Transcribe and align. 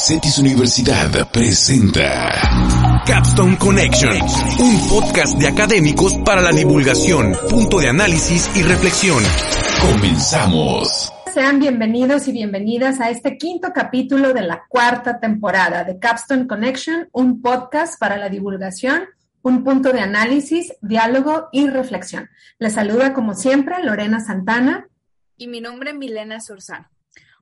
CETIS 0.00 0.38
Universidad 0.38 1.30
presenta 1.30 3.02
Capstone 3.04 3.58
Connection, 3.58 4.16
un 4.58 4.88
podcast 4.88 5.38
de 5.38 5.46
académicos 5.46 6.16
para 6.24 6.40
la 6.40 6.52
divulgación, 6.52 7.34
punto 7.50 7.78
de 7.80 7.90
análisis 7.90 8.50
y 8.56 8.62
reflexión. 8.62 9.22
Comenzamos. 9.82 11.12
Sean 11.34 11.60
bienvenidos 11.60 12.28
y 12.28 12.32
bienvenidas 12.32 12.98
a 12.98 13.10
este 13.10 13.36
quinto 13.36 13.74
capítulo 13.74 14.32
de 14.32 14.40
la 14.40 14.64
cuarta 14.70 15.20
temporada 15.20 15.84
de 15.84 15.98
Capstone 15.98 16.46
Connection, 16.46 17.10
un 17.12 17.42
podcast 17.42 18.00
para 18.00 18.16
la 18.16 18.30
divulgación, 18.30 19.04
un 19.42 19.62
punto 19.62 19.92
de 19.92 20.00
análisis, 20.00 20.72
diálogo 20.80 21.50
y 21.52 21.68
reflexión. 21.68 22.30
Les 22.58 22.72
saluda 22.72 23.12
como 23.12 23.34
siempre 23.34 23.84
Lorena 23.84 24.20
Santana. 24.20 24.88
Y 25.36 25.46
mi 25.46 25.60
nombre 25.60 25.90
es 25.90 25.96
Milena 25.96 26.40
Sorzano. 26.40 26.88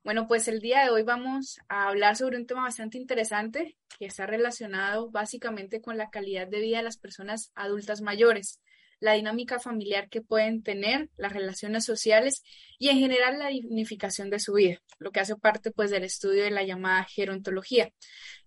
Bueno, 0.04 0.26
pues 0.26 0.48
el 0.48 0.60
día 0.60 0.82
de 0.84 0.90
hoy 0.90 1.02
vamos 1.02 1.58
a 1.68 1.88
hablar 1.88 2.16
sobre 2.16 2.36
un 2.36 2.46
tema 2.46 2.62
bastante 2.62 2.98
interesante 2.98 3.76
que 3.98 4.06
está 4.06 4.26
relacionado 4.26 5.10
básicamente 5.10 5.80
con 5.80 5.96
la 5.96 6.10
calidad 6.10 6.46
de 6.46 6.60
vida 6.60 6.78
de 6.78 6.84
las 6.84 6.98
personas 6.98 7.50
adultas 7.54 8.00
mayores, 8.00 8.60
la 9.00 9.14
dinámica 9.14 9.58
familiar 9.58 10.08
que 10.08 10.22
pueden 10.22 10.62
tener, 10.62 11.10
las 11.16 11.32
relaciones 11.32 11.84
sociales 11.84 12.42
y 12.78 12.88
en 12.88 12.98
general 12.98 13.38
la 13.38 13.48
dignificación 13.48 14.30
de 14.30 14.38
su 14.38 14.54
vida, 14.54 14.80
lo 14.98 15.10
que 15.10 15.20
hace 15.20 15.36
parte 15.36 15.70
pues 15.72 15.90
del 15.90 16.04
estudio 16.04 16.44
de 16.44 16.50
la 16.50 16.64
llamada 16.64 17.04
gerontología, 17.04 17.92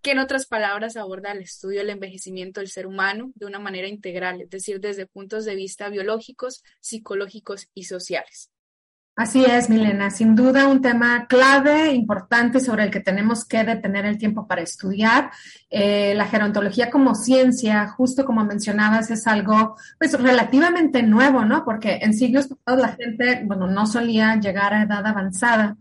que 0.02 0.12
en 0.12 0.20
otras 0.20 0.48
palabras 0.48 0.98
aborda 0.98 1.31
el 1.31 1.42
estudio 1.42 1.80
del 1.80 1.92
envejecimiento 1.92 2.59
del 2.59 2.70
ser 2.70 2.88
humano 2.88 3.31
de 3.36 3.45
una 3.45 3.59
manera 3.59 3.88
integral, 3.88 4.42
es 4.42 4.50
decir, 4.50 4.80
desde 4.80 5.06
puntos 5.06 5.45
de 5.45 5.56
vista 5.56 5.90
biológicos, 5.90 6.64
psicológicos 6.80 7.68
y 7.73 7.84
sociales. 7.84 8.52
Así 9.14 9.44
es, 9.44 9.70
Milena, 9.70 10.10
sin 10.10 10.36
duda 10.36 10.68
un 10.68 10.82
tema 10.82 11.28
clave, 11.28 11.92
importante, 11.92 12.62
sobre 12.62 12.86
el 12.86 12.92
que 12.92 13.02
tenemos 13.02 13.44
que 13.44 13.66
detener 13.66 14.06
el 14.06 14.18
tiempo 14.18 14.48
para 14.48 14.62
estudiar. 14.62 15.32
Eh, 15.70 16.14
la 16.16 16.28
gerontología 16.28 16.90
como 16.90 17.14
ciencia, 17.14 17.90
justo 17.90 18.23
como 18.23 18.45
mencionabas, 18.45 19.12
es 19.12 19.28
algo 19.28 19.76
pues 20.00 20.14
relativamente 20.14 21.03
nuevo, 21.03 21.44
¿no? 21.44 21.66
Porque 21.66 22.00
en 22.02 22.14
siglos 22.14 22.48
pasados 22.48 22.81
la 22.81 22.95
gente, 22.95 23.44
bueno, 23.45 23.68
no 23.68 23.86
solía 23.86 24.40
llegar 24.40 24.73
a 24.73 24.84
edad 24.84 25.06
avanzada, 25.06 25.75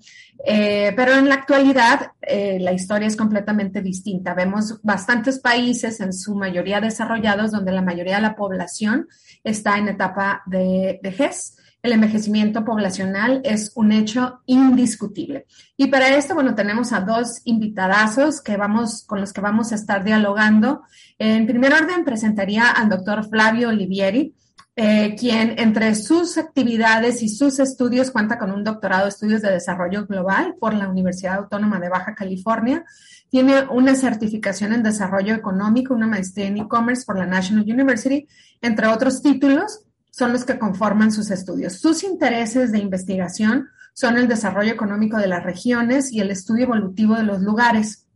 eh, 0.44 0.92
pero 0.96 1.14
en 1.14 1.28
la 1.28 1.36
actualidad 1.36 2.12
eh, 2.22 2.58
la 2.60 2.72
historia 2.72 3.06
es 3.06 3.16
completamente 3.16 3.80
distinta. 3.80 4.34
Vemos 4.34 4.80
bastantes 4.82 5.38
países, 5.38 6.00
en 6.00 6.12
su 6.12 6.34
mayoría 6.34 6.80
desarrollados, 6.80 7.52
donde 7.52 7.70
la 7.70 7.82
mayoría 7.82 8.16
de 8.16 8.22
la 8.22 8.34
población 8.34 9.06
está 9.44 9.78
en 9.78 9.88
etapa 9.88 10.42
de 10.46 10.98
vejez 11.00 11.54
el 11.82 11.92
envejecimiento 11.92 12.64
poblacional 12.64 13.40
es 13.44 13.72
un 13.74 13.92
hecho 13.92 14.40
indiscutible. 14.46 15.46
Y 15.76 15.86
para 15.86 16.14
esto, 16.16 16.34
bueno, 16.34 16.54
tenemos 16.54 16.92
a 16.92 17.00
dos 17.00 17.40
invitadazos 17.44 18.42
que 18.42 18.56
vamos, 18.56 19.04
con 19.06 19.20
los 19.20 19.32
que 19.32 19.40
vamos 19.40 19.72
a 19.72 19.76
estar 19.76 20.04
dialogando. 20.04 20.82
En 21.18 21.46
primer 21.46 21.72
orden, 21.72 22.04
presentaría 22.04 22.70
al 22.70 22.90
doctor 22.90 23.28
Flavio 23.28 23.70
Olivieri, 23.70 24.34
eh, 24.76 25.16
quien 25.18 25.58
entre 25.58 25.94
sus 25.94 26.38
actividades 26.38 27.22
y 27.22 27.28
sus 27.28 27.58
estudios 27.58 28.10
cuenta 28.10 28.38
con 28.38 28.52
un 28.52 28.62
doctorado 28.62 29.04
de 29.04 29.10
estudios 29.10 29.42
de 29.42 29.50
desarrollo 29.50 30.06
global 30.06 30.54
por 30.60 30.74
la 30.74 30.88
Universidad 30.88 31.36
Autónoma 31.36 31.80
de 31.80 31.88
Baja 31.88 32.14
California. 32.14 32.84
Tiene 33.30 33.64
una 33.70 33.94
certificación 33.94 34.72
en 34.72 34.82
desarrollo 34.82 35.34
económico, 35.34 35.94
una 35.94 36.06
maestría 36.06 36.46
en 36.46 36.58
e-commerce 36.58 37.04
por 37.04 37.18
la 37.18 37.26
National 37.26 37.64
University, 37.64 38.26
entre 38.60 38.86
otros 38.86 39.22
títulos 39.22 39.84
son 40.20 40.34
los 40.34 40.44
que 40.44 40.58
conforman 40.58 41.12
sus 41.12 41.30
estudios. 41.30 41.80
Sus 41.80 42.04
intereses 42.04 42.72
de 42.72 42.78
investigación 42.78 43.70
son 43.94 44.18
el 44.18 44.28
desarrollo 44.28 44.70
económico 44.70 45.16
de 45.16 45.26
las 45.26 45.42
regiones 45.42 46.12
y 46.12 46.20
el 46.20 46.30
estudio 46.30 46.64
evolutivo 46.64 47.14
de 47.14 47.22
los 47.22 47.40
lugares, 47.40 48.06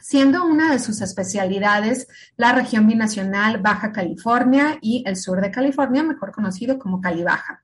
siendo 0.00 0.44
una 0.44 0.72
de 0.72 0.80
sus 0.80 1.00
especialidades 1.00 2.08
la 2.36 2.52
región 2.52 2.88
binacional 2.88 3.58
Baja 3.58 3.92
California 3.92 4.78
y 4.82 5.04
el 5.06 5.14
sur 5.14 5.40
de 5.40 5.52
California, 5.52 6.02
mejor 6.02 6.32
conocido 6.32 6.80
como 6.80 7.00
Cali 7.00 7.22
Baja. 7.22 7.60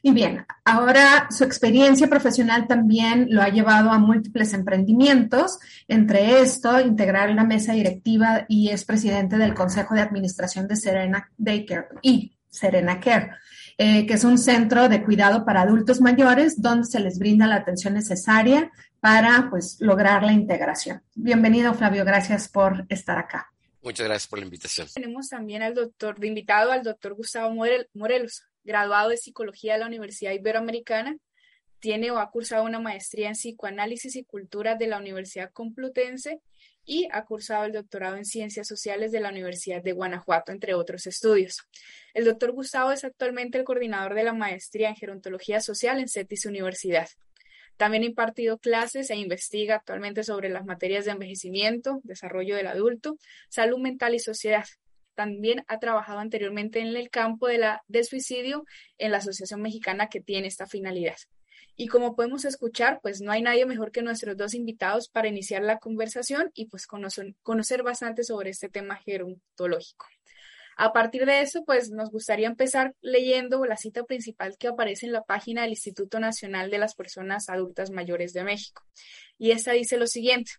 Y 0.00 0.12
bien, 0.12 0.46
ahora 0.64 1.28
su 1.30 1.44
experiencia 1.44 2.06
profesional 2.06 2.66
también 2.66 3.26
lo 3.28 3.42
ha 3.42 3.50
llevado 3.50 3.90
a 3.90 3.98
múltiples 3.98 4.54
emprendimientos, 4.54 5.58
entre 5.88 6.40
esto, 6.40 6.80
integrar 6.80 7.28
la 7.34 7.44
mesa 7.44 7.74
directiva 7.74 8.46
y 8.48 8.70
es 8.70 8.86
presidente 8.86 9.36
del 9.36 9.52
Consejo 9.52 9.94
de 9.94 10.00
Administración 10.00 10.66
de 10.68 10.76
Serena 10.76 11.30
Daycare 11.36 11.88
y 12.00 12.35
Serena 12.48 13.00
Care, 13.00 13.30
eh, 13.78 14.06
que 14.06 14.14
es 14.14 14.24
un 14.24 14.38
centro 14.38 14.88
de 14.88 15.02
cuidado 15.04 15.44
para 15.44 15.62
adultos 15.62 16.00
mayores 16.00 16.60
donde 16.60 16.86
se 16.86 17.00
les 17.00 17.18
brinda 17.18 17.46
la 17.46 17.56
atención 17.56 17.94
necesaria 17.94 18.70
para 19.00 19.48
pues, 19.50 19.76
lograr 19.80 20.22
la 20.22 20.32
integración. 20.32 21.02
Bienvenido, 21.14 21.74
Flavio, 21.74 22.04
gracias 22.04 22.48
por 22.48 22.86
estar 22.88 23.18
acá. 23.18 23.52
Muchas 23.82 24.06
gracias 24.06 24.26
por 24.26 24.40
la 24.40 24.46
invitación. 24.46 24.88
Tenemos 24.92 25.28
también 25.28 25.62
al 25.62 25.74
doctor, 25.74 26.18
de 26.18 26.26
invitado 26.26 26.72
al 26.72 26.82
doctor 26.82 27.14
Gustavo 27.14 27.54
Morelos, 27.94 28.42
graduado 28.64 29.10
de 29.10 29.16
Psicología 29.16 29.74
de 29.74 29.78
la 29.78 29.86
Universidad 29.86 30.32
Iberoamericana. 30.32 31.16
Tiene 31.78 32.10
o 32.10 32.18
ha 32.18 32.30
cursado 32.30 32.64
una 32.64 32.80
maestría 32.80 33.28
en 33.28 33.34
Psicoanálisis 33.34 34.16
y 34.16 34.24
Cultura 34.24 34.74
de 34.74 34.88
la 34.88 34.98
Universidad 34.98 35.52
Complutense 35.52 36.40
y 36.86 37.08
ha 37.10 37.24
cursado 37.24 37.64
el 37.64 37.72
doctorado 37.72 38.16
en 38.16 38.24
Ciencias 38.24 38.68
Sociales 38.68 39.12
de 39.12 39.20
la 39.20 39.30
Universidad 39.30 39.82
de 39.82 39.92
Guanajuato, 39.92 40.52
entre 40.52 40.74
otros 40.74 41.06
estudios. 41.06 41.66
El 42.14 42.24
doctor 42.24 42.52
Gustavo 42.52 42.92
es 42.92 43.04
actualmente 43.04 43.58
el 43.58 43.64
coordinador 43.64 44.14
de 44.14 44.24
la 44.24 44.32
maestría 44.32 44.88
en 44.88 44.96
Gerontología 44.96 45.60
Social 45.60 45.98
en 45.98 46.08
CETIS 46.08 46.46
Universidad. 46.46 47.08
También 47.76 48.04
ha 48.04 48.06
impartido 48.06 48.58
clases 48.58 49.10
e 49.10 49.16
investiga 49.16 49.74
actualmente 49.74 50.22
sobre 50.22 50.48
las 50.48 50.64
materias 50.64 51.04
de 51.04 51.10
envejecimiento, 51.10 52.00
desarrollo 52.04 52.56
del 52.56 52.68
adulto, 52.68 53.18
salud 53.50 53.78
mental 53.78 54.14
y 54.14 54.18
sociedad. 54.18 54.64
También 55.14 55.64
ha 55.66 55.78
trabajado 55.78 56.20
anteriormente 56.20 56.80
en 56.80 56.94
el 56.94 57.10
campo 57.10 57.48
de 57.48 57.76
del 57.88 58.04
suicidio 58.04 58.64
en 58.96 59.10
la 59.10 59.18
Asociación 59.18 59.60
Mexicana 59.60 60.08
que 60.08 60.20
tiene 60.20 60.46
esta 60.46 60.66
finalidad. 60.66 61.16
Y 61.76 61.88
como 61.88 62.16
podemos 62.16 62.44
escuchar, 62.44 63.00
pues 63.02 63.20
no 63.20 63.32
hay 63.32 63.42
nadie 63.42 63.66
mejor 63.66 63.92
que 63.92 64.02
nuestros 64.02 64.36
dos 64.36 64.54
invitados 64.54 65.08
para 65.08 65.28
iniciar 65.28 65.62
la 65.62 65.78
conversación 65.78 66.50
y 66.54 66.66
pues 66.66 66.86
conocer, 66.86 67.34
conocer 67.42 67.82
bastante 67.82 68.24
sobre 68.24 68.50
este 68.50 68.68
tema 68.68 68.96
gerontológico. 68.96 70.06
A 70.78 70.92
partir 70.92 71.24
de 71.24 71.40
eso, 71.40 71.64
pues 71.64 71.90
nos 71.90 72.10
gustaría 72.10 72.46
empezar 72.46 72.94
leyendo 73.00 73.64
la 73.64 73.78
cita 73.78 74.04
principal 74.04 74.56
que 74.58 74.68
aparece 74.68 75.06
en 75.06 75.12
la 75.12 75.22
página 75.22 75.62
del 75.62 75.70
Instituto 75.70 76.20
Nacional 76.20 76.70
de 76.70 76.78
las 76.78 76.94
Personas 76.94 77.48
Adultas 77.48 77.90
Mayores 77.90 78.34
de 78.34 78.44
México. 78.44 78.82
Y 79.38 79.52
esta 79.52 79.72
dice 79.72 79.96
lo 79.96 80.06
siguiente. 80.06 80.52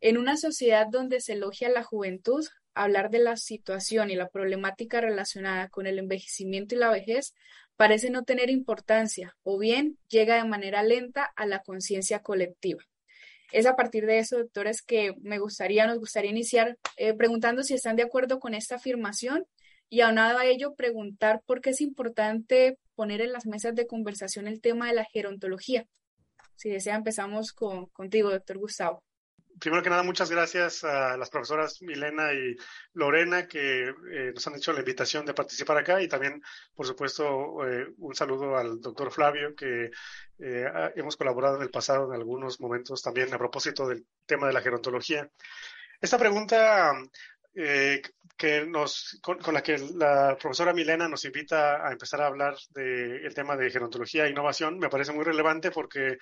En 0.00 0.18
una 0.18 0.36
sociedad 0.36 0.86
donde 0.90 1.20
se 1.20 1.34
elogia 1.34 1.68
la 1.68 1.84
juventud, 1.84 2.44
hablar 2.74 3.08
de 3.10 3.20
la 3.20 3.36
situación 3.36 4.10
y 4.10 4.16
la 4.16 4.28
problemática 4.28 5.00
relacionada 5.00 5.68
con 5.68 5.86
el 5.86 6.00
envejecimiento 6.00 6.74
y 6.74 6.78
la 6.78 6.90
vejez 6.90 7.32
parece 7.76 8.10
no 8.10 8.24
tener 8.24 8.50
importancia 8.50 9.36
o 9.42 9.58
bien 9.58 9.98
llega 10.08 10.36
de 10.36 10.48
manera 10.48 10.82
lenta 10.82 11.32
a 11.36 11.46
la 11.46 11.60
conciencia 11.60 12.20
colectiva. 12.20 12.82
Es 13.52 13.66
a 13.66 13.76
partir 13.76 14.06
de 14.06 14.18
eso, 14.18 14.38
doctores, 14.38 14.82
que 14.82 15.12
me 15.22 15.38
gustaría, 15.38 15.86
nos 15.86 15.98
gustaría 15.98 16.30
iniciar 16.30 16.76
eh, 16.96 17.14
preguntando 17.14 17.62
si 17.62 17.74
están 17.74 17.96
de 17.96 18.02
acuerdo 18.02 18.40
con 18.40 18.54
esta 18.54 18.76
afirmación 18.76 19.44
y 19.88 20.00
aunado 20.00 20.38
a 20.38 20.46
ello 20.46 20.74
preguntar 20.74 21.42
por 21.46 21.60
qué 21.60 21.70
es 21.70 21.80
importante 21.80 22.78
poner 22.96 23.20
en 23.20 23.32
las 23.32 23.46
mesas 23.46 23.74
de 23.74 23.86
conversación 23.86 24.48
el 24.48 24.60
tema 24.60 24.88
de 24.88 24.94
la 24.94 25.04
gerontología. 25.04 25.86
Si 26.56 26.70
desea, 26.70 26.96
empezamos 26.96 27.52
con, 27.52 27.86
contigo, 27.86 28.30
doctor 28.30 28.58
Gustavo 28.58 29.05
primero 29.58 29.82
que 29.82 29.90
nada, 29.90 30.02
muchas 30.02 30.30
gracias 30.30 30.84
a 30.84 31.16
las 31.16 31.30
profesoras 31.30 31.80
Milena 31.82 32.32
y 32.32 32.56
Lorena 32.94 33.46
que 33.46 33.88
eh, 33.88 34.32
nos 34.34 34.46
han 34.46 34.56
hecho 34.56 34.72
la 34.72 34.80
invitación 34.80 35.24
de 35.24 35.34
participar 35.34 35.78
acá 35.78 36.00
y 36.02 36.08
también, 36.08 36.42
por 36.74 36.86
supuesto, 36.86 37.66
eh, 37.66 37.86
un 37.98 38.14
saludo 38.14 38.56
al 38.56 38.80
doctor 38.80 39.10
Flavio 39.10 39.54
que 39.54 39.90
eh, 40.38 40.64
hemos 40.96 41.16
colaborado 41.16 41.56
en 41.56 41.62
el 41.62 41.70
pasado 41.70 42.06
en 42.06 42.20
algunos 42.20 42.60
momentos 42.60 43.02
también 43.02 43.32
a 43.32 43.38
propósito 43.38 43.88
del 43.88 44.06
tema 44.26 44.46
de 44.46 44.52
la 44.52 44.60
gerontología. 44.60 45.28
Esta 46.00 46.18
pregunta 46.18 46.92
que 47.54 48.66
nos, 48.66 49.18
con, 49.22 49.38
la 49.54 49.62
que 49.62 49.78
la 49.78 50.36
profesora 50.38 50.74
Milena 50.74 51.08
nos 51.08 51.24
invita 51.24 51.88
a 51.88 51.90
empezar 51.90 52.20
a 52.20 52.26
hablar 52.26 52.54
del 52.68 53.32
tema 53.34 53.56
de 53.56 53.70
gerontología 53.70 54.26
e 54.26 54.30
innovación 54.30 54.78
me 54.78 54.90
parece 54.90 55.12
muy 55.12 55.24
relevante 55.24 55.70
porque 55.70 56.18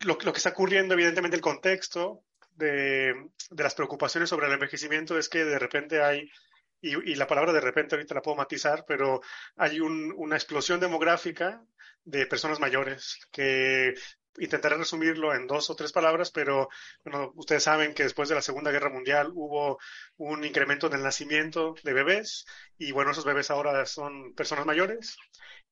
lo, 0.00 0.18
que 0.18 0.30
está 0.30 0.50
ocurriendo, 0.50 0.94
evidentemente, 0.94 1.36
el 1.36 1.42
contexto 1.42 2.22
de, 2.54 3.14
las 3.50 3.74
preocupaciones 3.74 4.28
sobre 4.28 4.46
el 4.46 4.52
envejecimiento 4.52 5.18
es 5.18 5.28
que 5.28 5.44
de 5.44 5.58
repente 5.58 6.02
hay, 6.02 6.30
y, 6.80 7.14
la 7.14 7.26
palabra 7.26 7.52
de 7.52 7.60
repente 7.60 7.94
ahorita 7.94 8.14
la 8.14 8.22
puedo 8.22 8.36
matizar, 8.36 8.84
pero 8.86 9.20
hay 9.56 9.80
una 9.80 10.36
explosión 10.36 10.80
demográfica 10.80 11.62
de 12.04 12.26
personas 12.26 12.60
mayores 12.60 13.18
que 13.32 13.94
intentaré 14.38 14.76
resumirlo 14.76 15.34
en 15.34 15.46
dos 15.46 15.70
o 15.70 15.76
tres 15.76 15.92
palabras, 15.92 16.30
pero 16.30 16.68
bueno, 17.04 17.32
ustedes 17.36 17.62
saben 17.64 17.94
que 17.94 18.04
después 18.04 18.28
de 18.28 18.34
la 18.34 18.42
Segunda 18.42 18.70
Guerra 18.70 18.90
Mundial 18.90 19.30
hubo 19.34 19.78
un 20.16 20.44
incremento 20.44 20.86
en 20.86 20.94
el 20.94 21.02
nacimiento 21.02 21.74
de 21.82 21.92
bebés 21.92 22.46
y 22.78 22.92
bueno, 22.92 23.10
esos 23.10 23.24
bebés 23.24 23.50
ahora 23.50 23.86
son 23.86 24.34
personas 24.34 24.66
mayores 24.66 25.16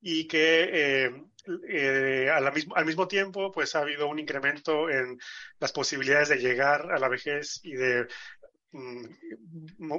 y 0.01 0.27
que 0.27 0.69
eh, 1.05 1.11
eh, 1.69 2.29
al, 2.29 2.51
mismo, 2.53 2.75
al 2.75 2.85
mismo 2.85 3.07
tiempo 3.07 3.51
pues 3.51 3.75
ha 3.75 3.79
habido 3.79 4.07
un 4.07 4.19
incremento 4.19 4.89
en 4.89 5.19
las 5.59 5.71
posibilidades 5.71 6.29
de 6.29 6.37
llegar 6.37 6.91
a 6.91 6.99
la 6.99 7.07
vejez 7.07 7.59
y 7.63 7.73
de 7.73 8.07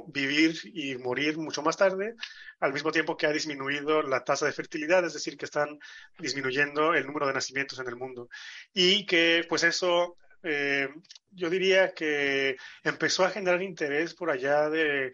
vivir 0.07 0.55
y 0.73 0.95
morir 0.97 1.37
mucho 1.37 1.61
más 1.61 1.77
tarde, 1.77 2.15
al 2.59 2.73
mismo 2.73 2.91
tiempo 2.91 3.17
que 3.17 3.25
ha 3.25 3.31
disminuido 3.31 4.01
la 4.01 4.23
tasa 4.23 4.45
de 4.45 4.53
fertilidad, 4.53 5.05
es 5.05 5.13
decir, 5.13 5.37
que 5.37 5.45
están 5.45 5.79
disminuyendo 6.19 6.93
el 6.93 7.05
número 7.05 7.27
de 7.27 7.33
nacimientos 7.33 7.79
en 7.79 7.87
el 7.87 7.95
mundo. 7.95 8.29
Y 8.73 9.05
que 9.05 9.45
pues 9.49 9.63
eso 9.63 10.17
eh, 10.43 10.89
yo 11.31 11.49
diría 11.49 11.93
que 11.93 12.57
empezó 12.83 13.25
a 13.25 13.29
generar 13.29 13.61
interés 13.61 14.13
por 14.13 14.29
allá 14.29 14.69
de 14.69 15.11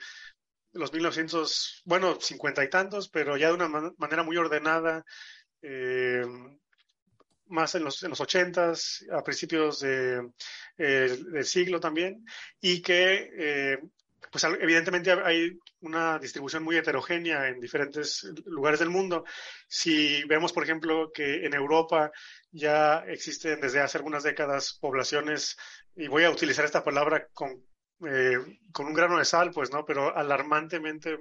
los 0.74 0.92
1900, 0.92 1.84
bueno, 1.86 2.20
cincuenta 2.20 2.64
y 2.64 2.70
tantos, 2.70 3.10
pero 3.10 3.38
ya 3.38 3.48
de 3.48 3.54
una 3.54 3.94
manera 3.98 4.24
muy 4.24 4.38
ordenada, 4.38 5.06
eh, 5.62 6.24
más 7.54 7.76
en 7.76 7.84
los, 7.84 8.02
en 8.04 8.10
los 8.10 8.20
80 8.20 8.74
a 9.12 9.24
principios 9.24 9.80
de, 9.80 10.30
eh, 10.78 11.18
del 11.32 11.46
siglo 11.46 11.80
también, 11.80 12.26
y 12.60 12.82
que 12.82 13.30
eh, 13.38 13.78
pues 14.32 14.44
evidentemente 14.44 15.12
hay 15.12 15.52
una 15.82 16.18
distribución 16.18 16.64
muy 16.64 16.76
heterogénea 16.76 17.48
en 17.48 17.60
diferentes 17.60 18.24
lugares 18.46 18.80
del 18.80 18.90
mundo. 18.90 19.24
Si 19.68 20.24
vemos, 20.24 20.52
por 20.52 20.64
ejemplo, 20.64 21.12
que 21.14 21.46
en 21.46 21.54
Europa 21.54 22.12
ya 22.52 23.04
existen 23.08 23.62
desde 23.62 23.82
hace 23.82 24.00
algunas 24.00 24.24
décadas 24.24 24.78
poblaciones, 24.82 25.56
y 25.96 26.08
voy 26.08 26.24
a 26.24 26.32
utilizar 26.32 26.66
esta 26.66 26.84
palabra 26.84 27.28
con 27.34 27.64
eh, 28.06 28.38
con 28.74 28.88
un 28.88 28.94
grano 28.94 29.18
de 29.18 29.24
sal, 29.24 29.52
pues, 29.52 29.72
¿no? 29.72 29.86
Pero 29.86 30.14
alarmantemente 30.18 31.16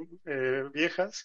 viejas. 0.73 1.25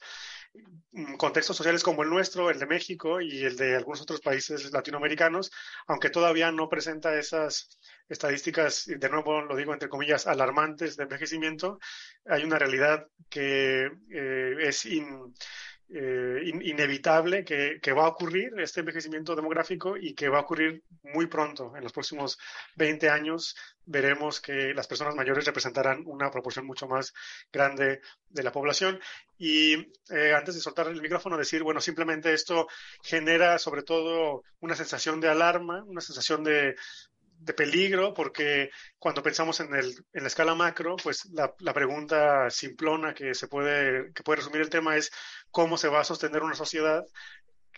Contextos 1.18 1.56
sociales 1.56 1.84
como 1.84 2.02
el 2.02 2.10
nuestro, 2.10 2.50
el 2.50 2.58
de 2.58 2.66
México 2.66 3.22
y 3.22 3.46
el 3.46 3.56
de 3.56 3.76
algunos 3.76 4.02
otros 4.02 4.20
países 4.22 4.72
latinoamericanos, 4.72 5.52
aunque 5.86 6.10
todavía 6.10 6.52
no 6.52 6.70
presenta 6.70 7.18
esas 7.20 7.78
estadísticas, 8.10 8.86
de 8.88 9.10
nuevo 9.10 9.42
lo 9.42 9.56
digo 9.56 9.74
entre 9.74 9.90
comillas, 9.90 10.26
alarmantes 10.26 10.98
de 10.98 11.04
envejecimiento, 11.04 11.80
hay 12.26 12.44
una 12.44 12.58
realidad 12.58 13.08
que 13.30 13.92
eh, 14.12 14.56
es 14.62 14.86
in, 14.86 15.34
eh, 15.90 16.42
inevitable 16.44 17.46
que, 17.46 17.92
va 17.94 18.04
a 18.04 18.10
ocurrir 18.10 18.52
este 18.60 18.82
envejecimiento 18.82 19.36
demográfico 19.36 19.96
y 19.96 20.14
que 20.14 20.28
va 20.28 20.40
a 20.40 20.42
ocurrir 20.42 20.84
muy 21.04 21.28
pronto. 21.28 21.74
En 21.78 21.84
los 21.84 21.94
próximos 21.94 22.38
20 22.76 23.10
años 23.10 23.56
veremos 23.86 24.42
que 24.42 24.74
las 24.74 24.86
personas 24.86 25.16
mayores 25.16 25.46
representarán 25.46 26.04
una 26.06 26.30
proporción 26.30 26.66
mucho 26.66 26.88
más 26.88 27.14
grande 27.54 28.02
de 28.28 28.44
la 28.44 28.52
población. 28.52 29.00
Y 29.38 29.76
eh, 30.10 30.34
antes 30.36 30.56
de 30.56 30.62
soltar 30.62 30.88
el 30.88 31.02
micrófono, 31.02 31.38
decir, 31.38 31.64
bueno, 31.64 31.80
simplemente 31.80 32.34
esto 32.34 32.68
genera 33.02 33.58
sobre 33.58 33.84
todo 33.84 34.44
una 34.60 34.76
sensación 34.76 35.22
de 35.22 35.30
alarma, 35.30 35.84
una 35.86 36.02
sensación 36.02 36.44
de, 36.44 36.76
de 37.40 37.54
peligro, 37.54 38.14
porque 38.14 38.70
cuando 39.00 39.24
pensamos 39.24 39.60
en, 39.60 39.74
el, 39.74 39.94
en 40.14 40.24
la 40.24 40.28
escala 40.28 40.56
macro, 40.56 40.96
pues 41.02 41.26
la, 41.32 41.54
la, 41.60 41.74
pregunta 41.74 42.50
simplona 42.50 43.14
que 43.14 43.34
se 43.34 43.48
puede, 43.48 44.12
que 44.14 44.24
puede 44.24 44.38
resumir 44.38 44.62
el 44.62 44.70
tema 44.70 44.98
es 44.98 45.12
cómo 45.52 45.78
se 45.78 45.88
va 45.88 46.02
a 46.02 46.04
sostener 46.04 46.44
una 46.44 46.56
sociedad 46.56 47.04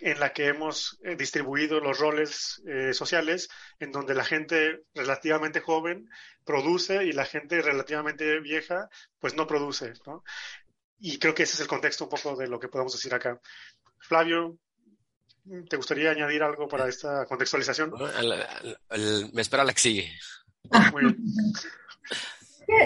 en 0.02 0.20
la 0.20 0.32
que 0.34 0.48
hemos 0.48 0.98
eh, 1.04 1.16
distribuido 1.16 1.80
los 1.80 2.00
roles 2.00 2.62
eh, 2.68 2.94
sociales, 2.94 3.50
en 3.80 3.92
donde 3.92 4.14
la 4.16 4.24
gente 4.24 4.84
relativamente 4.94 5.60
joven 5.60 6.10
produce 6.46 7.06
y 7.06 7.12
la 7.12 7.26
gente 7.26 7.62
relativamente 7.62 8.40
vieja 8.40 8.88
pues 9.20 9.36
no 9.36 9.48
produce, 9.48 9.94
¿no? 10.06 10.24
Y 11.00 11.18
creo 11.20 11.34
que 11.34 11.44
ese 11.44 11.56
es 11.56 11.62
el 11.62 11.68
contexto 11.68 12.06
un 12.06 12.10
poco 12.10 12.36
de 12.36 12.48
lo 12.48 12.60
que 12.60 12.68
podemos 12.68 12.94
decir 12.94 13.14
acá. 13.14 13.40
Flavio, 14.00 14.58
¿Te 15.70 15.78
gustaría 15.78 16.12
añadir 16.12 16.44
algo 16.44 16.68
para 16.68 16.88
esta 16.88 17.26
contextualización? 17.26 17.92
me 19.34 19.42
espera 19.42 19.64
la 19.64 19.74
que 19.74 19.80
sigue. 19.80 20.12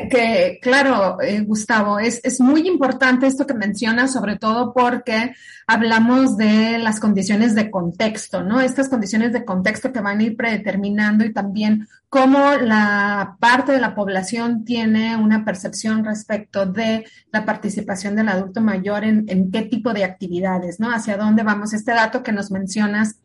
Que, 0.09 0.59
claro, 0.61 1.21
eh, 1.21 1.41
Gustavo, 1.41 1.99
es, 1.99 2.21
es, 2.23 2.39
muy 2.39 2.65
importante 2.69 3.27
esto 3.27 3.45
que 3.45 3.53
mencionas, 3.53 4.13
sobre 4.13 4.37
todo 4.37 4.73
porque 4.73 5.35
hablamos 5.67 6.37
de 6.37 6.77
las 6.77 7.01
condiciones 7.01 7.53
de 7.53 7.69
contexto, 7.69 8.43
¿no? 8.43 8.61
Estas 8.61 8.87
condiciones 8.87 9.33
de 9.33 9.43
contexto 9.43 9.91
que 9.91 9.99
van 9.99 10.19
a 10.19 10.23
ir 10.23 10.37
predeterminando 10.37 11.25
y 11.25 11.33
también 11.33 11.85
cómo 12.07 12.55
la 12.55 13.35
parte 13.41 13.73
de 13.73 13.81
la 13.81 13.93
población 13.93 14.63
tiene 14.63 15.17
una 15.17 15.43
percepción 15.43 16.05
respecto 16.05 16.65
de 16.65 17.05
la 17.33 17.43
participación 17.43 18.15
del 18.15 18.29
adulto 18.29 18.61
mayor 18.61 19.03
en, 19.03 19.25
en 19.27 19.51
qué 19.51 19.63
tipo 19.63 19.91
de 19.91 20.05
actividades, 20.05 20.79
¿no? 20.79 20.91
Hacia 20.91 21.17
dónde 21.17 21.43
vamos. 21.43 21.73
Este 21.73 21.91
dato 21.91 22.23
que 22.23 22.31
nos 22.31 22.51
mencionas 22.51 23.17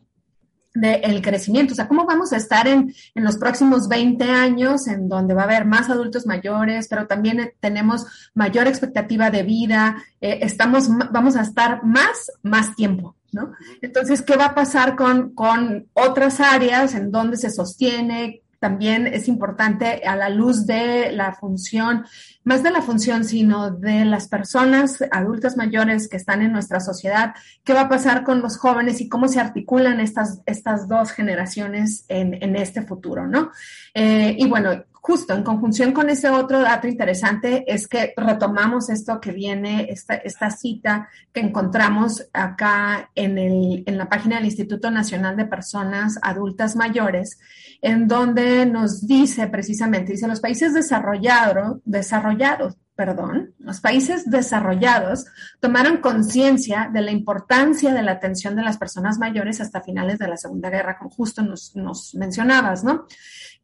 del 0.73 1.21
crecimiento, 1.21 1.73
o 1.73 1.75
sea, 1.75 1.87
cómo 1.87 2.05
vamos 2.05 2.31
a 2.31 2.37
estar 2.37 2.67
en, 2.67 2.93
en, 3.15 3.23
los 3.23 3.37
próximos 3.37 3.87
20 3.87 4.23
años, 4.23 4.87
en 4.87 5.09
donde 5.09 5.33
va 5.33 5.41
a 5.41 5.45
haber 5.45 5.65
más 5.65 5.89
adultos 5.89 6.27
mayores, 6.27 6.87
pero 6.87 7.07
también 7.07 7.39
eh, 7.39 7.55
tenemos 7.59 8.05
mayor 8.35 8.67
expectativa 8.67 9.31
de 9.31 9.43
vida, 9.43 10.03
eh, 10.21 10.39
estamos, 10.41 10.87
vamos 11.11 11.35
a 11.35 11.41
estar 11.41 11.83
más, 11.83 12.31
más 12.43 12.75
tiempo, 12.75 13.15
¿no? 13.31 13.53
Entonces, 13.81 14.21
¿qué 14.21 14.35
va 14.35 14.45
a 14.45 14.55
pasar 14.55 14.95
con, 14.95 15.33
con 15.33 15.87
otras 15.93 16.39
áreas 16.39 16.93
en 16.93 17.11
donde 17.11 17.37
se 17.37 17.49
sostiene? 17.49 18.43
También 18.59 19.07
es 19.07 19.27
importante 19.27 20.01
a 20.05 20.15
la 20.15 20.29
luz 20.29 20.65
de 20.65 21.11
la 21.11 21.33
función 21.33 22.05
más 22.49 22.63
de 22.63 22.71
la 22.71 22.81
función, 22.81 23.25
sino 23.25 23.69
de 23.69 24.05
las 24.05 24.27
personas 24.27 25.03
adultas 25.11 25.55
mayores 25.55 26.09
que 26.09 26.17
están 26.17 26.41
en 26.41 26.51
nuestra 26.51 26.79
sociedad, 26.79 27.35
qué 27.63 27.73
va 27.73 27.81
a 27.81 27.89
pasar 27.89 28.23
con 28.23 28.41
los 28.41 28.57
jóvenes 28.57 29.01
y 29.01 29.07
cómo 29.07 29.27
se 29.27 29.39
articulan 29.39 29.99
estas, 29.99 30.41
estas 30.47 30.87
dos 30.87 31.11
generaciones 31.11 32.05
en, 32.07 32.41
en 32.41 32.55
este 32.55 32.81
futuro, 32.81 33.27
¿no? 33.27 33.51
Eh, 33.93 34.35
y 34.39 34.47
bueno, 34.47 34.83
justo 35.01 35.33
en 35.33 35.43
conjunción 35.43 35.91
con 35.91 36.09
ese 36.09 36.29
otro 36.29 36.59
dato 36.59 36.87
interesante 36.87 37.63
es 37.67 37.87
que 37.87 38.13
retomamos 38.15 38.89
esto 38.89 39.19
que 39.19 39.31
viene, 39.31 39.89
esta, 39.89 40.51
cita 40.51 41.09
que 41.31 41.39
encontramos 41.39 42.27
acá 42.33 43.09
en, 43.15 43.37
el, 43.37 43.83
en 43.85 43.97
la 43.97 44.09
página 44.09 44.37
del 44.37 44.45
Instituto 44.45 44.91
Nacional 44.91 45.35
de 45.35 45.45
Personas 45.45 46.19
Adultas 46.21 46.75
Mayores, 46.75 47.39
en 47.81 48.07
donde 48.07 48.65
nos 48.65 49.07
dice 49.07 49.47
precisamente, 49.47 50.13
dice, 50.13 50.27
los 50.27 50.41
países 50.41 50.73
desarrollados 50.73 51.77
desarrollados, 51.85 52.77
perdón, 52.95 53.53
los 53.59 53.79
países 53.79 54.29
desarrollados 54.29 55.25
tomaron 55.61 55.97
conciencia 55.97 56.89
de 56.93 57.01
la 57.01 57.11
importancia 57.11 57.93
de 57.93 58.01
la 58.01 58.11
atención 58.11 58.55
de 58.55 58.63
las 58.63 58.77
personas 58.77 59.17
mayores 59.17 59.61
hasta 59.61 59.81
finales 59.81 60.19
de 60.19 60.27
la 60.27 60.35
Segunda 60.35 60.69
Guerra, 60.69 60.97
como 60.97 61.09
justo 61.09 61.41
nos, 61.41 61.75
nos 61.75 62.13
mencionabas, 62.15 62.83
¿no? 62.83 63.05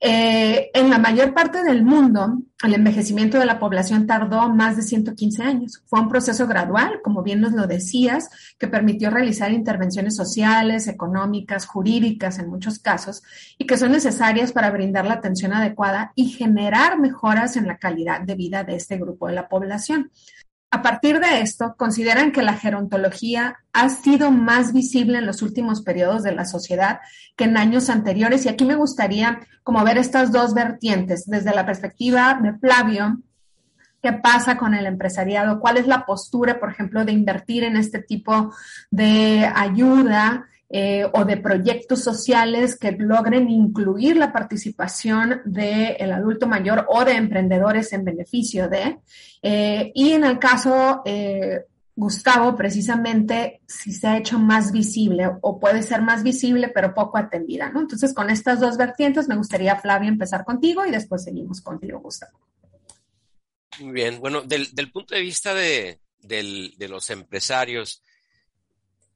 Eh, 0.02 0.72
en 0.74 0.90
la 0.90 1.00
mayor 1.00 1.34
parte 1.34 1.64
del 1.64 1.84
mundo, 1.84 2.42
el 2.64 2.74
envejecimiento 2.74 3.40
de 3.40 3.46
la 3.46 3.60
población 3.60 4.06
tardó 4.06 4.50
más 4.50 4.76
de 4.76 4.84
115 4.84 5.42
años. 5.42 5.84
Fue 5.88 6.00
un 6.00 6.10
proceso 6.10 6.48
gradual, 6.48 7.00
como 7.02 7.24
bien 7.24 7.40
nos 7.42 7.54
lo 7.54 7.66
decías, 7.66 8.30
que 8.60 8.68
permitió 8.68 9.10
realizar 9.10 9.52
intervenciones 9.52 10.16
sociales, 10.16 10.88
económicas, 10.88 11.66
jurídicas 11.66 12.40
en 12.40 12.50
muchos 12.50 12.80
casos, 12.80 13.24
y 13.58 13.66
que 13.66 13.78
son 13.78 13.94
necesarias 13.94 14.52
para 14.52 14.70
brindar 14.70 15.06
la 15.06 15.16
atención 15.16 15.54
adecuada 15.54 16.12
y 16.16 16.30
generar 16.30 17.00
mejoras 17.00 17.56
en 17.56 17.68
la 17.68 17.78
calidad 17.78 18.22
de 18.22 18.36
vida 18.36 18.64
de 18.64 18.76
este 18.76 18.98
grupo 18.98 19.28
de 19.28 19.34
la 19.34 19.48
población. 19.48 20.12
A 20.76 20.82
partir 20.82 21.22
de 21.22 21.40
esto, 21.40 21.74
consideran 21.78 22.34
que 22.34 22.44
la 22.44 22.56
gerontología 22.56 23.60
ha 23.72 23.88
sido 23.88 24.30
más 24.30 24.74
visible 24.74 25.18
en 25.18 25.26
los 25.26 25.42
últimos 25.42 25.82
periodos 25.82 26.22
de 26.22 26.34
la 26.34 26.44
sociedad 26.44 27.00
que 27.38 27.46
en 27.46 27.56
años 27.56 27.90
anteriores. 27.90 28.46
Y 28.46 28.50
aquí 28.50 28.66
me 28.66 28.76
gustaría 28.76 29.40
como 29.64 29.82
ver 29.86 29.98
estas 29.98 30.34
dos 30.34 30.54
vertientes 30.54 31.28
desde 31.28 31.56
la 31.56 31.66
perspectiva 31.66 32.38
de 32.44 32.56
Flavio. 32.56 33.20
¿Qué 34.02 34.12
pasa 34.12 34.58
con 34.58 34.74
el 34.74 34.86
empresariado? 34.86 35.62
¿Cuál 35.62 35.78
es 35.78 35.88
la 35.88 36.06
postura, 36.06 36.60
por 36.60 36.72
ejemplo, 36.72 37.06
de 37.06 37.14
invertir 37.14 37.64
en 37.64 37.78
este 37.78 38.00
tipo 38.00 38.54
de 38.92 39.50
ayuda? 39.56 40.46
Eh, 40.68 41.06
o 41.14 41.26
de 41.26 41.38
proyectos 41.38 42.04
sociales 42.04 42.76
que 42.76 42.92
logren 42.94 43.52
incluir 43.52 44.18
la 44.18 44.34
participación 44.34 45.42
del 45.46 46.12
adulto 46.12 46.48
mayor 46.48 46.88
o 46.90 47.06
de 47.06 47.14
emprendedores 47.14 47.94
en 47.94 48.04
beneficio 48.04 48.68
de. 48.68 48.98
Eh, 49.44 49.92
y 49.94 50.14
en 50.14 50.24
el 50.24 50.40
caso, 50.40 51.04
eh, 51.06 51.66
Gustavo, 51.96 52.56
precisamente 52.56 53.62
si 53.68 53.94
se 53.94 54.08
ha 54.08 54.18
hecho 54.18 54.40
más 54.40 54.72
visible 54.72 55.30
o 55.42 55.60
puede 55.60 55.84
ser 55.84 56.02
más 56.02 56.24
visible, 56.24 56.70
pero 56.70 56.96
poco 56.96 57.20
atendida, 57.20 57.70
¿no? 57.70 57.82
Entonces, 57.82 58.12
con 58.12 58.32
estas 58.32 58.60
dos 58.60 58.76
vertientes, 58.76 59.28
me 59.28 59.38
gustaría, 59.38 59.76
Flavio, 59.76 60.10
empezar 60.10 60.44
contigo 60.44 60.84
y 60.84 60.90
después 60.90 61.24
seguimos 61.24 61.62
contigo, 61.62 62.00
Gustavo. 62.00 62.40
Muy 63.80 63.94
bien, 63.94 64.20
bueno, 64.20 64.42
del, 64.42 64.92
punto 64.92 65.14
de 65.14 65.22
vista 65.22 65.54
de, 65.54 66.00
de 66.22 66.88
los 66.90 67.12
empresarios, 67.12 68.02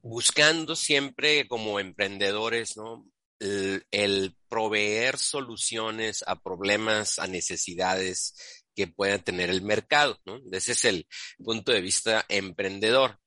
buscando 0.01 0.75
siempre 0.75 1.47
como 1.47 1.79
emprendedores, 1.79 2.77
¿no? 2.77 3.05
el, 3.39 4.35
proveer 4.49 5.17
soluciones 5.17 6.23
a 6.25 6.41
problemas, 6.41 7.19
a 7.19 7.27
necesidades 7.27 8.65
que 8.75 8.87
pueda 8.87 9.19
tener 9.19 9.49
el 9.49 9.61
mercado. 9.61 10.19
¿no? 10.25 10.39
Ese 10.51 10.71
es 10.71 10.85
el 10.85 11.07
punto 11.43 11.71
de 11.71 11.81
vista 11.81 12.25
emprendedor. 12.29 13.19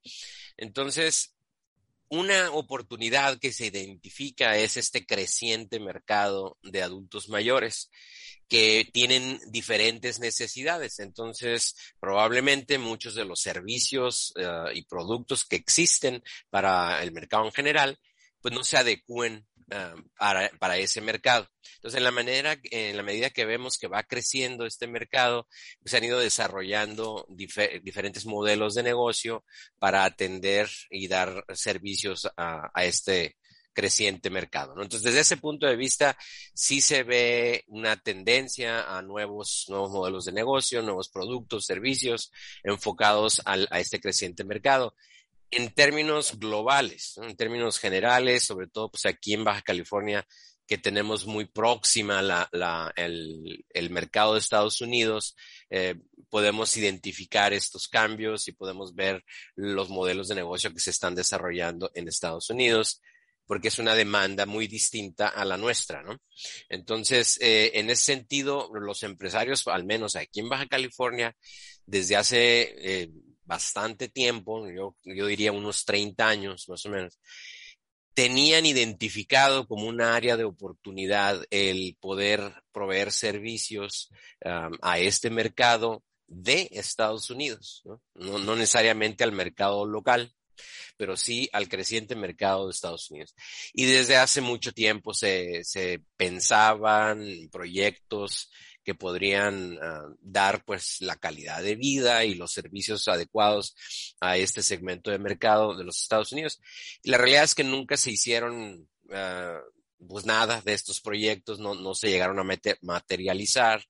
Entonces, 0.56 1.34
una 2.12 2.50
oportunidad 2.52 3.38
que 3.38 3.54
se 3.54 3.66
identifica 3.66 4.58
es 4.58 4.76
este 4.76 5.06
creciente 5.06 5.80
mercado 5.80 6.58
de 6.62 6.82
adultos 6.82 7.30
mayores 7.30 7.90
que 8.48 8.86
tienen 8.92 9.40
diferentes 9.50 10.20
necesidades. 10.20 10.98
Entonces, 10.98 11.74
probablemente 11.98 12.76
muchos 12.76 13.14
de 13.14 13.24
los 13.24 13.40
servicios 13.40 14.34
eh, 14.36 14.72
y 14.74 14.84
productos 14.84 15.46
que 15.46 15.56
existen 15.56 16.22
para 16.50 17.02
el 17.02 17.12
mercado 17.12 17.46
en 17.46 17.52
general, 17.52 17.98
pues 18.42 18.52
no 18.52 18.62
se 18.62 18.76
adecúen 18.76 19.46
Ah, 19.74 19.94
para, 20.18 20.50
para, 20.58 20.76
ese 20.76 21.00
mercado. 21.00 21.48
Entonces, 21.76 21.96
en 21.96 22.04
la, 22.04 22.10
manera, 22.10 22.58
en 22.64 22.96
la 22.96 23.02
medida 23.02 23.30
que 23.30 23.46
vemos 23.46 23.78
que 23.78 23.88
va 23.88 24.02
creciendo 24.02 24.66
este 24.66 24.86
mercado, 24.86 25.48
se 25.84 25.96
han 25.96 26.04
ido 26.04 26.18
desarrollando 26.18 27.26
diferentes 27.28 28.26
modelos 28.26 28.74
de 28.74 28.82
negocio 28.82 29.44
para 29.78 30.04
atender 30.04 30.68
y 30.90 31.08
dar 31.08 31.44
servicios 31.54 32.28
a, 32.36 32.70
a 32.74 32.84
este 32.84 33.36
creciente 33.72 34.28
mercado. 34.28 34.74
¿no? 34.74 34.82
Entonces, 34.82 35.04
desde 35.04 35.20
ese 35.20 35.36
punto 35.38 35.66
de 35.66 35.76
vista, 35.76 36.18
sí 36.54 36.82
se 36.82 37.02
ve 37.02 37.64
una 37.68 37.96
tendencia 37.96 38.96
a 38.96 39.00
nuevos, 39.00 39.64
nuevos 39.68 39.90
modelos 39.90 40.26
de 40.26 40.32
negocio, 40.32 40.82
nuevos 40.82 41.08
productos, 41.08 41.64
servicios 41.64 42.30
enfocados 42.62 43.40
al, 43.46 43.68
a 43.70 43.80
este 43.80 44.00
creciente 44.00 44.44
mercado 44.44 44.94
en 45.52 45.70
términos 45.72 46.38
globales, 46.38 47.18
en 47.18 47.36
términos 47.36 47.78
generales, 47.78 48.42
sobre 48.42 48.66
todo 48.66 48.90
pues 48.90 49.06
aquí 49.06 49.34
en 49.34 49.44
Baja 49.44 49.62
California, 49.62 50.26
que 50.66 50.78
tenemos 50.78 51.26
muy 51.26 51.44
próxima 51.44 52.22
la, 52.22 52.48
la, 52.52 52.92
el, 52.96 53.64
el, 53.68 53.90
mercado 53.90 54.32
de 54.32 54.38
Estados 54.38 54.80
Unidos, 54.80 55.36
eh, 55.68 55.96
podemos 56.30 56.74
identificar 56.78 57.52
estos 57.52 57.88
cambios 57.88 58.48
y 58.48 58.52
podemos 58.52 58.94
ver 58.94 59.22
los 59.54 59.90
modelos 59.90 60.28
de 60.28 60.36
negocio 60.36 60.72
que 60.72 60.80
se 60.80 60.90
están 60.90 61.14
desarrollando 61.14 61.90
en 61.94 62.08
Estados 62.08 62.48
Unidos, 62.48 63.02
porque 63.46 63.68
es 63.68 63.78
una 63.78 63.94
demanda 63.94 64.46
muy 64.46 64.66
distinta 64.66 65.28
a 65.28 65.44
la 65.44 65.58
nuestra, 65.58 66.02
¿no? 66.02 66.18
Entonces, 66.70 67.38
eh, 67.42 67.72
en 67.74 67.90
ese 67.90 68.04
sentido, 68.04 68.70
los 68.72 69.02
empresarios, 69.02 69.66
al 69.68 69.84
menos 69.84 70.16
aquí 70.16 70.40
en 70.40 70.48
Baja 70.48 70.66
California, 70.66 71.36
desde 71.84 72.16
hace 72.16 72.74
eh, 72.78 73.10
bastante 73.52 74.08
tiempo, 74.08 74.66
yo, 74.70 74.96
yo 75.04 75.26
diría 75.26 75.52
unos 75.52 75.84
30 75.84 76.26
años 76.26 76.70
más 76.70 76.86
o 76.86 76.88
menos, 76.88 77.18
tenían 78.14 78.64
identificado 78.64 79.66
como 79.66 79.86
un 79.86 80.00
área 80.00 80.38
de 80.38 80.44
oportunidad 80.44 81.44
el 81.50 81.98
poder 82.00 82.40
proveer 82.72 83.12
servicios 83.12 84.10
a 84.42 84.98
este 84.98 85.28
mercado 85.28 86.02
de 86.26 86.68
Estados 86.72 87.28
Unidos, 87.28 87.82
¿no? 87.84 88.00
¿no? 88.14 88.56
necesariamente 88.56 89.22
al 89.22 89.32
mercado 89.32 89.84
local, 89.84 90.32
pero 90.96 91.14
sí 91.14 91.50
al 91.52 91.68
creciente 91.68 92.16
mercado 92.16 92.66
de 92.66 92.72
Estados 92.72 93.10
Unidos. 93.10 93.34
Y 93.74 93.84
desde 93.84 94.16
hace 94.16 94.40
mucho 94.40 94.72
tiempo 94.72 95.12
se, 95.12 95.62
se 95.62 96.00
pensaban 96.16 97.22
proyectos 97.50 98.50
que 98.84 98.94
podrían 98.94 99.74
uh, 99.74 100.16
dar 100.20 100.64
pues 100.64 101.00
la 101.00 101.16
calidad 101.16 101.62
de 101.62 101.76
vida 101.76 102.24
y 102.24 102.34
los 102.34 102.52
servicios 102.52 103.08
adecuados 103.08 103.74
a 104.20 104.36
este 104.36 104.62
segmento 104.62 105.10
de 105.10 105.18
mercado 105.18 105.76
de 105.76 105.84
los 105.84 106.02
Estados 106.02 106.32
Unidos. 106.32 106.60
Y 107.02 107.10
la 107.10 107.18
realidad 107.18 107.44
es 107.44 107.54
que 107.54 107.64
nunca 107.64 107.96
se 107.96 108.10
hicieron 108.10 108.88
uh, 109.04 110.06
pues 110.08 110.26
nada 110.26 110.60
de 110.62 110.72
estos 110.72 111.00
proyectos, 111.00 111.58
no, 111.58 111.74
no 111.74 111.94
se 111.94 112.10
llegaron 112.10 112.38
a 112.38 112.58
materializar 112.80 113.84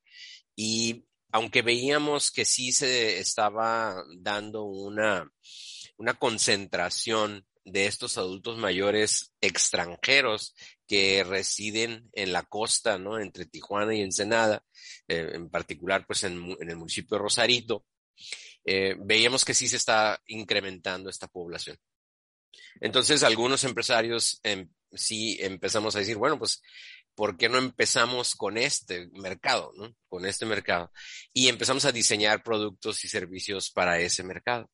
y 0.54 1.04
aunque 1.30 1.62
veíamos 1.62 2.30
que 2.30 2.44
sí 2.44 2.72
se 2.72 3.18
estaba 3.18 3.96
dando 4.18 4.64
una, 4.64 5.30
una 5.96 6.14
concentración 6.14 7.46
de 7.64 7.86
estos 7.86 8.18
adultos 8.18 8.58
mayores 8.58 9.32
extranjeros 9.40 10.54
que 10.92 11.24
residen 11.24 12.10
en 12.12 12.34
la 12.34 12.42
costa, 12.42 12.98
¿no? 12.98 13.18
Entre 13.18 13.46
Tijuana 13.46 13.94
y 13.94 14.02
Ensenada, 14.02 14.62
eh, 15.08 15.30
en 15.32 15.48
particular, 15.48 16.06
pues 16.06 16.22
en, 16.24 16.54
el 16.60 16.76
municipio 16.76 17.16
de 17.16 17.22
Rosarito, 17.22 17.86
eh, 18.62 18.94
veíamos 18.98 19.42
que 19.42 19.54
sí 19.54 19.68
se 19.68 19.78
está 19.78 20.20
incrementando 20.26 21.08
esta 21.08 21.28
población. 21.28 21.78
Entonces, 22.78 23.22
algunos 23.22 23.64
empresarios 23.64 24.38
em, 24.42 24.68
sí 24.92 25.38
empezamos 25.40 25.96
a 25.96 26.00
decir, 26.00 26.18
bueno, 26.18 26.38
pues, 26.38 26.60
¿por 27.14 27.38
qué 27.38 27.48
no 27.48 27.56
empezamos 27.56 28.34
con 28.34 28.58
este 28.58 29.08
mercado. 29.14 29.72
Con 30.10 30.26
este 30.26 30.44
mercado. 30.44 30.92
Y 31.32 31.48
empezamos 31.48 31.86
a 31.86 31.92
diseñar 31.92 32.42
productos 32.42 33.02
y 33.06 33.08
servicios 33.08 33.70
para 33.70 33.98
ese 33.98 34.24
mercado. 34.24 34.70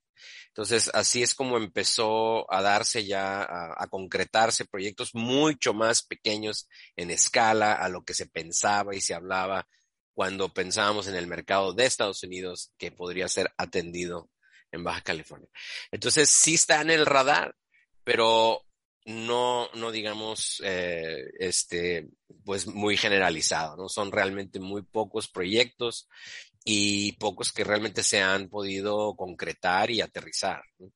Entonces, 0.48 0.90
así 0.94 1.22
es 1.22 1.34
como 1.34 1.56
empezó 1.56 2.52
a 2.52 2.62
darse 2.62 3.04
ya, 3.04 3.42
a, 3.42 3.87
concretarse 3.88 4.64
proyectos 4.64 5.14
mucho 5.14 5.75
más 5.75 6.02
pequeños 6.02 6.68
en 6.96 7.10
escala 7.10 7.75
a 7.75 7.88
lo 7.88 8.04
que 8.04 8.14
se 8.14 8.26
pensaba 8.26 8.94
y 8.94 9.00
se 9.00 9.14
hablaba 9.14 9.66
cuando 10.14 10.52
pensábamos 10.52 11.06
en 11.06 11.14
el 11.14 11.26
mercado 11.26 11.72
de 11.72 11.87
Estados 11.87 12.22
Unidos 12.22 12.72
que 12.76 12.90
podría 12.90 13.28
ser 13.28 13.52
atendido 13.56 14.30
en 14.72 14.84
Baja 14.84 15.00
California. 15.00 15.48
Entonces, 15.90 16.28
sí 16.28 16.54
está 16.54 16.80
en 16.80 16.90
el 16.90 17.06
radar, 17.06 17.54
pero 18.04 18.64
no, 19.08 19.70
no 19.75 19.90
digamos, 19.90 20.60
eh, 20.64 21.30
este, 21.38 22.08
pues 22.44 22.66
muy 22.66 22.96
generalizado, 22.96 23.76
¿no? 23.76 23.88
Son 23.88 24.12
realmente 24.12 24.60
muy 24.60 24.82
pocos 24.82 25.28
proyectos 25.28 26.08
y 26.70 27.12
pocos 27.12 27.50
que 27.50 27.64
realmente 27.64 28.02
se 28.02 28.20
han 28.20 28.50
podido 28.50 29.16
concretar 29.16 29.90
y 29.90 30.02
aterrizar. 30.02 30.60
Ok. 30.78 30.90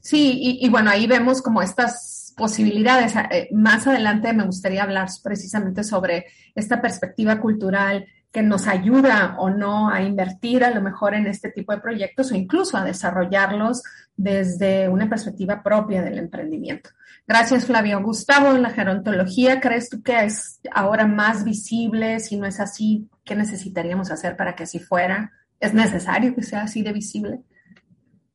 Sí, 0.00 0.58
y, 0.60 0.68
bueno, 0.70 0.90
ahí 0.90 1.06
vemos 1.06 1.42
como 1.42 1.60
estas 1.60 2.32
posibilidades. 2.34 3.12
Eh, 3.30 3.50
más 3.52 3.86
adelante 3.86 4.32
me 4.32 4.46
gustaría 4.46 4.82
hablar 4.82 5.08
precisamente 5.22 5.84
sobre 5.84 6.24
esta 6.54 6.80
perspectiva 6.80 7.40
cultural 7.40 8.06
que 8.32 8.42
nos 8.42 8.66
ayuda 8.66 9.36
o 9.38 9.50
no 9.50 9.90
a 9.90 10.00
invertir 10.02 10.64
a 10.64 10.70
lo 10.70 10.80
mejor 10.80 11.14
en 11.14 11.26
este 11.26 11.50
tipo 11.50 11.72
de 11.72 11.82
proyectos 11.82 12.32
o 12.32 12.34
incluso 12.34 12.78
a 12.78 12.84
desarrollarlos 12.84 13.82
desde 14.16 14.88
una 14.88 15.10
perspectiva 15.10 15.62
propia 15.62 16.02
del 16.02 16.18
emprendimiento. 16.18 16.88
Gracias, 17.26 17.64
Flavio. 17.64 18.02
Gustavo, 18.02 18.52
la 18.58 18.70
gerontología, 18.70 19.60
¿crees 19.60 19.88
tú 19.88 20.02
que 20.02 20.24
es 20.24 20.60
ahora 20.70 21.06
más 21.06 21.42
visible? 21.44 22.20
Si 22.20 22.36
no 22.36 22.46
es 22.46 22.60
así, 22.60 23.08
¿qué 23.24 23.34
necesitaríamos 23.34 24.10
hacer 24.10 24.36
para 24.36 24.54
que 24.54 24.64
así 24.64 24.78
fuera? 24.78 25.32
¿Es 25.58 25.72
necesario 25.72 26.34
que 26.34 26.42
sea 26.42 26.62
así 26.62 26.82
de 26.82 26.92
visible? 26.92 27.40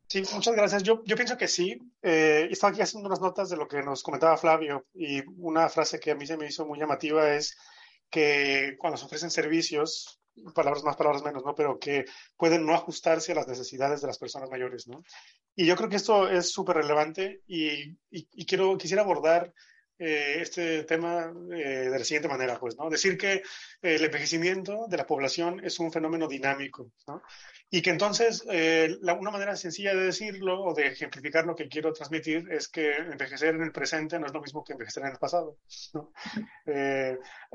Sí, 0.07 0.23
muchas 0.33 0.55
gracias. 0.55 0.81
Yo, 0.81 1.03
yo 1.05 1.15
pienso 1.15 1.37
que 1.37 1.47
sí. 1.47 1.77
Eh, 2.01 2.47
estaba 2.49 2.71
aquí 2.71 2.81
haciendo 2.81 3.07
unas 3.07 3.21
notas 3.21 3.49
de 3.49 3.57
lo 3.57 3.67
que 3.67 3.83
nos 3.83 4.01
comentaba 4.01 4.37
Flavio 4.37 4.87
y 4.95 5.21
una 5.37 5.69
frase 5.69 5.99
que 5.99 6.11
a 6.11 6.15
mí 6.15 6.25
se 6.25 6.35
me 6.35 6.47
hizo 6.47 6.65
muy 6.65 6.79
llamativa 6.79 7.31
es 7.31 7.55
que 8.09 8.75
cuando 8.79 8.97
se 8.97 9.05
ofrecen 9.05 9.29
servicios, 9.29 10.18
palabras 10.53 10.83
más, 10.83 10.95
palabras 10.95 11.23
menos, 11.23 11.43
¿no? 11.43 11.55
Pero 11.55 11.79
que 11.79 12.05
pueden 12.37 12.65
no 12.65 12.73
ajustarse 12.73 13.31
a 13.31 13.35
las 13.35 13.47
necesidades 13.47 14.01
de 14.01 14.07
las 14.07 14.17
personas 14.17 14.49
mayores, 14.49 14.87
¿no? 14.87 15.03
Y 15.55 15.65
yo 15.65 15.75
creo 15.75 15.89
que 15.89 15.97
esto 15.97 16.29
es 16.29 16.51
súper 16.51 16.77
relevante 16.77 17.41
y, 17.47 17.97
y, 18.11 18.45
quiero, 18.45 18.77
quisiera 18.77 19.03
abordar 19.03 19.53
eh, 19.97 20.37
este 20.39 20.83
tema 20.83 21.33
eh, 21.51 21.89
de 21.89 21.99
la 21.99 22.05
siguiente 22.05 22.29
manera, 22.29 22.57
pues, 22.59 22.77
¿no? 22.77 22.89
Decir 22.89 23.17
que 23.17 23.33
eh, 23.33 23.41
el 23.81 24.05
envejecimiento 24.05 24.87
de 24.87 24.97
la 24.97 25.05
población 25.05 25.59
es 25.63 25.79
un 25.79 25.91
fenómeno 25.91 26.27
dinámico, 26.27 26.91
¿no? 27.07 27.21
Y 27.71 27.81
que 27.81 27.91
entonces, 27.91 28.43
la, 28.45 29.13
una 29.13 29.29
manera 29.29 29.55
sencilla 29.55 29.93
de 29.93 30.05
decirlo 30.05 30.63
o 30.63 30.73
de 30.73 30.87
ejemplificar 30.87 31.45
lo 31.45 31.55
que 31.55 31.67
quiero 31.67 31.93
transmitir 31.93 32.51
es 32.51 32.67
que 32.67 32.91
envejecer 32.91 33.53
en 33.53 33.61
el 33.61 33.71
presente 33.71 34.19
no 34.19 34.25
es 34.25 34.33
lo 34.33 34.41
mismo 34.41 34.63
que 34.63 34.73
envejecer 34.73 35.03
en 35.03 35.11
el 35.11 35.17
pasado, 35.17 35.57
¿no? 35.93 36.11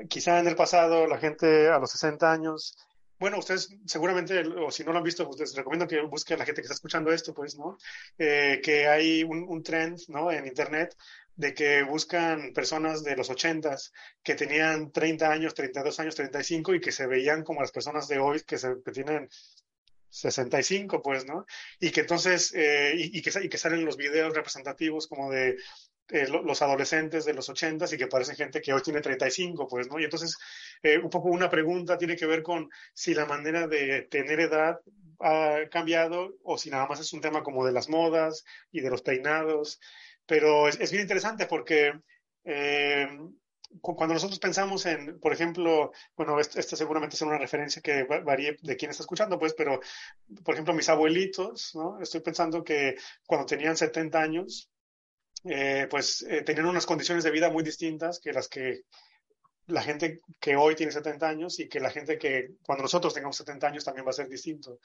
quizá 0.07 0.39
en 0.39 0.47
el 0.47 0.55
pasado 0.55 1.05
la 1.05 1.17
gente 1.17 1.67
a 1.67 1.79
los 1.79 1.91
60 1.91 2.31
años 2.31 2.77
bueno, 3.17 3.39
ustedes 3.39 3.69
seguramente, 3.85 4.43
o 4.45 4.71
si 4.71 4.83
no 4.83 4.91
lo 4.91 4.97
han 4.97 5.03
visto, 5.03 5.25
pues 5.25 5.39
les 5.39 5.55
recomiendo 5.55 5.87
que 5.87 6.01
busquen 6.01 6.35
a 6.35 6.39
la 6.39 6.45
gente 6.45 6.61
que 6.61 6.65
está 6.65 6.73
escuchando 6.73 7.11
esto, 7.13 7.33
pues, 7.33 7.57
¿no? 7.57 7.77
Eh, 8.17 8.59
que 8.61 8.87
hay 8.87 9.23
un, 9.23 9.45
un, 9.47 9.63
trend, 9.63 9.99
¿no? 10.09 10.31
En 10.31 10.45
Internet 10.45 10.97
de 11.35 11.53
que 11.53 11.83
buscan 11.83 12.51
personas 12.53 13.03
de 13.03 13.15
los 13.15 13.29
ochentas 13.29 13.93
que 14.21 14.35
tenían 14.35 14.91
30 14.91 15.31
años, 15.31 15.53
32 15.53 15.99
años, 15.99 16.15
35 16.15 16.75
y 16.75 16.81
que 16.81 16.91
se 16.91 17.07
veían 17.07 17.43
como 17.43 17.61
las 17.61 17.71
personas 17.71 18.07
de 18.07 18.19
hoy 18.19 18.41
que, 18.41 18.57
se, 18.57 18.75
que 18.83 18.91
tienen 18.91 19.29
65, 20.15 21.01
pues, 21.01 21.25
¿no? 21.25 21.45
Y 21.79 21.91
que 21.91 22.01
entonces, 22.01 22.53
eh, 22.55 22.93
y, 22.95 23.21
que, 23.21 23.31
y 23.43 23.49
que 23.49 23.57
salen 23.57 23.85
los 23.85 23.97
videos 23.97 24.33
representativos 24.33 25.07
como 25.07 25.29
de 25.29 25.57
eh, 26.09 26.27
los 26.27 26.61
adolescentes 26.61 27.25
de 27.25 27.33
los 27.33 27.49
80 27.49 27.85
y 27.91 27.97
que 27.97 28.07
parece 28.07 28.35
gente 28.35 28.61
que 28.61 28.73
hoy 28.73 28.81
tiene 28.81 29.01
35, 29.01 29.67
pues, 29.67 29.87
¿no? 29.89 29.99
Y 29.99 30.05
entonces, 30.05 30.37
eh, 30.83 30.97
un 30.97 31.09
poco 31.09 31.29
una 31.29 31.49
pregunta 31.49 31.97
tiene 31.97 32.15
que 32.15 32.25
ver 32.25 32.43
con 32.43 32.69
si 32.93 33.13
la 33.13 33.25
manera 33.25 33.67
de 33.67 34.03
tener 34.03 34.39
edad 34.39 34.79
ha 35.19 35.59
cambiado 35.71 36.35
o 36.43 36.57
si 36.57 36.69
nada 36.69 36.87
más 36.87 36.99
es 36.99 37.11
un 37.13 37.21
tema 37.21 37.43
como 37.43 37.65
de 37.65 37.71
las 37.71 37.89
modas 37.89 38.45
y 38.71 38.81
de 38.81 38.89
los 38.89 39.01
peinados. 39.01 39.79
pero 40.25 40.67
es, 40.67 40.91
bien 40.91 41.03
interesante 41.03 41.45
porque 41.45 41.93
cuando 43.81 44.13
nosotros 44.13 44.39
pensamos 44.39 44.85
en, 44.85 45.19
por 45.19 45.33
ejemplo, 45.33 45.91
bueno, 46.15 46.39
esto, 46.39 46.75
seguramente 46.75 47.15
es 47.15 47.21
una 47.21 47.37
referencia 47.37 47.81
que 47.81 48.03
varíe 48.03 48.57
de 48.61 48.75
quién 48.75 48.91
está 48.91 49.03
escuchando, 49.03 49.39
pues, 49.39 49.53
pero, 49.53 49.79
por 50.43 50.53
ejemplo, 50.53 50.73
mis 50.73 50.89
abuelitos, 50.89 51.71
¿no? 51.75 51.99
Estoy 52.01 52.21
pensando 52.21 52.63
que 52.63 52.95
cuando 53.25 53.45
tenían 53.45 53.77
70 53.77 54.19
años, 54.21 54.69
eh, 55.43 55.87
pues 55.89 56.25
eh, 56.27 56.41
tenían 56.41 56.65
unas 56.65 56.85
condiciones 56.85 57.23
de 57.23 57.31
vida 57.31 57.49
muy 57.51 57.63
distintas 57.63 58.19
que 58.19 58.33
las 58.33 58.47
que 58.47 58.81
la 59.67 59.81
gente 59.81 60.21
que 60.39 60.55
hoy 60.55 60.75
tiene 60.75 60.91
70 60.91 61.27
años 61.27 61.59
y 61.59 61.67
que 61.67 61.79
la 61.79 61.89
gente 61.89 62.17
que 62.17 62.51
cuando 62.63 62.83
nosotros 62.83 63.13
tengamos 63.13 63.37
70 63.37 63.67
años 63.67 63.83
también 63.83 64.05
va 64.05 64.11
a 64.11 64.13
ser 64.13 64.27
distinto. 64.27 64.79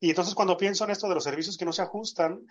Y 0.00 0.10
entonces 0.10 0.34
cuando 0.34 0.56
pienso 0.56 0.84
en 0.84 0.90
esto 0.90 1.08
de 1.08 1.14
los 1.14 1.24
servicios 1.24 1.56
que 1.56 1.64
no 1.64 1.72
se 1.72 1.82
ajustan, 1.82 2.46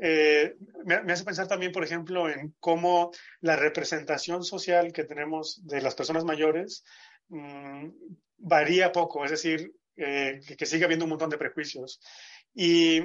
eh, 0.00 0.54
me, 0.84 1.12
hace 1.12 1.24
pensar 1.24 1.48
también, 1.48 1.72
por 1.72 1.84
ejemplo, 1.84 2.28
en 2.28 2.54
cómo 2.60 3.10
la 3.40 3.56
representación 3.56 4.44
social 4.44 4.92
que 4.92 5.04
tenemos 5.04 5.66
de 5.66 5.82
las 5.82 5.94
personas 5.94 6.24
mayores 6.24 6.84
mm, 7.28 7.88
varía 8.38 8.92
poco, 8.92 9.24
es 9.24 9.30
decir, 9.30 9.72
eh, 9.96 10.40
que, 10.46 10.56
que, 10.56 10.66
sigue 10.66 10.84
habiendo 10.84 11.04
un 11.04 11.10
montón 11.10 11.30
de 11.30 11.38
prejuicios. 11.38 12.00
Y, 12.54 13.00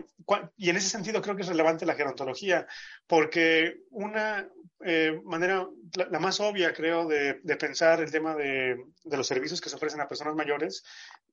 y, 0.58 0.70
en 0.70 0.75
ese 0.75 0.89
sentido 0.89 1.22
creo 1.22 1.36
que 1.36 1.41
es 1.41 1.48
relevante 1.48 1.86
la 1.86 1.96
gerontología, 1.96 2.67
porque 3.08 3.82
una 3.89 4.50
eh, 4.86 5.20
manera, 5.24 5.67
la, 6.10 6.20
más 6.20 6.39
obvia 6.39 6.74
creo 6.74 7.08
de, 7.08 7.36
pensar 7.58 8.01
el 8.01 8.12
tema 8.12 8.36
de, 8.36 8.77
de, 9.03 9.17
los 9.17 9.25
servicios 9.25 9.62
que 9.62 9.70
se 9.70 9.75
ofrecen 9.75 10.01
a 10.01 10.08
personas 10.08 10.36
mayores, 10.36 10.84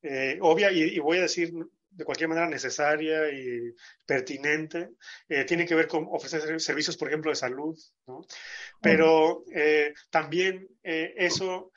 eh, 0.02 0.38
obvia 0.40 0.70
y, 0.70 0.98
voy 0.98 1.18
a 1.18 1.22
decir 1.22 1.52
de 1.94 2.04
cualquier 2.04 2.28
manera 2.28 2.48
necesaria 2.48 3.30
y 3.30 3.74
pertinente, 4.04 4.90
eh, 5.28 5.44
tiene 5.44 5.66
que 5.66 5.74
ver 5.74 5.88
con 5.88 6.06
ofrecer 6.10 6.60
servicios, 6.60 6.96
por 6.96 7.08
ejemplo, 7.08 7.30
de 7.30 7.36
salud, 7.36 7.78
¿no? 8.06 8.26
Pero 8.80 9.44
también 10.10 10.68
eso 10.82 11.72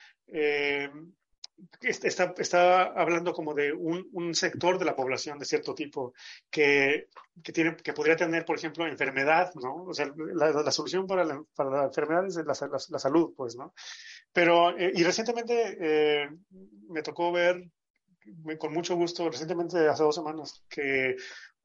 está, 1.82 2.34
está 2.38 2.84
hablando 2.84 3.34
como 3.34 3.54
de 3.54 3.74
un, 3.74 4.08
un, 4.14 4.36
sector 4.36 4.78
de 4.78 4.86
la 4.86 4.96
población 4.96 5.40
de 5.40 5.46
cierto 5.46 5.74
tipo 5.74 6.14
que, 6.50 7.08
que, 7.44 7.52
tiene, 7.52 7.76
que 7.76 7.94
podría 7.94 8.16
tener, 8.16 8.46
por 8.46 8.58
ejemplo, 8.58 8.86
enfermedad, 8.86 9.52
¿no? 9.56 9.86
O 9.86 9.94
sea, 9.94 10.12
la, 10.16 10.52
la 10.52 10.72
solución 10.72 11.08
para 11.08 11.24
la, 11.24 11.42
para 11.56 11.70
la, 11.70 11.84
enfermedad 11.86 12.28
es 12.28 12.36
la, 12.36 12.44
la, 12.90 13.00
salud, 13.00 13.34
pues, 13.36 13.56
¿no? 13.56 13.74
Pero, 14.32 14.78
eh, 14.78 14.92
y 14.94 15.04
recientemente 15.04 15.78
eh, 15.80 16.30
me 16.90 17.02
tocó 17.02 17.32
ver, 17.32 17.64
con 18.58 18.74
mucho 18.74 18.96
gusto, 18.96 19.30
recientemente, 19.30 19.88
hace 19.88 20.04
dos 20.04 20.16
semanas, 20.16 20.64
que 20.70 21.16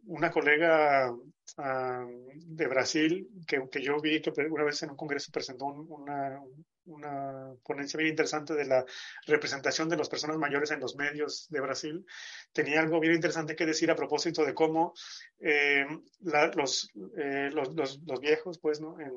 una 0.06 0.30
colega 0.30 1.12
uh, 1.12 2.32
de 2.34 2.66
Brasil, 2.66 3.28
que, 3.46 3.68
que, 3.70 3.82
yo 3.82 4.00
vi 4.00 4.20
que 4.20 4.32
una 4.50 4.64
vez 4.64 4.82
en 4.82 4.90
un 4.90 4.96
congreso 4.96 5.30
presentó 5.32 5.66
una, 5.66 6.40
una 6.86 7.54
ponencia 7.64 7.98
bien 7.98 8.10
interesante 8.10 8.54
de 8.54 8.64
la 8.64 8.84
representación 9.26 9.88
de 9.88 9.96
las 9.96 10.08
personas 10.08 10.36
mayores 10.36 10.70
en 10.70 10.80
los 10.80 10.96
medios 10.96 11.48
de 11.50 11.60
Brasil. 11.60 12.04
Tenía 12.52 12.80
algo 12.80 13.00
bien 13.00 13.14
interesante 13.14 13.56
que 13.56 13.66
decir 13.66 13.90
a 13.90 13.96
propósito 13.96 14.44
de 14.44 14.54
cómo 14.54 14.94
eh, 15.40 15.86
la, 16.20 16.48
los, 16.48 16.90
eh, 17.16 17.50
los, 17.52 17.74
los, 17.74 18.20
viejos, 18.20 18.58
pues, 18.58 18.80
¿no? 18.80 18.98
En, 19.00 19.12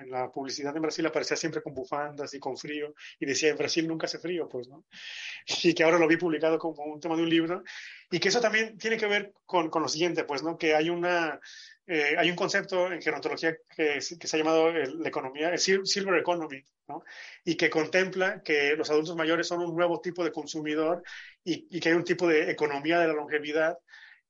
en, 0.00 0.10
la 0.10 0.30
publicidad 0.30 0.74
en 0.76 0.82
Brasil 0.82 1.06
aparecía 1.06 1.36
siempre 1.36 1.62
con 1.62 1.74
bufandas 1.74 2.32
y 2.34 2.38
con 2.38 2.56
frío 2.56 2.94
y 3.18 3.26
decía, 3.26 3.50
en 3.50 3.56
Brasil 3.56 3.86
nunca 3.86 4.06
hace 4.06 4.18
frío, 4.18 4.48
pues, 4.48 4.68
¿no? 4.68 4.84
Y 5.62 5.74
que 5.74 5.84
ahora 5.84 5.98
lo 5.98 6.08
vi 6.08 6.16
publicado 6.16 6.58
como 6.58 6.84
un 6.84 7.00
tema 7.00 7.16
de 7.16 7.22
un 7.22 7.30
libro 7.30 7.62
y 8.10 8.20
que 8.20 8.28
eso 8.28 8.40
también 8.40 8.78
tiene 8.78 8.96
que 8.96 9.06
ver 9.06 9.32
con, 9.44 9.70
con 9.70 9.82
lo 9.82 9.88
siguiente, 9.88 10.24
pues, 10.24 10.42
¿no? 10.42 10.56
Que 10.58 10.74
hay 10.74 10.90
una 10.90 11.40
eh, 11.86 12.16
hay 12.18 12.30
un 12.30 12.36
concepto 12.36 12.92
en 12.92 13.00
gerontología 13.00 13.56
que, 13.76 14.00
que 14.18 14.26
se 14.26 14.36
ha 14.36 14.38
llamado 14.38 14.72
la 14.72 15.08
economía, 15.08 15.50
el 15.50 15.58
Silver 15.58 16.18
Economy, 16.18 16.60
¿no? 16.88 17.04
y 17.44 17.56
que 17.56 17.70
contempla 17.70 18.42
que 18.42 18.74
los 18.76 18.90
adultos 18.90 19.16
mayores 19.16 19.46
son 19.46 19.60
un 19.60 19.76
nuevo 19.76 20.00
tipo 20.00 20.24
de 20.24 20.32
consumidor 20.32 21.02
y, 21.44 21.66
y 21.70 21.80
que 21.80 21.90
hay 21.90 21.94
un 21.94 22.04
tipo 22.04 22.26
de 22.26 22.50
economía 22.50 22.98
de 22.98 23.06
la 23.08 23.12
longevidad 23.14 23.78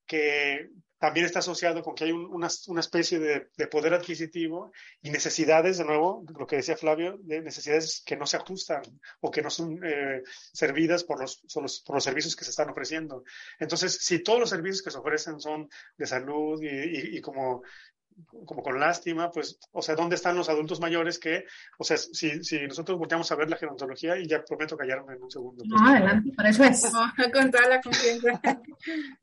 que, 0.06 0.68
también 1.06 1.26
está 1.26 1.38
asociado 1.38 1.84
con 1.84 1.94
que 1.94 2.02
hay 2.02 2.10
una, 2.10 2.48
especie 2.80 3.20
de, 3.20 3.48
de, 3.56 3.66
poder 3.68 3.94
adquisitivo 3.94 4.72
y 5.00 5.10
necesidades, 5.10 5.78
de 5.78 5.84
nuevo, 5.84 6.24
lo 6.36 6.48
que 6.48 6.56
decía 6.56 6.76
Flavio, 6.76 7.16
de 7.20 7.42
necesidades 7.42 8.02
que 8.04 8.16
no 8.16 8.26
se 8.26 8.38
ajustan 8.38 8.82
o 9.20 9.30
que 9.30 9.40
no 9.40 9.48
son 9.48 9.78
eh, 9.84 10.24
servidas 10.52 11.04
por 11.04 11.20
los, 11.20 11.44
por 11.86 11.94
los 11.94 12.04
servicios 12.04 12.34
que 12.34 12.42
se 12.42 12.50
están 12.50 12.70
ofreciendo. 12.70 13.22
Entonces, 13.60 13.98
si 14.00 14.18
todos 14.24 14.40
los 14.40 14.50
servicios 14.50 14.82
que 14.82 14.90
se 14.90 14.98
ofrecen 14.98 15.38
son 15.38 15.68
de 15.96 16.06
salud 16.08 16.60
y 16.60 17.20
como 17.20 17.62
como 18.44 18.62
con 18.62 18.80
lástima, 18.80 19.30
pues, 19.30 19.58
o 19.72 19.82
sea, 19.82 19.94
¿dónde 19.94 20.16
están 20.16 20.36
los 20.36 20.48
adultos 20.48 20.80
mayores 20.80 21.18
que, 21.18 21.44
o 21.78 21.84
sea, 21.84 21.96
si, 21.96 22.42
si 22.42 22.66
nosotros 22.66 22.98
volteamos 22.98 23.30
a 23.30 23.36
ver 23.36 23.50
la 23.50 23.56
gerontología, 23.56 24.18
y 24.18 24.26
ya 24.26 24.42
prometo 24.42 24.76
callarme 24.76 25.14
en 25.14 25.22
un 25.22 25.30
segundo. 25.30 25.64
Pues, 25.68 25.80
no, 25.80 25.88
adelante, 25.88 26.32
para 26.34 26.50
eso 26.50 26.64
es. 26.64 26.82
con 27.32 27.50
toda 27.50 27.68
la 27.68 27.80
confianza. 27.80 28.40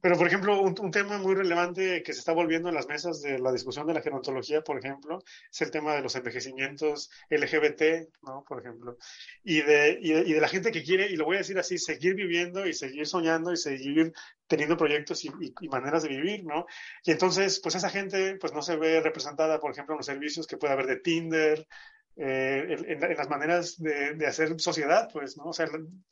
Pero, 0.01 0.17
por 0.17 0.27
ejemplo, 0.27 0.61
un, 0.61 0.75
un, 0.79 0.91
tema 0.91 1.17
muy 1.17 1.35
relevante 1.35 2.03
que 2.03 2.13
se 2.13 2.19
está 2.19 2.33
volviendo 2.33 2.69
en 2.69 2.75
las 2.75 2.87
mesas 2.87 3.21
de 3.21 3.39
la 3.39 3.51
discusión 3.51 3.87
de 3.87 3.93
la 3.93 4.01
gerontología, 4.01 4.61
por 4.61 4.77
ejemplo, 4.77 5.23
es 5.51 5.61
el 5.61 5.71
tema 5.71 5.93
de 5.95 6.01
los 6.01 6.15
envejecimientos 6.15 7.09
LGBT, 7.29 8.09
¿no? 8.23 8.43
Por 8.47 8.59
ejemplo, 8.59 8.97
y 9.43 9.61
de, 9.61 9.97
y 10.01 10.11
de, 10.13 10.21
y 10.21 10.33
de 10.33 10.41
la 10.41 10.47
gente 10.47 10.71
que 10.71 10.83
quiere, 10.83 11.09
y 11.09 11.15
lo 11.15 11.25
voy 11.25 11.37
a 11.37 11.39
decir 11.39 11.57
así, 11.57 11.77
seguir 11.77 12.15
viviendo 12.15 12.67
y 12.67 12.73
seguir 12.73 13.07
soñando 13.07 13.51
y 13.51 13.57
seguir 13.57 14.13
teniendo 14.47 14.77
proyectos 14.77 15.23
y, 15.25 15.31
y, 15.61 15.69
maneras 15.69 16.03
de 16.03 16.09
vivir, 16.09 16.43
¿no? 16.43 16.65
Y 17.03 17.11
entonces, 17.11 17.59
pues 17.59 17.75
esa 17.75 17.89
gente, 17.89 18.35
pues 18.35 18.53
no 18.53 18.61
se 18.61 18.75
ve 18.75 18.82
representada, 19.01 19.59
por 19.59 19.71
ejemplo, 19.71 19.93
en 19.95 19.97
los 19.97 20.05
servicios 20.05 20.47
que 20.47 20.57
puede 20.57 20.73
haber 20.73 20.87
de 20.87 20.97
Tinder, 20.97 21.67
eh, 22.15 22.77
en, 22.87 23.03
en, 23.03 23.17
las 23.17 23.27
maneras 23.27 23.81
de, 23.81 24.25
hacer 24.27 24.59
sociedad, 24.59 25.09
pues, 25.11 25.35
¿no? 25.35 25.45
O 25.45 25.53
sea, 25.53 25.67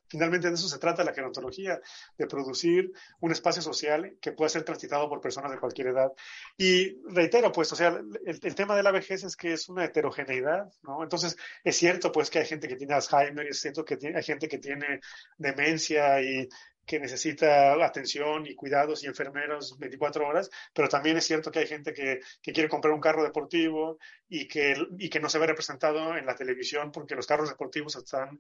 finalmente 0.07 0.47
de 0.47 0.55
eso 0.55 0.67
se 0.67 0.79
trata 0.79 1.03
la 1.03 1.13
gerontología, 1.13 1.79
de 2.17 2.25
producir 2.25 2.91
un 3.19 3.31
espacio 3.31 3.61
social 3.61 4.17
que 4.19 4.31
pueda 4.31 4.49
ser 4.49 4.63
transitado 4.63 5.07
por 5.07 5.21
personas 5.21 5.51
de 5.51 5.59
cualquier 5.59 5.87
edad. 5.87 6.11
Y 6.57 6.99
reitero, 7.13 7.51
pues, 7.51 7.71
o 7.71 7.75
sea, 7.75 7.89
el, 8.25 8.39
el 8.41 8.55
tema 8.55 8.75
de 8.75 8.81
la 8.81 8.91
vejez 8.91 9.23
es 9.23 9.35
que 9.35 9.53
es 9.53 9.69
una 9.69 9.85
heterogeneidad, 9.85 10.71
¿no? 10.81 11.03
Entonces, 11.03 11.37
es 11.63 11.75
cierto, 11.75 12.11
pues, 12.11 12.31
que 12.31 12.39
hay 12.39 12.45
gente 12.47 12.67
que 12.67 12.77
tiene 12.77 12.95
Alzheimer, 12.95 13.45
es 13.45 13.59
cierto 13.59 13.85
que 13.85 13.97
tiene, 13.97 14.17
hay 14.17 14.23
gente 14.23 14.47
que 14.47 14.57
tiene 14.57 15.01
demencia 15.37 16.19
y 16.19 16.49
que 16.85 16.99
necesita 16.99 17.73
atención 17.83 18.45
y 18.45 18.55
cuidados 18.55 19.03
y 19.03 19.07
enfermeros 19.07 19.77
24 19.77 20.27
horas, 20.27 20.49
pero 20.73 20.89
también 20.89 21.17
es 21.17 21.25
cierto 21.25 21.51
que 21.51 21.59
hay 21.59 21.67
gente 21.67 21.93
que, 21.93 22.19
que 22.41 22.51
quiere 22.51 22.69
comprar 22.69 22.93
un 22.93 23.01
carro 23.01 23.23
deportivo 23.23 23.97
y 24.27 24.47
que, 24.47 24.75
y 24.97 25.09
que 25.09 25.19
no 25.19 25.29
se 25.29 25.39
ve 25.39 25.47
representado 25.47 26.17
en 26.17 26.25
la 26.25 26.35
televisión 26.35 26.91
porque 26.91 27.15
los 27.15 27.27
carros 27.27 27.49
deportivos 27.49 27.95
están 27.95 28.39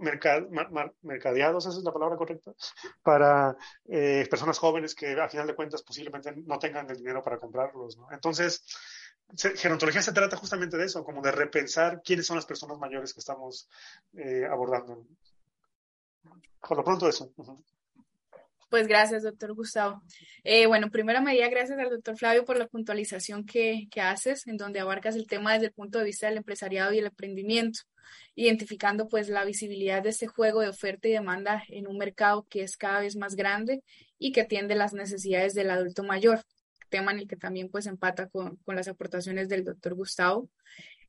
mercad, 0.00 0.42
mercadeados, 1.02 1.66
esa 1.66 1.78
es 1.78 1.84
la 1.84 1.92
palabra 1.92 2.16
correcta, 2.16 2.52
para 3.02 3.56
eh, 3.88 4.26
personas 4.28 4.58
jóvenes 4.58 4.94
que 4.94 5.20
a 5.20 5.28
final 5.28 5.46
de 5.46 5.54
cuentas 5.54 5.82
posiblemente 5.82 6.32
no 6.36 6.58
tengan 6.58 6.90
el 6.90 6.96
dinero 6.96 7.22
para 7.22 7.38
comprarlos. 7.38 7.96
¿no? 7.96 8.08
Entonces, 8.12 8.64
gerontología 9.56 10.02
se 10.02 10.12
trata 10.12 10.36
justamente 10.36 10.76
de 10.76 10.84
eso, 10.84 11.04
como 11.04 11.22
de 11.22 11.32
repensar 11.32 12.02
quiénes 12.04 12.26
son 12.26 12.36
las 12.36 12.46
personas 12.46 12.78
mayores 12.78 13.12
que 13.12 13.20
estamos 13.20 13.68
eh, 14.14 14.44
abordando. 14.50 15.06
Por 16.60 16.76
lo 16.76 16.84
pronto 16.84 17.08
eso. 17.08 17.32
Pues 18.72 18.86
gracias, 18.86 19.22
doctor 19.22 19.52
Gustavo. 19.52 20.02
Eh, 20.44 20.66
bueno, 20.66 20.90
primera 20.90 21.20
medida, 21.20 21.46
gracias 21.50 21.78
al 21.78 21.90
doctor 21.90 22.16
Flavio 22.16 22.46
por 22.46 22.56
la 22.56 22.68
puntualización 22.68 23.44
que, 23.44 23.86
que, 23.90 24.00
haces, 24.00 24.46
en 24.46 24.56
donde 24.56 24.80
abarcas 24.80 25.14
el 25.14 25.26
tema 25.26 25.52
desde 25.52 25.66
el 25.66 25.72
punto 25.72 25.98
de 25.98 26.06
vista 26.06 26.26
del 26.26 26.38
empresariado 26.38 26.90
y 26.92 26.98
el 26.98 27.04
emprendimiento, 27.04 27.80
identificando 28.34 29.08
pues 29.08 29.28
la 29.28 29.44
visibilidad 29.44 30.02
de 30.02 30.08
este 30.08 30.26
juego 30.26 30.60
de 30.60 30.70
oferta 30.70 31.06
y 31.06 31.12
demanda 31.12 31.62
en 31.68 31.86
un 31.86 31.98
mercado 31.98 32.46
que 32.48 32.62
es 32.62 32.78
cada 32.78 33.00
vez 33.00 33.14
más 33.14 33.36
grande 33.36 33.82
y 34.18 34.32
que 34.32 34.40
atiende 34.40 34.74
las 34.74 34.94
necesidades 34.94 35.52
del 35.52 35.70
adulto 35.70 36.02
mayor, 36.02 36.40
tema 36.88 37.12
en 37.12 37.18
el 37.18 37.28
que 37.28 37.36
también 37.36 37.68
pues 37.68 37.86
empata 37.86 38.30
con, 38.30 38.56
con 38.64 38.74
las 38.74 38.88
aportaciones 38.88 39.50
del 39.50 39.64
doctor 39.64 39.94
Gustavo 39.94 40.48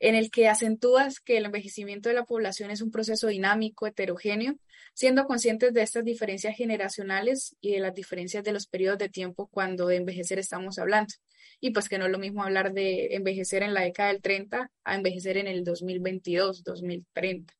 en 0.03 0.15
el 0.15 0.31
que 0.31 0.49
acentúas 0.49 1.21
que 1.21 1.37
el 1.37 1.45
envejecimiento 1.45 2.09
de 2.09 2.15
la 2.15 2.25
población 2.25 2.71
es 2.71 2.81
un 2.81 2.91
proceso 2.91 3.27
dinámico, 3.27 3.87
heterogéneo, 3.87 4.55
siendo 4.93 5.23
conscientes 5.23 5.73
de 5.73 5.81
estas 5.81 6.03
diferencias 6.03 6.57
generacionales 6.57 7.55
y 7.61 7.71
de 7.71 7.79
las 7.79 7.93
diferencias 7.93 8.43
de 8.43 8.51
los 8.51 8.67
periodos 8.67 8.99
de 8.99 9.07
tiempo 9.07 9.47
cuando 9.47 9.87
de 9.87 9.95
envejecer 9.95 10.39
estamos 10.39 10.77
hablando. 10.77 11.13
Y 11.61 11.71
pues 11.71 11.87
que 11.87 11.97
no 11.97 12.07
es 12.07 12.11
lo 12.11 12.19
mismo 12.19 12.43
hablar 12.43 12.73
de 12.73 13.15
envejecer 13.15 13.63
en 13.63 13.73
la 13.73 13.83
década 13.83 14.11
del 14.11 14.21
30 14.21 14.69
a 14.83 14.95
envejecer 14.95 15.37
en 15.37 15.47
el 15.47 15.63
2022, 15.63 16.65
2030. 16.65 17.53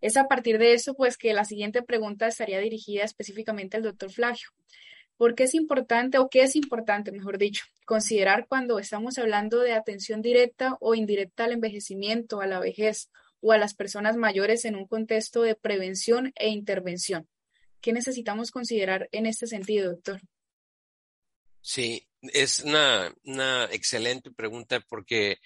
Es 0.00 0.16
a 0.16 0.26
partir 0.26 0.56
de 0.56 0.72
eso, 0.72 0.94
pues, 0.94 1.18
que 1.18 1.34
la 1.34 1.44
siguiente 1.44 1.82
pregunta 1.82 2.26
estaría 2.26 2.60
dirigida 2.60 3.04
específicamente 3.04 3.76
al 3.76 3.82
doctor 3.82 4.10
Flavio. 4.10 4.48
¿Por 5.16 5.34
qué 5.34 5.44
es 5.44 5.54
importante, 5.54 6.18
o 6.18 6.28
qué 6.28 6.42
es 6.42 6.56
importante, 6.56 7.12
mejor 7.12 7.38
dicho, 7.38 7.64
considerar 7.84 8.46
cuando 8.48 8.78
estamos 8.78 9.18
hablando 9.18 9.60
de 9.60 9.72
atención 9.72 10.22
directa 10.22 10.76
o 10.80 10.94
indirecta 10.94 11.44
al 11.44 11.52
envejecimiento, 11.52 12.40
a 12.40 12.46
la 12.46 12.58
vejez 12.58 13.10
o 13.40 13.52
a 13.52 13.58
las 13.58 13.74
personas 13.74 14.16
mayores 14.16 14.64
en 14.64 14.74
un 14.74 14.86
contexto 14.86 15.42
de 15.42 15.54
prevención 15.54 16.32
e 16.36 16.48
intervención? 16.48 17.28
¿Qué 17.80 17.92
necesitamos 17.92 18.50
considerar 18.50 19.08
en 19.12 19.26
este 19.26 19.46
sentido, 19.46 19.90
doctor? 19.92 20.20
Sí, 21.60 22.06
es 22.32 22.60
una, 22.60 23.14
una, 23.24 23.64
excelente 23.72 24.30
pregunta 24.30 24.80
porque 24.80 25.38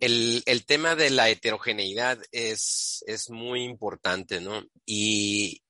el, 0.00 0.42
el, 0.46 0.64
tema 0.64 0.94
de 0.96 1.10
la 1.10 1.28
heterogeneidad 1.28 2.18
es, 2.32 3.04
es 3.06 3.30
muy 3.30 3.64
importante, 3.64 4.40
¿no? 4.40 4.64
Y 4.86 5.62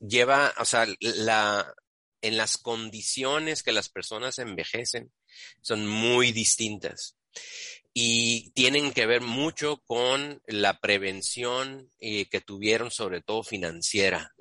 lleva, 0.00 0.52
o 0.58 0.64
sea, 0.64 0.86
la, 1.00 1.74
en 2.22 2.36
las 2.36 2.58
condiciones 2.58 3.62
que 3.62 3.72
las 3.72 3.88
personas 3.88 4.38
envejecen 4.38 5.12
son 5.60 5.86
muy 5.86 6.32
distintas 6.32 7.16
y 7.92 8.50
tienen 8.50 8.92
que 8.92 9.06
ver 9.06 9.20
mucho 9.20 9.78
con 9.84 10.42
la 10.46 10.78
prevención 10.78 11.90
eh, 11.98 12.26
que 12.28 12.40
tuvieron, 12.40 12.90
sobre 12.90 13.20
todo 13.20 13.42
financiera, 13.42 14.32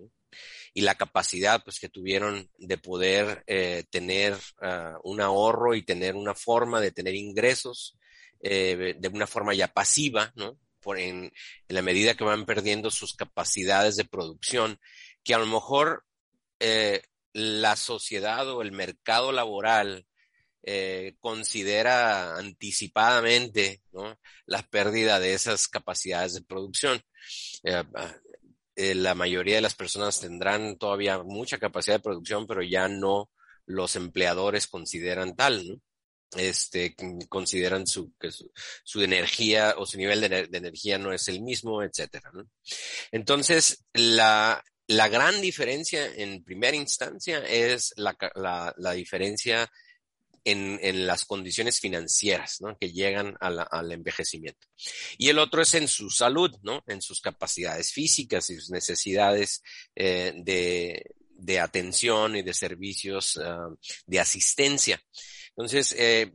y 0.73 0.81
la 0.81 0.95
capacidad 0.95 1.63
pues, 1.63 1.79
que 1.79 1.89
tuvieron 1.89 2.49
de 2.57 2.77
poder 2.77 3.43
eh, 3.47 3.83
tener 3.89 4.33
uh, 4.61 4.99
un 5.03 5.19
ahorro 5.19 5.73
y 5.73 5.83
tener 5.83 6.15
una 6.15 6.35
forma 6.35 6.79
de 6.79 6.91
tener 6.91 7.15
ingresos 7.15 7.97
eh, 8.41 8.95
de 8.97 9.07
una 9.09 9.27
forma 9.27 9.53
ya 9.53 9.67
pasiva, 9.67 10.31
¿no? 10.35 10.57
Por 10.79 10.97
en, 10.97 11.25
en, 11.25 11.31
la 11.75 11.81
medida 11.81 12.15
que 12.15 12.23
van 12.23 12.45
perdiendo 12.45 12.89
sus 12.89 13.13
capacidades 13.13 13.97
de 13.97 14.05
producción, 14.05 14.79
que 15.23 15.33
a 15.33 15.39
lo 15.39 15.45
mejor 15.45 16.05
eh, 16.59 17.01
la 17.39 17.75
sociedad 17.75 18.49
o 18.49 18.61
el 18.61 18.71
mercado 18.71 19.31
laboral 19.31 20.05
eh, 20.63 21.15
considera 21.19 22.37
anticipadamente 22.37 23.81
¿no? 23.91 24.19
la 24.45 24.61
pérdida 24.63 25.19
de 25.19 25.33
esas 25.33 25.67
capacidades 25.67 26.33
de 26.33 26.41
producción. 26.41 27.01
Eh, 27.63 27.83
eh, 28.75 28.95
la 28.95 29.15
mayoría 29.15 29.55
de 29.55 29.61
las 29.61 29.75
personas 29.75 30.19
tendrán 30.19 30.77
todavía 30.77 31.23
mucha 31.23 31.57
capacidad 31.57 31.95
de 31.97 32.03
producción, 32.03 32.45
pero 32.47 32.61
ya 32.61 32.87
no 32.87 33.29
los 33.65 33.95
empleadores 33.95 34.67
consideran 34.67 35.35
tal, 35.35 35.67
¿no? 35.67 35.81
Este, 36.37 36.95
consideran 37.27 37.87
su, 37.87 38.13
que 38.19 38.29
su, 38.31 39.01
energía 39.01 39.73
o 39.77 39.87
su 39.87 39.97
nivel 39.97 40.21
de, 40.21 40.47
energía 40.53 40.99
no 40.99 41.11
es 41.11 41.27
el 41.27 41.41
mismo, 41.41 41.81
etcétera. 41.81 42.31
Entonces, 43.11 43.83
la, 43.93 44.63
la 44.89 45.07
gran 45.07 45.39
diferencia 45.39 46.03
en 46.15 46.43
primera 46.43 46.75
instancia 46.75 47.45
es 47.45 47.93
la, 47.95 48.17
la, 48.33 48.73
la 48.75 48.91
diferencia 48.93 49.71
en, 50.43 50.79
en, 50.81 51.05
las 51.05 51.25
condiciones 51.25 51.79
financieras 51.79 52.59
¿no? 52.61 52.75
que 52.75 52.91
llegan 52.91 53.35
a 53.39 53.49
al 53.49 53.91
envejecimiento. 53.91 54.67
Y 55.19 55.29
el 55.29 55.37
otro 55.37 55.61
es 55.61 55.75
en 55.75 55.87
su 55.87 56.09
salud, 56.09 56.51
¿no? 56.63 56.83
en 56.87 57.03
sus 57.03 57.21
capacidades 57.21 57.91
físicas 57.93 58.49
y 58.49 58.55
sus 58.55 58.71
necesidades 58.71 59.61
eh, 59.95 60.33
de, 60.37 61.05
de, 61.35 61.59
atención 61.59 62.35
y 62.35 62.41
de 62.41 62.53
servicios 62.55 63.35
uh, 63.37 63.77
de 64.07 64.19
asistencia. 64.19 64.99
Entonces, 65.49 65.93
eh, 65.99 66.31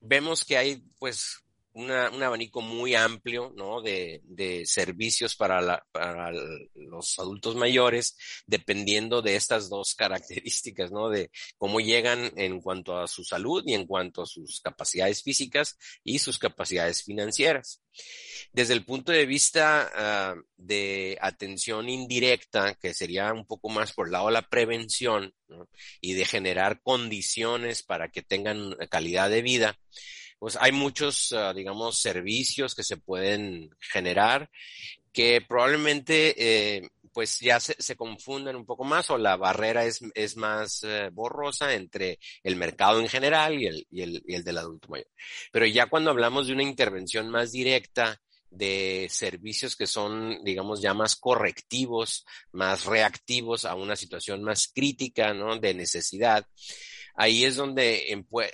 vemos 0.00 0.44
que 0.44 0.56
hay 0.56 0.82
pues 0.98 1.36
una, 1.76 2.10
un 2.10 2.22
abanico 2.22 2.62
muy 2.62 2.94
amplio 2.94 3.52
¿no? 3.54 3.82
de, 3.82 4.22
de 4.24 4.64
servicios 4.64 5.36
para, 5.36 5.60
la, 5.60 5.86
para 5.92 6.32
los 6.74 7.18
adultos 7.18 7.54
mayores, 7.54 8.16
dependiendo 8.46 9.20
de 9.20 9.36
estas 9.36 9.68
dos 9.68 9.94
características, 9.96 10.90
¿no? 10.90 11.10
de 11.10 11.30
cómo 11.58 11.80
llegan 11.80 12.32
en 12.36 12.60
cuanto 12.62 12.98
a 12.98 13.06
su 13.06 13.24
salud 13.24 13.62
y 13.66 13.74
en 13.74 13.86
cuanto 13.86 14.22
a 14.22 14.26
sus 14.26 14.60
capacidades 14.60 15.22
físicas 15.22 15.76
y 16.02 16.18
sus 16.18 16.38
capacidades 16.38 17.02
financieras. 17.02 17.82
Desde 18.52 18.72
el 18.72 18.84
punto 18.84 19.12
de 19.12 19.26
vista 19.26 20.34
uh, 20.34 20.42
de 20.56 21.18
atención 21.20 21.90
indirecta, 21.90 22.74
que 22.74 22.94
sería 22.94 23.32
un 23.34 23.46
poco 23.46 23.68
más 23.68 23.92
por 23.92 24.06
el 24.06 24.12
lado 24.12 24.26
de 24.26 24.32
la 24.32 24.48
prevención 24.48 25.34
¿no? 25.48 25.68
y 26.00 26.14
de 26.14 26.24
generar 26.24 26.80
condiciones 26.80 27.82
para 27.82 28.08
que 28.10 28.22
tengan 28.22 28.74
calidad 28.90 29.28
de 29.28 29.42
vida, 29.42 29.78
pues 30.38 30.56
hay 30.60 30.72
muchos, 30.72 31.32
uh, 31.32 31.54
digamos, 31.54 31.98
servicios 31.98 32.74
que 32.74 32.82
se 32.82 32.96
pueden 32.96 33.70
generar 33.80 34.50
que 35.12 35.40
probablemente 35.40 36.34
eh, 36.36 36.90
pues 37.10 37.40
ya 37.40 37.58
se, 37.58 37.74
se, 37.78 37.96
confunden 37.96 38.54
un 38.54 38.66
poco 38.66 38.84
más 38.84 39.08
o 39.08 39.16
la 39.16 39.38
barrera 39.38 39.86
es, 39.86 40.02
es 40.14 40.36
más 40.36 40.84
eh, 40.84 41.08
borrosa 41.10 41.72
entre 41.72 42.18
el 42.42 42.56
mercado 42.56 43.00
en 43.00 43.08
general 43.08 43.58
y 43.58 43.66
el, 43.66 43.86
y, 43.90 44.02
el, 44.02 44.22
y 44.26 44.34
el 44.34 44.44
del 44.44 44.58
adulto 44.58 44.88
mayor. 44.88 45.08
Pero 45.50 45.64
ya 45.64 45.86
cuando 45.86 46.10
hablamos 46.10 46.46
de 46.46 46.52
una 46.52 46.64
intervención 46.64 47.30
más 47.30 47.52
directa, 47.52 48.20
de 48.50 49.08
servicios 49.10 49.76
que 49.76 49.86
son, 49.86 50.42
digamos, 50.44 50.80
ya 50.80 50.94
más 50.94 51.16
correctivos, 51.16 52.24
más 52.52 52.84
reactivos 52.84 53.64
a 53.64 53.74
una 53.74 53.96
situación 53.96 54.42
más 54.42 54.68
crítica, 54.68 55.34
¿no? 55.34 55.58
De 55.58 55.74
necesidad 55.74 56.46
ahí 57.16 57.44
es 57.44 57.56
donde 57.56 58.12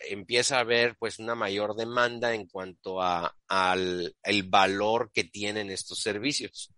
empieza 0.08 0.56
a 0.56 0.60
haber 0.60 0.96
pues 0.96 1.18
una 1.18 1.34
mayor 1.34 1.74
demanda 1.74 2.34
en 2.34 2.46
cuanto 2.46 3.02
a, 3.02 3.36
al 3.48 4.14
el 4.22 4.42
valor 4.44 5.10
que 5.12 5.24
tienen 5.24 5.70
estos 5.70 6.00
servicios. 6.00 6.72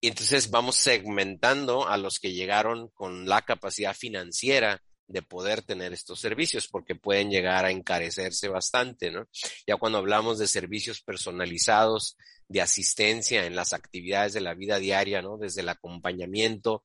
Y 0.00 0.08
entonces 0.08 0.50
vamos 0.50 0.76
segmentando 0.76 1.88
a 1.88 1.96
los 1.96 2.20
que 2.20 2.32
llegaron 2.32 2.88
con 2.88 3.28
la 3.28 3.42
capacidad 3.42 3.94
financiera 3.94 4.80
de 5.08 5.22
poder 5.22 5.62
tener 5.62 5.92
estos 5.92 6.20
servicios, 6.20 6.68
porque 6.68 6.94
pueden 6.94 7.30
llegar 7.30 7.64
a 7.64 7.70
encarecerse 7.70 8.48
bastante, 8.48 9.10
¿no? 9.10 9.26
Ya 9.66 9.76
cuando 9.76 9.98
hablamos 9.98 10.38
de 10.38 10.46
servicios 10.46 11.00
personalizados, 11.02 12.16
de 12.48 12.62
asistencia 12.62 13.44
en 13.44 13.54
las 13.54 13.72
actividades 13.72 14.32
de 14.32 14.40
la 14.40 14.54
vida 14.54 14.78
diaria, 14.78 15.20
¿no? 15.20 15.36
Desde 15.36 15.60
el 15.60 15.68
acompañamiento 15.68 16.84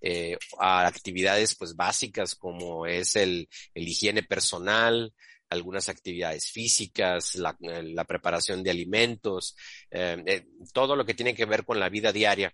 eh, 0.00 0.36
a 0.58 0.86
actividades 0.86 1.54
pues 1.54 1.76
básicas 1.76 2.34
como 2.34 2.86
es 2.86 3.14
el, 3.16 3.48
el 3.74 3.88
higiene 3.88 4.24
personal, 4.24 5.12
algunas 5.50 5.88
actividades 5.88 6.50
físicas, 6.50 7.36
la, 7.36 7.56
la 7.60 8.04
preparación 8.04 8.62
de 8.62 8.70
alimentos, 8.70 9.56
eh, 9.90 10.22
eh, 10.26 10.46
todo 10.72 10.96
lo 10.96 11.04
que 11.04 11.14
tiene 11.14 11.34
que 11.34 11.44
ver 11.44 11.64
con 11.64 11.78
la 11.78 11.88
vida 11.88 12.12
diaria. 12.12 12.52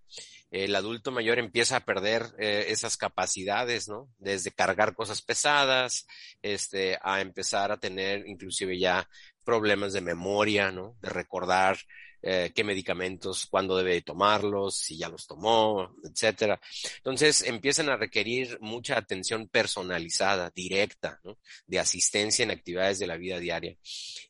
El 0.51 0.75
adulto 0.75 1.13
mayor 1.13 1.39
empieza 1.39 1.77
a 1.77 1.85
perder 1.85 2.27
eh, 2.39 2.67
esas 2.69 2.97
capacidades, 2.97 3.89
¿no? 3.89 4.09
Desde 4.19 4.51
cargar 4.51 4.95
cosas 4.95 5.23
pesadas, 5.23 6.07
este, 6.43 6.99
a 7.03 7.21
empezar 7.21 7.71
a 7.71 7.79
tener 7.79 8.27
inclusive 8.27 8.79
ya 8.79 9.09
problemas 9.45 9.93
de 9.93 10.01
memoria, 10.01 10.73
¿no? 10.73 10.97
De 11.01 11.11
recordar 11.11 11.79
eh, 12.23 12.53
qué 12.55 12.65
medicamentos, 12.65 13.47
cuándo 13.47 13.77
debe 13.77 14.03
tomarlos, 14.03 14.77
si 14.77 14.99
ya 14.99 15.09
los 15.09 15.27
tomó, 15.27 15.95
etcétera. 16.05 16.61
Entonces 16.97 17.43
empiezan 17.43 17.89
a 17.89 17.97
requerir 17.97 18.59
mucha 18.61 18.97
atención 18.99 19.49
personalizada, 19.49 20.51
directa, 20.55 21.21
¿no? 21.25 21.39
de 21.67 21.79
asistencia 21.79 22.43
en 22.43 22.51
actividades 22.51 22.99
de 22.99 23.07
la 23.07 23.17
vida 23.17 23.39
diaria. 23.39 23.77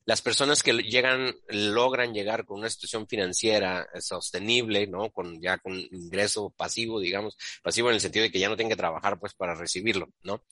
Las 0.05 0.23
personas 0.23 0.63
que 0.63 0.73
llegan, 0.73 1.35
logran 1.49 2.15
llegar 2.15 2.45
con 2.45 2.59
una 2.59 2.71
situación 2.71 3.07
financiera 3.07 3.87
sostenible, 4.01 4.87
¿no? 4.87 5.11
Con 5.11 5.41
ya 5.41 5.59
con 5.59 5.79
ingreso 5.79 6.51
pasivo, 6.51 7.01
digamos, 7.01 7.37
pasivo 7.63 7.89
en 7.89 7.95
el 7.95 8.01
sentido 8.01 8.25
de 8.25 8.31
que 8.31 8.41
ya 8.41 8.49
no 8.49 8.57
tenga 8.57 8.71
que 8.71 8.77
trabajar 8.77 9.19
pues 9.19 9.35
para 9.35 9.55
recibirlo, 9.55 10.09
¿no? 10.23 10.43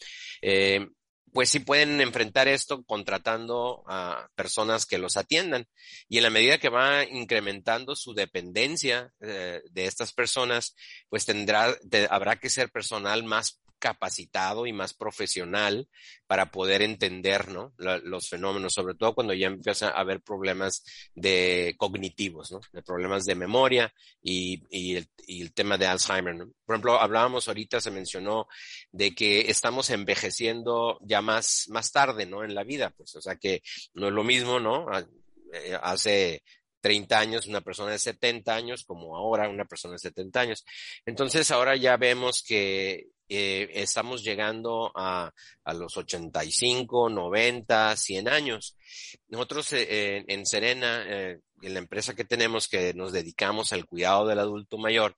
Eh, 0.42 0.86
pues 1.32 1.50
sí 1.50 1.60
pueden 1.60 2.00
enfrentar 2.00 2.48
esto 2.48 2.82
contratando 2.84 3.82
a 3.86 4.28
personas 4.34 4.86
que 4.86 4.98
los 4.98 5.16
atiendan. 5.16 5.66
Y 6.08 6.18
en 6.18 6.24
la 6.24 6.30
medida 6.30 6.58
que 6.58 6.68
va 6.68 7.04
incrementando 7.04 7.96
su 7.96 8.14
dependencia 8.14 9.12
eh, 9.20 9.60
de 9.70 9.84
estas 9.84 10.12
personas, 10.12 10.74
pues 11.08 11.24
tendrá, 11.24 11.76
te, 11.90 12.06
habrá 12.10 12.36
que 12.36 12.50
ser 12.50 12.70
personal 12.70 13.24
más 13.24 13.60
capacitado 13.78 14.66
y 14.66 14.72
más 14.72 14.94
profesional 14.94 15.88
para 16.26 16.50
poder 16.50 16.82
entender 16.82 17.48
¿no? 17.48 17.72
los 17.78 18.28
fenómenos, 18.28 18.74
sobre 18.74 18.94
todo 18.94 19.14
cuando 19.14 19.34
ya 19.34 19.46
empieza 19.46 19.88
a 19.88 20.00
haber 20.00 20.20
problemas 20.20 20.84
de 21.14 21.74
cognitivos, 21.78 22.52
¿no? 22.52 22.60
de 22.72 22.82
problemas 22.82 23.24
de 23.24 23.34
memoria 23.34 23.92
y, 24.22 24.62
y, 24.70 24.96
el, 24.96 25.08
y 25.26 25.42
el, 25.42 25.52
tema 25.52 25.78
de 25.78 25.86
Alzheimer. 25.86 26.34
¿no? 26.34 26.52
Por 26.64 26.74
ejemplo, 26.74 27.00
hablábamos 27.00 27.48
ahorita, 27.48 27.80
se 27.80 27.90
mencionó 27.90 28.48
de 28.92 29.14
que 29.14 29.50
estamos 29.50 29.90
envejeciendo 29.90 30.98
ya 31.02 31.22
más, 31.22 31.66
más 31.68 31.92
tarde 31.92 32.26
¿no? 32.26 32.44
en 32.44 32.54
la 32.54 32.64
vida, 32.64 32.90
pues, 32.90 33.14
o 33.16 33.20
sea 33.20 33.36
que 33.36 33.62
no 33.94 34.08
es 34.08 34.12
lo 34.12 34.24
mismo, 34.24 34.60
¿no? 34.60 34.86
Eh, 35.52 35.78
hace 35.82 36.42
30 36.80 37.18
años 37.18 37.46
una 37.46 37.60
persona 37.60 37.92
de 37.92 37.98
70 37.98 38.54
años 38.54 38.84
como 38.84 39.16
ahora 39.16 39.48
una 39.48 39.64
persona 39.64 39.92
de 39.92 39.98
70 39.98 40.40
años. 40.40 40.64
Entonces 41.06 41.50
ahora 41.50 41.76
ya 41.76 41.96
vemos 41.96 42.42
que 42.42 43.08
eh, 43.28 43.70
estamos 43.74 44.22
llegando 44.24 44.90
a, 44.94 45.32
a, 45.64 45.74
los 45.74 45.96
85, 45.96 47.10
90, 47.10 47.96
100 47.96 48.28
años. 48.28 48.76
Nosotros 49.28 49.72
eh, 49.74 50.24
en 50.26 50.46
Serena, 50.46 51.04
eh, 51.06 51.40
en 51.62 51.74
la 51.74 51.80
empresa 51.80 52.14
que 52.14 52.24
tenemos 52.24 52.68
que 52.68 52.94
nos 52.94 53.12
dedicamos 53.12 53.72
al 53.72 53.84
cuidado 53.86 54.26
del 54.26 54.38
adulto 54.38 54.78
mayor, 54.78 55.16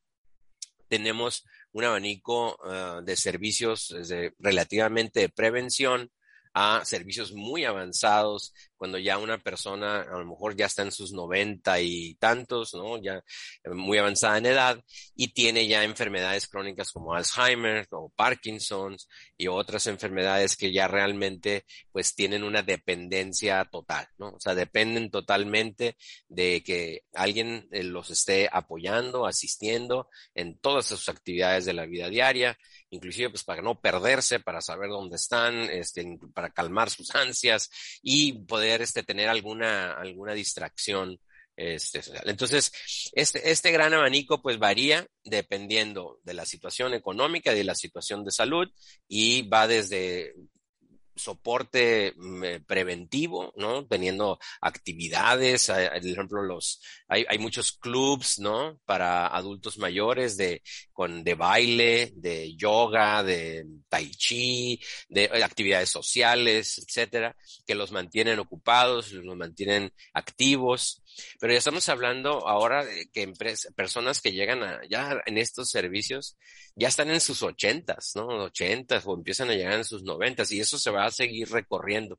tenemos 0.88 1.44
un 1.72 1.84
abanico 1.84 2.58
uh, 2.64 3.00
de 3.00 3.14
servicios 3.14 3.94
de, 4.08 4.34
relativamente 4.40 5.20
de 5.20 5.28
prevención 5.28 6.10
a 6.52 6.84
servicios 6.84 7.32
muy 7.32 7.64
avanzados 7.64 8.52
cuando 8.80 8.96
ya 8.96 9.18
una 9.18 9.36
persona 9.36 10.00
a 10.00 10.18
lo 10.18 10.24
mejor 10.24 10.56
ya 10.56 10.64
está 10.64 10.80
en 10.80 10.90
sus 10.90 11.12
noventa 11.12 11.78
y 11.82 12.14
tantos, 12.14 12.72
¿no? 12.72 12.96
Ya 12.96 13.22
muy 13.66 13.98
avanzada 13.98 14.38
en 14.38 14.46
edad 14.46 14.82
y 15.14 15.34
tiene 15.34 15.68
ya 15.68 15.84
enfermedades 15.84 16.48
crónicas 16.48 16.90
como 16.90 17.12
Alzheimer 17.12 17.86
o 17.90 18.08
Parkinson's 18.08 19.06
y 19.36 19.48
otras 19.48 19.86
enfermedades 19.86 20.56
que 20.56 20.72
ya 20.72 20.88
realmente 20.88 21.66
pues 21.92 22.14
tienen 22.14 22.42
una 22.42 22.62
dependencia 22.62 23.66
total, 23.66 24.08
¿no? 24.16 24.28
O 24.28 24.40
sea, 24.40 24.54
dependen 24.54 25.10
totalmente 25.10 25.98
de 26.30 26.62
que 26.62 27.02
alguien 27.12 27.68
eh, 27.72 27.82
los 27.82 28.08
esté 28.08 28.48
apoyando, 28.50 29.26
asistiendo 29.26 30.08
en 30.34 30.58
todas 30.58 30.86
sus 30.86 31.06
actividades 31.10 31.66
de 31.66 31.74
la 31.74 31.84
vida 31.84 32.08
diaria, 32.08 32.56
inclusive 32.88 33.28
pues 33.28 33.44
para 33.44 33.60
no 33.60 33.78
perderse, 33.78 34.40
para 34.40 34.62
saber 34.62 34.88
dónde 34.88 35.16
están, 35.16 35.68
este, 35.68 36.18
para 36.32 36.48
calmar 36.48 36.88
sus 36.88 37.14
ansias 37.14 37.70
y 38.02 38.32
poder 38.44 38.69
este, 38.82 39.02
tener 39.02 39.28
alguna, 39.28 39.92
alguna 39.92 40.34
distracción 40.34 41.18
este, 41.60 42.00
Entonces, 42.24 42.72
este, 43.12 43.50
este 43.50 43.70
gran 43.70 43.92
abanico 43.92 44.40
pues 44.40 44.58
varía 44.58 45.06
dependiendo 45.22 46.18
de 46.22 46.32
la 46.32 46.46
situación 46.46 46.94
económica 46.94 47.52
y 47.52 47.58
de 47.58 47.64
la 47.64 47.74
situación 47.74 48.24
de 48.24 48.30
salud 48.30 48.66
y 49.06 49.46
va 49.46 49.66
desde 49.66 50.32
soporte 51.20 52.14
mm, 52.16 52.64
preventivo, 52.66 53.52
¿no? 53.56 53.86
Teniendo 53.86 54.38
actividades, 54.60 55.66
por 55.66 56.06
ejemplo, 56.06 56.42
los, 56.42 56.80
hay, 57.08 57.24
hay 57.28 57.38
muchos 57.38 57.72
clubs, 57.72 58.38
¿no? 58.38 58.80
Para 58.84 59.26
adultos 59.26 59.78
mayores 59.78 60.36
de, 60.36 60.62
con, 60.92 61.22
de 61.24 61.34
baile, 61.34 62.12
de 62.16 62.54
yoga, 62.56 63.22
de 63.22 63.66
tai 63.88 64.10
chi, 64.10 64.80
de 65.08 65.24
eh, 65.24 65.44
actividades 65.44 65.90
sociales, 65.90 66.78
etcétera, 66.78 67.36
que 67.66 67.74
los 67.74 67.92
mantienen 67.92 68.38
ocupados, 68.38 69.12
los 69.12 69.36
mantienen 69.36 69.92
activos. 70.12 71.02
Pero 71.38 71.52
ya 71.52 71.58
estamos 71.58 71.88
hablando 71.88 72.46
ahora 72.46 72.84
de 72.84 73.08
que 73.12 73.32
personas 73.74 74.20
que 74.20 74.32
llegan 74.32 74.62
a, 74.62 74.80
ya 74.88 75.20
en 75.26 75.38
estos 75.38 75.70
servicios 75.70 76.36
ya 76.76 76.88
están 76.88 77.10
en 77.10 77.20
sus 77.20 77.42
ochentas, 77.42 78.12
¿no? 78.14 78.26
Ochentas 78.44 79.04
o 79.06 79.14
empiezan 79.14 79.50
a 79.50 79.54
llegar 79.54 79.74
en 79.74 79.84
sus 79.84 80.02
noventas 80.02 80.50
y 80.52 80.60
eso 80.60 80.78
se 80.78 80.90
va 80.90 81.04
seguir 81.10 81.50
recorriendo. 81.50 82.18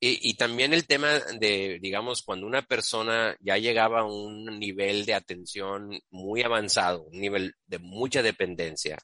Y, 0.00 0.30
y, 0.30 0.34
también 0.34 0.72
el 0.74 0.84
tema 0.86 1.20
de, 1.38 1.78
digamos, 1.80 2.22
cuando 2.22 2.44
una 2.44 2.62
persona 2.62 3.36
ya 3.40 3.56
llegaba 3.56 4.00
a 4.00 4.04
un 4.04 4.58
nivel 4.58 5.06
de 5.06 5.14
atención 5.14 5.96
muy 6.10 6.42
avanzado, 6.42 7.04
un 7.04 7.20
nivel 7.20 7.54
de 7.66 7.78
mucha 7.78 8.20
dependencia, 8.20 8.98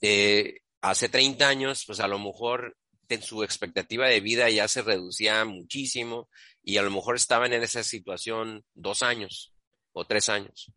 eh, 0.00 0.60
hace 0.80 1.08
30 1.08 1.48
años, 1.48 1.84
pues 1.86 2.00
a 2.00 2.08
lo 2.08 2.18
mejor 2.18 2.76
en 3.08 3.22
su 3.22 3.42
expectativa 3.42 4.08
de 4.08 4.20
vida 4.20 4.50
ya 4.50 4.66
se 4.68 4.82
reducía 4.82 5.44
muchísimo 5.44 6.28
y 6.62 6.76
a 6.76 6.82
lo 6.82 6.90
mejor 6.90 7.16
estaban 7.16 7.52
en 7.52 7.62
esa 7.62 7.82
situación 7.82 8.64
dos 8.74 9.02
años 9.02 9.52
o 9.92 10.04
tres 10.04 10.28
años. 10.28 10.72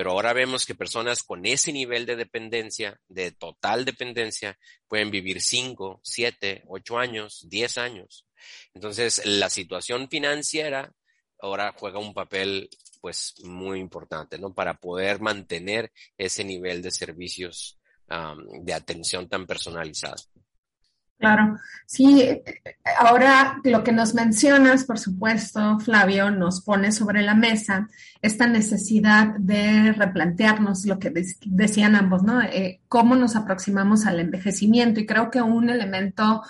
Pero 0.00 0.12
ahora 0.12 0.32
vemos 0.32 0.64
que 0.64 0.74
personas 0.74 1.22
con 1.22 1.44
ese 1.44 1.74
nivel 1.74 2.06
de 2.06 2.16
dependencia, 2.16 2.98
de 3.06 3.32
total 3.32 3.84
dependencia, 3.84 4.58
pueden 4.88 5.10
vivir 5.10 5.42
cinco, 5.42 6.00
siete, 6.02 6.64
ocho 6.68 6.96
años, 6.96 7.44
diez 7.50 7.76
años. 7.76 8.26
Entonces, 8.72 9.20
la 9.26 9.50
situación 9.50 10.08
financiera 10.08 10.90
ahora 11.38 11.74
juega 11.76 11.98
un 11.98 12.14
papel 12.14 12.70
pues 13.02 13.34
muy 13.44 13.78
importante, 13.78 14.38
¿no? 14.38 14.54
Para 14.54 14.72
poder 14.72 15.20
mantener 15.20 15.92
ese 16.16 16.44
nivel 16.44 16.80
de 16.80 16.92
servicios 16.92 17.78
de 18.62 18.72
atención 18.72 19.28
tan 19.28 19.46
personalizada. 19.46 20.16
Claro, 21.20 21.58
sí, 21.84 22.40
ahora 22.98 23.60
lo 23.62 23.84
que 23.84 23.92
nos 23.92 24.14
mencionas, 24.14 24.84
por 24.84 24.98
supuesto, 24.98 25.78
Flavio, 25.78 26.30
nos 26.30 26.62
pone 26.62 26.92
sobre 26.92 27.20
la 27.20 27.34
mesa 27.34 27.90
esta 28.22 28.46
necesidad 28.46 29.34
de 29.38 29.92
replantearnos 29.92 30.86
lo 30.86 30.98
que 30.98 31.12
decían 31.44 31.94
ambos, 31.94 32.22
¿no? 32.22 32.40
Eh, 32.40 32.80
cómo 32.88 33.16
nos 33.16 33.36
aproximamos 33.36 34.06
al 34.06 34.18
envejecimiento 34.18 34.98
y 34.98 35.04
creo 35.04 35.30
que 35.30 35.42
un 35.42 35.68
elemento 35.68 36.42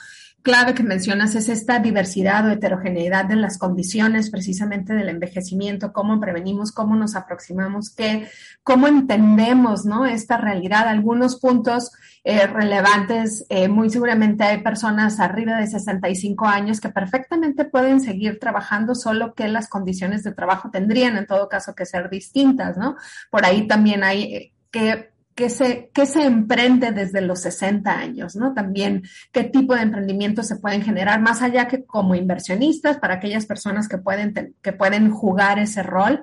clave 0.42 0.74
que 0.74 0.84
mencionas 0.84 1.34
es 1.34 1.48
esta 1.48 1.80
diversidad 1.80 2.46
o 2.46 2.50
heterogeneidad 2.50 3.24
de 3.24 3.36
las 3.36 3.58
condiciones 3.58 4.30
precisamente 4.30 4.94
del 4.94 5.08
envejecimiento, 5.08 5.92
cómo 5.92 6.20
prevenimos, 6.20 6.70
cómo 6.70 6.94
nos 6.94 7.16
aproximamos, 7.16 7.90
qué, 7.90 8.28
cómo 8.62 8.86
entendemos 8.86 9.84
¿no? 9.84 10.06
esta 10.06 10.36
realidad. 10.36 10.86
Algunos 10.86 11.40
puntos 11.40 11.90
eh, 12.22 12.46
relevantes, 12.46 13.46
eh, 13.48 13.68
muy 13.68 13.88
seguramente 13.88 14.44
hay 14.44 14.62
personas 14.62 15.20
arriba 15.20 15.56
de 15.56 15.66
65 15.66 16.46
años 16.46 16.78
que 16.78 16.90
perfectamente 16.90 17.64
pueden 17.64 18.00
seguir 18.00 18.38
trabajando, 18.38 18.94
solo 18.94 19.34
que 19.34 19.48
las 19.48 19.68
condiciones 19.68 20.22
de 20.22 20.32
trabajo 20.32 20.70
tendrían 20.70 21.16
en 21.16 21.26
todo 21.26 21.48
caso 21.48 21.74
que 21.74 21.86
ser 21.86 22.10
distintas, 22.10 22.76
¿no? 22.76 22.96
Por 23.30 23.46
ahí 23.46 23.66
también 23.66 24.04
hay 24.04 24.22
eh, 24.34 24.52
que 24.70 25.10
¿Qué 25.40 25.48
se, 25.48 25.90
se 26.04 26.22
emprende 26.22 26.92
desde 26.92 27.22
los 27.22 27.40
60 27.40 27.90
años, 27.90 28.36
¿no? 28.36 28.52
También 28.52 29.04
qué 29.32 29.44
tipo 29.44 29.74
de 29.74 29.80
emprendimientos 29.80 30.46
se 30.46 30.56
pueden 30.56 30.82
generar, 30.82 31.22
más 31.22 31.40
allá 31.40 31.66
que 31.66 31.82
como 31.86 32.14
inversionistas, 32.14 32.98
para 32.98 33.14
aquellas 33.14 33.46
personas 33.46 33.88
que 33.88 33.96
pueden, 33.96 34.54
que 34.60 34.72
pueden 34.74 35.10
jugar 35.10 35.58
ese 35.58 35.82
rol. 35.82 36.20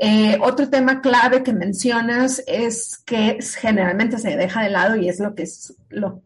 Eh, 0.00 0.38
otro 0.40 0.70
tema 0.70 1.02
clave 1.02 1.42
que 1.42 1.52
mencionas 1.52 2.42
es 2.46 3.02
que 3.04 3.38
generalmente 3.60 4.16
se 4.16 4.34
deja 4.34 4.62
de 4.62 4.70
lado 4.70 4.96
y 4.96 5.10
es 5.10 5.20
lo 5.20 5.34
que 5.34 5.42
es 5.42 5.74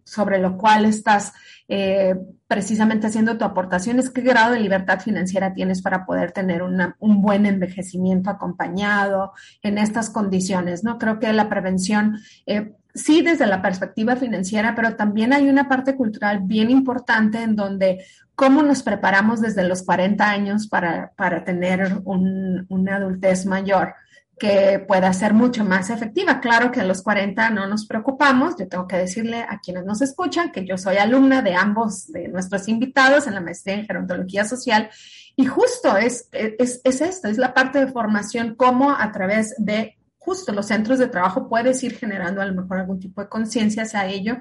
sobre 0.05 0.38
lo 0.38 0.57
cual 0.57 0.85
estás 0.85 1.33
eh, 1.68 2.16
precisamente 2.46 3.07
haciendo 3.07 3.37
tu 3.37 3.44
aportación 3.44 3.98
es 3.98 4.09
qué 4.09 4.22
grado 4.22 4.54
de 4.54 4.61
libertad 4.61 5.00
financiera 5.00 5.52
tienes 5.52 5.83
para 5.83 6.07
poder 6.07 6.33
tener 6.33 6.62
un 6.62 7.22
buen 7.22 7.44
envejecimiento 7.44 8.31
acompañado 8.31 9.33
en 9.62 9.76
estas 9.76 10.09
condiciones, 10.09 10.83
¿no? 10.83 10.98
Creo 10.98 11.18
que 11.18 11.31
la 11.35 11.50
prevención, 11.50 12.18
eh, 12.46 12.72
sí 12.94 13.20
desde 13.20 13.46
la 13.46 13.61
perspectiva 13.61 14.16
financiera, 14.16 14.74
pero 14.74 14.96
también 14.96 15.35
hay 15.35 15.48
una 15.48 15.68
parte 15.68 15.94
cultural 15.94 16.40
bien 16.44 16.70
importante 16.70 17.42
en 17.42 17.54
donde 17.54 18.02
cómo 18.35 18.62
nos 18.62 18.83
preparamos 18.83 19.42
desde 19.42 19.68
los 19.68 19.83
40 19.83 20.28
años 20.28 20.68
para, 20.68 21.12
para 21.16 21.44
tener 21.44 22.00
un, 22.04 22.64
una 22.70 22.96
adultez 22.96 23.44
mayor 23.44 23.94
que 24.38 24.85
pueda 24.87 25.12
ser 25.12 25.35
mucho 25.35 25.64
más 25.64 25.90
efectiva. 25.90 26.40
Claro 26.40 26.70
que 26.70 26.81
a 26.81 26.85
los 26.85 27.03
40 27.03 27.51
no 27.51 27.66
nos 27.66 27.87
preocupamos. 27.87 28.55
Yo 28.59 28.68
tengo 28.68 28.87
que 28.87 28.96
decirle 28.96 29.42
a 29.42 29.59
quienes 29.61 29.85
nos 29.85 30.01
escuchan 30.03 30.53
que 30.53 30.64
yo 30.64 30.79
soy 30.79 30.96
alumna 30.96 31.42
de 31.42 31.55
ambos 31.55 32.07
de 32.12 32.29
nuestros 32.29 32.68
invitados 32.68 33.27
en 33.27 33.35
la 33.35 33.40
maestría 33.40 33.74
en 33.77 33.87
gerontología 33.87 34.44
social 34.44 34.90
y 35.38 35.46
justo 35.46 35.96
es, 35.96 36.29
es, 36.33 36.81
es 36.83 37.01
esto, 37.01 37.29
es 37.29 37.38
la 37.38 37.55
parte 37.55 37.79
de 37.79 37.92
formación, 37.92 38.57
cómo 38.57 38.90
a 38.90 39.12
través 39.12 39.55
de 39.57 39.96
justo 40.18 40.53
los 40.53 40.66
centros 40.66 40.98
de 40.98 41.07
trabajo 41.07 41.48
puedes 41.48 41.81
ir 41.85 41.96
generando 41.96 42.42
a 42.42 42.44
lo 42.44 42.61
mejor 42.61 42.79
algún 42.79 42.98
tipo 42.98 43.20
de 43.20 43.29
conciencia 43.29 43.85
hacia 43.85 44.05
ello. 44.07 44.38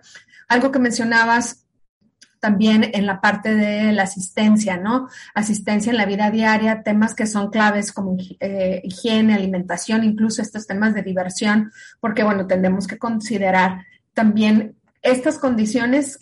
Algo 0.47 0.71
que 0.71 0.79
mencionabas 0.79 1.66
también 2.39 2.91
en 2.93 3.05
la 3.05 3.21
parte 3.21 3.55
de 3.55 3.91
la 3.91 4.03
asistencia, 4.03 4.77
¿no? 4.77 5.07
Asistencia 5.33 5.89
en 5.89 5.97
la 5.97 6.05
vida 6.05 6.31
diaria, 6.31 6.83
temas 6.83 7.15
que 7.15 7.25
son 7.25 7.49
claves 7.49 7.91
como 7.91 8.17
eh, 8.39 8.81
higiene, 8.83 9.33
alimentación, 9.33 10.03
incluso 10.03 10.41
estos 10.41 10.67
temas 10.67 10.93
de 10.93 11.03
diversión, 11.03 11.71
porque 11.99 12.23
bueno, 12.23 12.47
tenemos 12.47 12.87
que 12.87 12.97
considerar 12.97 13.85
también 14.13 14.75
estas 15.01 15.39
condiciones, 15.39 16.19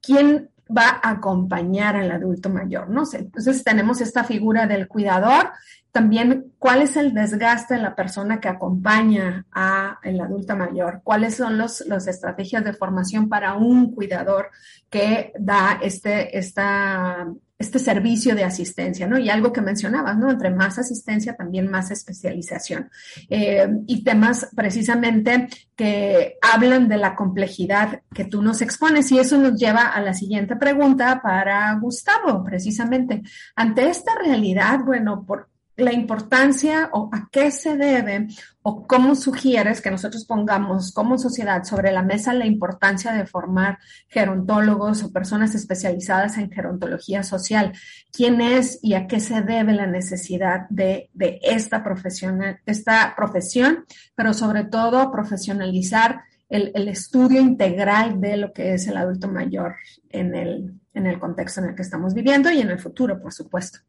quién 0.00 0.50
va 0.74 1.00
a 1.02 1.10
acompañar 1.10 1.96
al 1.96 2.10
adulto 2.10 2.48
mayor, 2.48 2.88
¿no? 2.88 3.04
Entonces 3.12 3.62
tenemos 3.62 4.00
esta 4.00 4.24
figura 4.24 4.66
del 4.66 4.88
cuidador 4.88 5.50
también 5.96 6.52
cuál 6.58 6.82
es 6.82 6.94
el 6.98 7.14
desgaste 7.14 7.72
de 7.72 7.80
la 7.80 7.94
persona 7.94 8.38
que 8.38 8.48
acompaña 8.48 9.46
a 9.50 9.98
el 10.02 10.20
adulto 10.20 10.54
mayor, 10.54 11.00
cuáles 11.02 11.36
son 11.36 11.56
los, 11.56 11.80
las 11.86 12.06
estrategias 12.06 12.62
de 12.64 12.74
formación 12.74 13.30
para 13.30 13.54
un 13.54 13.94
cuidador 13.94 14.50
que 14.90 15.32
da 15.38 15.78
este, 15.80 16.36
esta, 16.36 17.26
este 17.58 17.78
servicio 17.78 18.34
de 18.34 18.44
asistencia, 18.44 19.06
¿no? 19.06 19.18
Y 19.18 19.30
algo 19.30 19.52
que 19.52 19.62
mencionabas, 19.62 20.18
¿no? 20.18 20.30
Entre 20.30 20.50
más 20.50 20.78
asistencia, 20.78 21.36
también 21.36 21.70
más 21.70 21.90
especialización. 21.90 22.90
Eh, 23.30 23.66
y 23.86 24.04
temas 24.04 24.48
precisamente 24.54 25.48
que 25.74 26.36
hablan 26.42 26.88
de 26.88 26.98
la 26.98 27.14
complejidad 27.14 28.02
que 28.14 28.24
tú 28.24 28.42
nos 28.42 28.60
expones. 28.60 29.10
Y 29.10 29.18
eso 29.18 29.38
nos 29.38 29.58
lleva 29.58 29.86
a 29.86 30.00
la 30.02 30.12
siguiente 30.12 30.56
pregunta 30.56 31.20
para 31.22 31.72
Gustavo, 31.80 32.44
precisamente. 32.44 33.22
Ante 33.54 33.88
esta 33.88 34.12
realidad, 34.14 34.80
bueno, 34.84 35.24
por, 35.26 35.48
la 35.76 35.92
importancia 35.92 36.88
o 36.92 37.10
a 37.12 37.28
qué 37.30 37.50
se 37.50 37.76
debe 37.76 38.28
o 38.62 38.86
cómo 38.86 39.14
sugieres 39.14 39.80
que 39.80 39.90
nosotros 39.90 40.24
pongamos 40.24 40.92
como 40.92 41.18
sociedad 41.18 41.64
sobre 41.64 41.92
la 41.92 42.02
mesa 42.02 42.32
la 42.32 42.46
importancia 42.46 43.12
de 43.12 43.26
formar 43.26 43.78
gerontólogos 44.08 45.02
o 45.04 45.12
personas 45.12 45.54
especializadas 45.54 46.38
en 46.38 46.50
gerontología 46.50 47.22
social. 47.22 47.72
¿Quién 48.10 48.40
es 48.40 48.78
y 48.82 48.94
a 48.94 49.06
qué 49.06 49.20
se 49.20 49.42
debe 49.42 49.74
la 49.74 49.86
necesidad 49.86 50.66
de, 50.70 51.10
esta, 51.42 51.84
profesión, 51.84 52.40
esta 52.64 53.14
profesión, 53.14 53.84
pero 54.14 54.32
sobre 54.32 54.64
todo 54.64 55.12
profesionalizar 55.12 56.22
el, 56.48 56.88
estudio 56.88 57.40
integral 57.40 58.20
de 58.20 58.36
lo 58.36 58.52
que 58.52 58.74
es 58.74 58.86
el 58.86 58.96
adulto 58.96 59.28
mayor 59.28 59.76
en 60.10 60.34
el, 60.34 60.80
en 60.94 61.06
el 61.06 61.18
contexto 61.18 61.60
en 61.60 61.70
el 61.70 61.74
que 61.74 61.82
estamos 61.82 62.14
viviendo 62.14 62.50
y 62.50 62.60
en 62.60 62.70
el 62.70 62.78
futuro, 62.78 63.20
por 63.20 63.32
supuesto. 63.32 63.80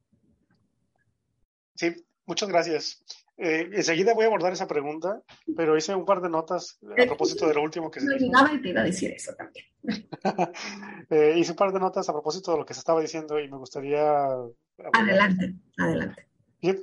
Sí, 1.77 1.95
muchas 2.25 2.49
gracias. 2.49 3.03
Eh, 3.37 3.69
enseguida 3.71 4.15
voy 4.15 4.23
a 4.23 4.27
abordar 4.27 4.51
esa 4.51 4.67
pregunta, 4.67 5.21
pero 5.55 5.77
hice 5.77 5.93
un 5.93 6.05
par 6.05 6.21
de 6.21 6.29
notas 6.29 6.79
a 6.81 7.05
propósito 7.05 7.47
de 7.47 7.53
lo 7.53 7.61
último 7.61 7.91
que 7.91 7.99
se 7.99 8.07
dijo. 8.17 8.33
y 8.51 8.61
te 8.61 8.69
iba 8.69 8.81
a 8.81 8.85
decir 8.85 9.11
eso 9.11 9.33
también. 9.35 9.65
Eh, 11.09 11.35
hice 11.37 11.51
un 11.51 11.57
par 11.57 11.71
de 11.71 11.79
notas 11.79 12.09
a 12.09 12.11
propósito 12.11 12.51
de 12.51 12.57
lo 12.57 12.65
que 12.65 12.73
se 12.73 12.81
estaba 12.81 12.99
diciendo 12.99 13.39
y 13.39 13.49
me 13.49 13.55
gustaría... 13.55 14.27
Adelante, 14.91 15.53
adelante. 15.77 16.27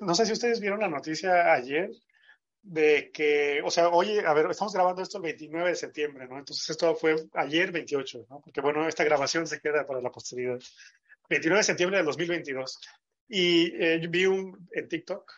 No 0.00 0.14
sé 0.14 0.24
si 0.24 0.32
ustedes 0.32 0.60
vieron 0.60 0.80
la 0.80 0.88
noticia 0.88 1.52
ayer 1.52 1.90
de 2.62 3.10
que, 3.12 3.60
o 3.62 3.70
sea, 3.70 3.90
oye, 3.90 4.24
a 4.26 4.32
ver, 4.32 4.46
estamos 4.50 4.72
grabando 4.72 5.02
esto 5.02 5.18
el 5.18 5.24
29 5.24 5.68
de 5.68 5.74
septiembre, 5.76 6.26
¿no? 6.26 6.38
Entonces 6.38 6.70
esto 6.70 6.94
fue 6.94 7.16
ayer 7.34 7.70
28, 7.70 8.26
¿no? 8.30 8.40
Porque 8.40 8.62
bueno, 8.62 8.88
esta 8.88 9.04
grabación 9.04 9.46
se 9.46 9.60
queda 9.60 9.86
para 9.86 10.00
la 10.00 10.10
posteridad. 10.10 10.58
29 11.28 11.58
de 11.58 11.64
septiembre 11.64 11.98
del 11.98 12.06
2022. 12.06 12.80
Y 13.36 13.74
eh, 13.82 13.98
yo 14.00 14.08
vi 14.10 14.26
un, 14.26 14.68
en 14.70 14.88
TikTok 14.88 15.32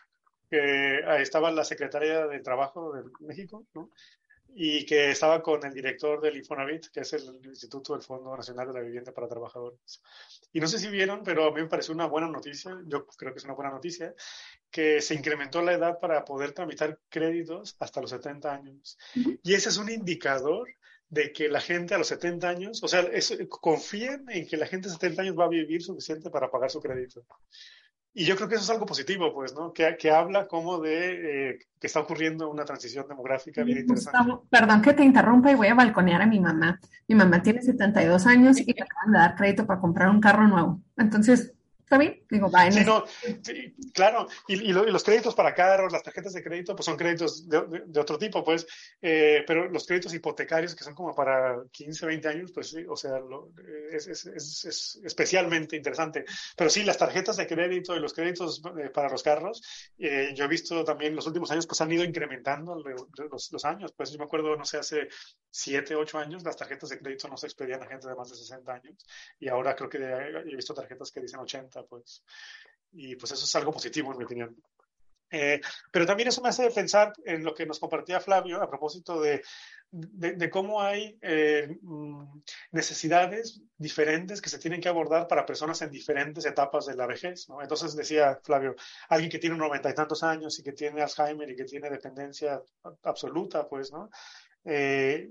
que 0.51 0.99
estaba 1.19 1.49
la 1.49 1.65
secretaria 1.65 2.27
de 2.27 2.39
Trabajo 2.41 2.93
de 2.93 3.03
México, 3.21 3.65
¿no? 3.73 3.89
y 4.59 4.85
que 4.85 5.11
estaba 5.11 5.41
con 5.41 5.65
el 5.65 5.73
director 5.73 6.21
del 6.21 6.37
Infonavit, 6.37 6.87
que 6.87 6.99
es 6.99 7.13
el 7.13 7.39
Instituto 7.43 7.93
del 7.93 8.03
Fondo 8.03 8.35
Nacional 8.35 8.67
de 8.67 8.73
la 8.73 8.79
Vivienda 8.81 9.11
para 9.11 9.27
Trabajadores. 9.27 10.01
Y 10.53 10.59
no 10.59 10.67
sé 10.67 10.79
si 10.79 10.89
vieron, 10.89 11.23
pero 11.23 11.45
a 11.45 11.51
mí 11.51 11.61
me 11.61 11.67
pareció 11.67 11.93
una 11.93 12.05
buena 12.05 12.27
noticia, 12.27 12.77
yo 12.85 13.05
creo 13.05 13.33
que 13.33 13.39
es 13.39 13.45
una 13.45 13.55
buena 13.55 13.71
noticia, 13.71 14.13
que 14.71 15.01
se 15.01 15.15
incrementó 15.15 15.61
la 15.63 15.73
edad 15.73 15.99
para 15.99 16.23
poder 16.23 16.51
tramitar 16.51 16.99
créditos 17.09 17.75
hasta 17.79 18.01
los 18.01 18.09
70 18.11 18.53
años. 18.53 18.97
Y 19.43 19.53
ese 19.53 19.69
es 19.69 19.77
un 19.77 19.89
indicador 19.89 20.67
de 21.09 21.31
que 21.31 21.49
la 21.49 21.61
gente 21.61 21.95
a 21.95 21.97
los 21.97 22.07
70 22.07 22.49
años, 22.49 22.83
o 22.83 22.87
sea, 22.87 23.07
confíen 23.49 24.25
en 24.29 24.47
que 24.47 24.57
la 24.57 24.67
gente 24.67 24.87
a 24.87 24.91
70 24.91 25.21
años 25.21 25.39
va 25.39 25.45
a 25.45 25.49
vivir 25.49 25.81
suficiente 25.81 26.29
para 26.29 26.51
pagar 26.51 26.69
su 26.69 26.81
crédito. 26.81 27.25
Y 28.19 28.25
yo 28.25 28.35
creo 28.35 28.49
que 28.49 28.55
eso 28.55 28.63
es 28.63 28.69
algo 28.71 28.87
positivo, 28.87 29.31
pues, 29.31 29.53
¿no? 29.53 29.71
Que, 29.71 29.95
que 29.95 30.09
habla 30.09 30.47
como 30.47 30.79
de 30.79 31.51
eh, 31.51 31.59
que 31.79 31.85
está 31.85 31.99
ocurriendo 31.99 32.49
una 32.49 32.65
transición 32.65 33.05
demográfica 33.07 33.63
bien 33.63 33.77
interesante. 33.77 34.17
perdón 34.49 34.81
que 34.81 34.93
te 34.93 35.03
interrumpa 35.03 35.51
y 35.51 35.55
voy 35.55 35.67
a 35.67 35.75
balconear 35.75 36.23
a 36.23 36.25
mi 36.25 36.39
mamá. 36.39 36.79
Mi 37.07 37.13
mamá 37.13 37.43
tiene 37.43 37.61
72 37.61 38.25
años 38.25 38.59
y 38.59 38.73
le 38.73 38.81
acaban 38.81 39.11
de 39.11 39.19
dar 39.19 39.35
crédito 39.35 39.67
para 39.67 39.79
comprar 39.79 40.09
un 40.09 40.19
carro 40.19 40.47
nuevo. 40.47 40.81
Entonces, 40.97 41.53
¿Está 41.87 41.97
Digo, 42.29 42.51
va 42.51 42.69
sí, 42.71 42.83
no, 42.83 43.05
claro, 43.93 44.27
y, 44.47 44.55
y, 44.55 44.73
los 44.73 45.03
créditos 45.03 45.33
para 45.33 45.53
carros, 45.53 45.91
las 45.91 46.03
tarjetas 46.03 46.33
de 46.33 46.43
crédito, 46.43 46.75
pues 46.75 46.85
son 46.85 46.97
créditos 46.97 47.47
de, 47.47 47.83
de, 47.85 47.99
otro 47.99 48.17
tipo, 48.17 48.43
pues, 48.43 48.67
eh, 49.01 49.43
pero 49.47 49.69
los 49.69 49.85
créditos 49.85 50.13
hipotecarios 50.13 50.75
que 50.75 50.83
son 50.83 50.93
como 50.93 51.15
para 51.15 51.63
15, 51.71 52.05
20 52.05 52.27
años, 52.27 52.51
pues 52.51 52.69
sí, 52.69 52.85
o 52.87 52.95
sea, 52.95 53.19
lo, 53.19 53.51
es, 53.91 54.07
es, 54.07 54.25
es, 54.25 54.99
especialmente 55.03 55.75
interesante. 55.75 56.25
Pero 56.55 56.69
sí, 56.69 56.83
las 56.83 56.97
tarjetas 56.97 57.37
de 57.37 57.47
crédito 57.47 57.95
y 57.95 57.99
los 57.99 58.13
créditos 58.13 58.61
eh, 58.77 58.89
para 58.89 59.09
los 59.09 59.23
carros, 59.23 59.61
eh, 59.97 60.31
yo 60.35 60.45
he 60.45 60.47
visto 60.47 60.83
también 60.83 61.15
los 61.15 61.27
últimos 61.27 61.51
años, 61.51 61.65
pues 61.65 61.79
han 61.81 61.91
ido 61.91 62.03
incrementando 62.03 62.75
los, 62.75 63.51
los, 63.51 63.65
años, 63.65 63.93
pues 63.95 64.11
yo 64.11 64.17
me 64.17 64.25
acuerdo, 64.25 64.55
no 64.55 64.65
sé, 64.65 64.77
hace 64.77 65.07
7, 65.49 65.95
8 65.95 66.19
años 66.19 66.43
las 66.43 66.57
tarjetas 66.57 66.89
de 66.89 66.99
crédito 66.99 67.27
no 67.27 67.37
se 67.37 67.47
expedían 67.47 67.81
a 67.83 67.87
gente 67.87 68.07
de 68.07 68.15
más 68.15 68.29
de 68.29 68.35
60 68.35 68.71
años, 68.71 69.05
y 69.39 69.47
ahora 69.47 69.75
creo 69.75 69.89
que 69.89 69.97
he 69.97 70.55
visto 70.55 70.73
tarjetas 70.73 71.11
que 71.11 71.21
dicen 71.21 71.39
80 71.39 71.83
pues. 71.83 72.16
Y 72.91 73.15
pues 73.15 73.31
eso 73.31 73.45
es 73.45 73.55
algo 73.55 73.71
positivo, 73.71 74.11
en 74.11 74.17
mi 74.17 74.23
opinión. 74.23 74.55
Eh, 75.29 75.59
pero 75.91 76.05
también 76.05 76.29
eso 76.29 76.41
me 76.41 76.49
hace 76.49 76.69
pensar 76.71 77.13
en 77.25 77.43
lo 77.43 77.53
que 77.53 77.65
nos 77.65 77.79
compartía 77.79 78.21
Flavio 78.21 78.61
a 78.61 78.69
propósito 78.69 79.19
de, 79.19 79.41
de, 79.91 80.49
cómo 80.49 80.81
hay 80.81 81.17
eh, 81.21 81.77
mm, 81.81 82.41
necesidades 82.71 83.61
diferentes 83.77 84.41
que 84.41 84.49
se 84.49 84.59
tienen 84.59 84.79
que 84.79 84.87
abordar 84.89 85.27
para 85.27 85.45
personas 85.45 85.81
en 85.81 85.91
diferentes 85.91 86.45
etapas 86.45 86.85
de 86.85 86.95
la 86.95 87.07
vejez. 87.07 87.49
¿no? 87.49 87.61
Entonces 87.61 87.95
decía 87.95 88.39
Flavio, 88.43 88.75
alguien 89.09 89.29
que 89.31 89.39
tiene 89.39 89.57
noventa 89.57 89.89
y 89.89 89.95
tantos 89.95 90.23
años 90.23 90.57
y 90.59 90.63
que 90.63 90.73
tiene 90.73 91.01
Alzheimer 91.01 91.49
y 91.49 91.55
que 91.55 91.65
tiene 91.65 91.89
dependencia 91.89 92.61
absoluta, 93.03 93.67
pues, 93.67 93.91
¿no? 93.91 94.09
Eh, 94.63 95.29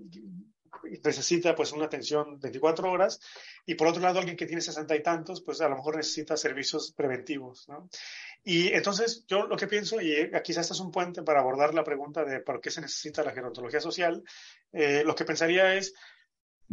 necesita 1.04 1.54
pues 1.54 1.72
una 1.72 1.86
atención 1.86 2.38
24 2.40 2.90
horas 2.90 3.20
y 3.64 3.74
por 3.74 3.88
otro 3.88 4.02
lado 4.02 4.18
alguien 4.18 4.36
que 4.36 4.46
tiene 4.46 4.62
sesenta 4.62 4.94
y 4.96 5.02
tantos 5.02 5.42
pues 5.42 5.60
a 5.60 5.68
lo 5.68 5.76
mejor 5.76 5.96
necesita 5.96 6.36
servicios 6.36 6.92
preventivos 6.92 7.68
¿no? 7.68 7.88
y 8.44 8.68
entonces 8.68 9.24
yo 9.26 9.46
lo 9.46 9.56
que 9.56 9.66
pienso 9.66 10.00
y 10.00 10.30
quizás 10.44 10.66
este 10.66 10.74
es 10.74 10.80
un 10.80 10.90
puente 10.90 11.22
para 11.22 11.40
abordar 11.40 11.74
la 11.74 11.84
pregunta 11.84 12.24
de 12.24 12.40
por 12.40 12.60
qué 12.60 12.70
se 12.70 12.80
necesita 12.80 13.24
la 13.24 13.32
gerontología 13.32 13.80
social 13.80 14.22
eh, 14.72 15.02
lo 15.04 15.14
que 15.14 15.24
pensaría 15.24 15.74
es 15.74 15.94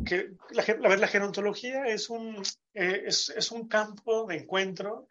que 0.05 0.31
la, 0.51 0.65
la, 0.79 0.97
la 0.97 1.07
gerontología 1.07 1.85
es 1.85 2.09
un, 2.09 2.41
eh, 2.73 3.03
es, 3.05 3.29
es 3.29 3.51
un 3.51 3.67
campo 3.67 4.25
de 4.25 4.37
encuentro 4.37 5.07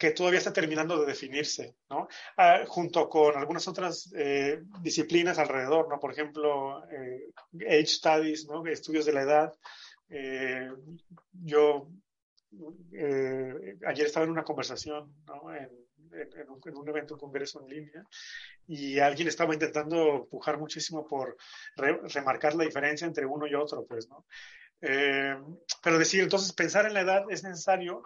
que 0.00 0.12
todavía 0.12 0.38
está 0.38 0.50
terminando 0.50 0.98
de 0.98 1.04
definirse, 1.04 1.76
¿no? 1.90 2.08
Ah, 2.38 2.64
junto 2.66 3.06
con 3.10 3.36
algunas 3.36 3.68
otras 3.68 4.10
eh, 4.16 4.62
disciplinas 4.80 5.38
alrededor, 5.38 5.90
¿no? 5.90 6.00
Por 6.00 6.10
ejemplo, 6.10 6.82
eh, 6.90 7.30
age 7.68 7.86
studies, 7.86 8.46
¿no? 8.46 8.66
Estudios 8.66 9.04
de 9.04 9.12
la 9.12 9.22
edad. 9.22 9.52
Eh, 10.08 10.70
yo 11.32 11.90
ayer 13.86 14.06
estaba 14.06 14.24
en 14.24 14.32
una 14.32 14.42
conversación, 14.42 15.14
¿no? 15.26 15.54
En, 15.54 15.68
un, 16.48 16.88
evento, 16.88 17.14
un 17.14 17.20
congreso 17.20 17.60
en 17.60 17.68
línea, 17.68 18.04
y 18.66 18.98
alguien 18.98 19.28
estaba 19.28 19.52
intentando 19.52 20.16
empujar 20.16 20.58
muchísimo 20.58 21.06
por 21.06 21.36
remarcar 21.76 22.54
la 22.54 22.64
diferencia 22.64 23.06
entre 23.06 23.26
uno 23.26 23.46
y 23.46 23.54
otro, 23.54 23.84
pues, 23.86 24.08
¿no? 24.08 24.24
pero 24.80 25.98
decir, 25.98 26.22
entonces, 26.22 26.52
pensar 26.54 26.86
en 26.86 26.94
la 26.94 27.02
edad 27.02 27.24
es 27.30 27.44
necesario 27.44 28.02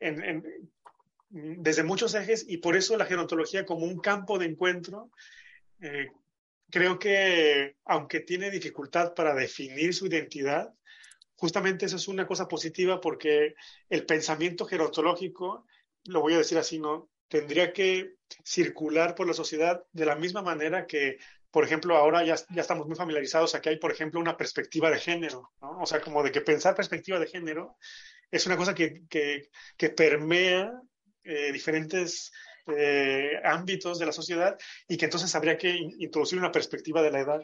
en, 0.00 0.44
desde 1.30 1.82
muchos 1.82 2.14
ejes 2.14 2.44
y 2.48 2.58
por 2.58 2.76
eso 2.76 2.96
la 2.96 3.06
gerontología 3.06 3.66
como 3.66 3.84
un 3.84 4.00
campo 4.00 4.38
de 4.38 4.46
encuentro, 4.46 5.10
eh, 5.80 6.08
creo 6.70 6.98
que 6.98 7.76
aunque 7.84 8.20
tiene 8.20 8.50
dificultad 8.50 9.14
para 9.14 9.34
definir 9.34 9.94
su 9.94 10.06
identidad, 10.06 10.72
justamente 11.36 11.86
eso 11.86 11.96
es 11.96 12.08
una 12.08 12.26
cosa 12.26 12.48
positiva 12.48 13.00
porque 13.00 13.54
el 13.88 14.06
pensamiento 14.06 14.64
gerontológico, 14.64 15.66
lo 16.04 16.20
voy 16.20 16.34
a 16.34 16.38
decir 16.38 16.58
así, 16.58 16.78
¿no? 16.78 17.10
Tendría 17.28 17.72
que 17.72 18.14
circular 18.44 19.14
por 19.14 19.26
la 19.26 19.34
sociedad 19.34 19.84
de 19.92 20.06
la 20.06 20.16
misma 20.16 20.42
manera 20.42 20.86
que, 20.86 21.18
por 21.50 21.64
ejemplo, 21.64 21.96
ahora 21.96 22.24
ya, 22.24 22.36
ya 22.50 22.62
estamos 22.62 22.86
muy 22.86 22.96
familiarizados 22.96 23.54
a 23.54 23.60
que 23.60 23.68
hay, 23.68 23.76
por 23.78 23.92
ejemplo, 23.92 24.18
una 24.18 24.36
perspectiva 24.36 24.90
de 24.90 24.98
género, 24.98 25.52
¿no? 25.60 25.80
O 25.80 25.86
sea, 25.86 26.00
como 26.00 26.22
de 26.22 26.32
que 26.32 26.40
pensar 26.40 26.74
perspectiva 26.74 27.18
de 27.18 27.26
género 27.26 27.76
es 28.30 28.46
una 28.46 28.56
cosa 28.56 28.74
que, 28.74 29.02
que, 29.08 29.50
que 29.76 29.90
permea 29.90 30.72
eh, 31.28 31.52
diferentes 31.52 32.32
eh, 32.66 33.38
ámbitos 33.44 33.98
de 33.98 34.06
la 34.06 34.12
sociedad 34.12 34.56
y 34.88 34.96
que 34.96 35.04
entonces 35.04 35.34
habría 35.34 35.58
que 35.58 35.68
introducir 35.98 36.38
una 36.38 36.50
perspectiva 36.50 37.02
de 37.02 37.10
la 37.10 37.20
edad. 37.20 37.40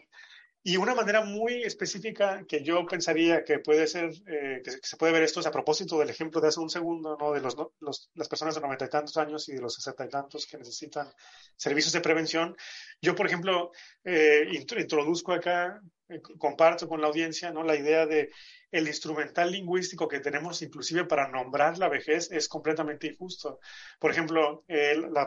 Y 0.63 0.79
una 0.79 0.95
manera 0.95 1.23
muy 1.23 1.63
específica 1.63 2.47
que 2.49 2.63
yo 2.65 2.87
pensaría 2.87 3.45
que 3.45 3.59
puede 3.59 3.87
ser, 3.87 4.11
eh, 4.27 4.63
que, 4.65 4.71
se 4.71 4.97
puede 4.97 5.13
ver 5.13 5.23
esto 5.23 5.41
es 5.41 5.47
a 5.47 5.51
propósito 5.51 5.99
del 5.99 6.09
ejemplo 6.09 6.41
de 6.41 6.49
hace 6.49 6.61
un 6.61 6.71
segundo, 6.71 7.19
¿no? 7.21 7.33
De 7.33 7.43
los, 7.43 7.55
los, 7.81 8.11
las 8.15 8.29
personas 8.29 8.55
de 8.55 8.63
noventa 8.63 8.87
y 8.87 8.89
tantos 8.89 9.19
años 9.19 9.47
y 9.51 9.53
de 9.53 9.61
los 9.61 9.75
sesenta 9.75 10.07
y 10.07 10.09
tantos 10.09 10.47
que 10.47 10.57
necesitan 10.57 11.13
servicios 11.55 11.93
de 11.93 12.01
prevención. 12.01 12.57
Yo, 13.03 13.15
por 13.15 13.27
ejemplo, 13.27 13.71
introduzco 14.03 15.35
acá, 15.35 15.79
comparto 16.39 16.89
con 16.89 17.01
la 17.01 17.07
audiencia, 17.07 17.51
¿no? 17.51 17.63
La 17.63 17.77
idea 17.77 18.07
de 18.07 18.31
el 18.71 18.89
instrumental 18.89 19.53
lingüístico 19.53 20.09
que 20.09 20.19
tenemos 20.19 20.61
inclusive 20.61 21.05
para 21.05 21.29
nombrar 21.29 21.79
la 21.79 21.89
vejez 21.89 22.31
es 22.33 22.49
completamente 22.49 23.07
injusto. 23.07 23.61
Por 24.01 24.11
ejemplo, 24.11 24.65
la, 24.69 25.27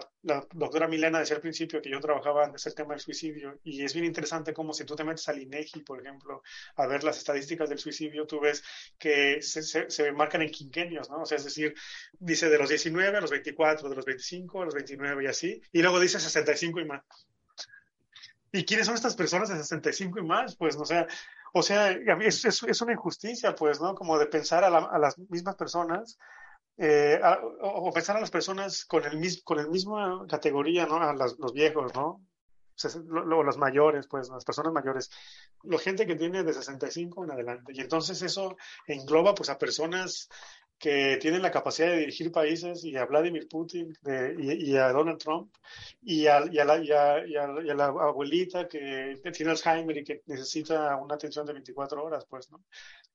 doctora 0.53 0.87
Milena 0.87 1.19
decía 1.19 1.37
al 1.37 1.41
principio 1.41 1.81
que 1.81 1.89
yo 1.89 1.99
trabajaba 2.01 2.45
en 2.45 2.55
ese 2.55 2.71
tema 2.71 2.93
del 2.93 2.99
suicidio 2.99 3.59
y 3.63 3.83
es 3.83 3.93
bien 3.93 4.05
interesante 4.05 4.53
como 4.53 4.73
si 4.73 4.83
tú 4.83 4.95
te 4.95 5.05
metes 5.05 5.29
al 5.29 5.41
INEGI, 5.41 5.79
por 5.83 6.01
ejemplo, 6.01 6.43
a 6.75 6.87
ver 6.87 7.03
las 7.03 7.17
estadísticas 7.17 7.69
del 7.69 7.79
suicidio, 7.79 8.27
tú 8.27 8.41
ves 8.41 8.63
que 8.99 9.41
se, 9.41 9.63
se, 9.63 10.11
marcan 10.11 10.41
en 10.41 10.51
quinquenios, 10.51 11.09
¿no? 11.09 11.21
O 11.21 11.25
sea, 11.25 11.37
es 11.37 11.45
decir, 11.45 11.73
dice 12.19 12.49
de 12.49 12.57
los 12.57 12.69
19 12.69 13.17
a 13.17 13.21
los 13.21 13.31
24, 13.31 13.89
de 13.89 13.95
los 13.95 14.05
25 14.05 14.61
a 14.61 14.65
los 14.65 14.73
29 14.73 15.23
y 15.23 15.27
así, 15.27 15.61
y 15.71 15.81
luego 15.81 15.99
dice 15.99 16.19
65 16.19 16.81
y 16.81 16.85
más. 16.85 17.03
¿Y 18.57 18.65
quiénes 18.65 18.87
son 18.87 18.95
estas 18.95 19.15
personas 19.15 19.49
de 19.49 19.57
65 19.57 20.19
y 20.19 20.23
más? 20.23 20.55
Pues, 20.55 20.75
o 20.77 20.85
sea, 20.85 21.05
o 21.53 21.61
sea, 21.61 21.91
es, 21.91 22.43
es, 22.43 22.63
es, 22.63 22.81
una 22.81 22.93
injusticia, 22.93 23.53
pues, 23.53 23.79
¿no? 23.79 23.93
Como 23.93 24.17
de 24.17 24.25
pensar 24.25 24.63
a, 24.63 24.67
a 24.75 24.97
las 24.97 25.17
mismas 25.29 25.55
personas, 25.55 26.17
eh, 26.75 27.21
o 27.61 27.91
pensar 27.93 28.17
a 28.17 28.19
las 28.19 28.31
personas 28.31 28.85
con 28.85 29.05
el, 29.05 29.17
mismo, 29.17 29.43
con 29.43 29.59
el 29.59 29.69
mismo 29.69 30.25
categoría, 30.27 30.87
¿no? 30.87 30.95
A 30.95 31.13
las, 31.13 31.37
los 31.37 31.53
viejos, 31.53 31.93
¿no? 31.93 32.25
O 32.83 33.43
los 33.43 33.57
mayores, 33.59 34.07
pues, 34.07 34.29
las 34.29 34.43
personas 34.43 34.73
mayores, 34.73 35.11
la 35.63 35.77
gente 35.77 36.07
que 36.07 36.15
tiene 36.15 36.43
de 36.43 36.53
65 36.53 37.25
en 37.25 37.31
adelante. 37.31 37.73
Y 37.75 37.81
entonces 37.81 38.19
eso 38.23 38.57
engloba, 38.87 39.35
pues, 39.35 39.49
a 39.49 39.59
personas 39.59 40.29
que 40.79 41.17
tienen 41.17 41.41
la 41.41 41.51
capacidad 41.51 41.87
de 41.87 41.97
dirigir 41.97 42.31
países 42.31 42.83
y 42.83 42.95
a 42.95 43.05
Vladimir 43.05 43.47
Putin 43.47 43.93
y, 44.37 44.75
a 44.75 44.91
Donald 44.91 45.17
Trump 45.17 45.51
y 46.01 46.27
a, 46.27 46.39
la, 46.39 47.85
abuelita 47.85 48.67
que, 48.67 49.19
tiene 49.33 49.51
Alzheimer 49.51 49.97
y 49.97 50.03
que 50.03 50.21
necesita 50.27 50.95
una 50.97 51.15
atención 51.15 51.45
de 51.45 51.53
24 51.53 52.03
horas, 52.03 52.25
pues, 52.29 52.51
¿no? 52.51 52.63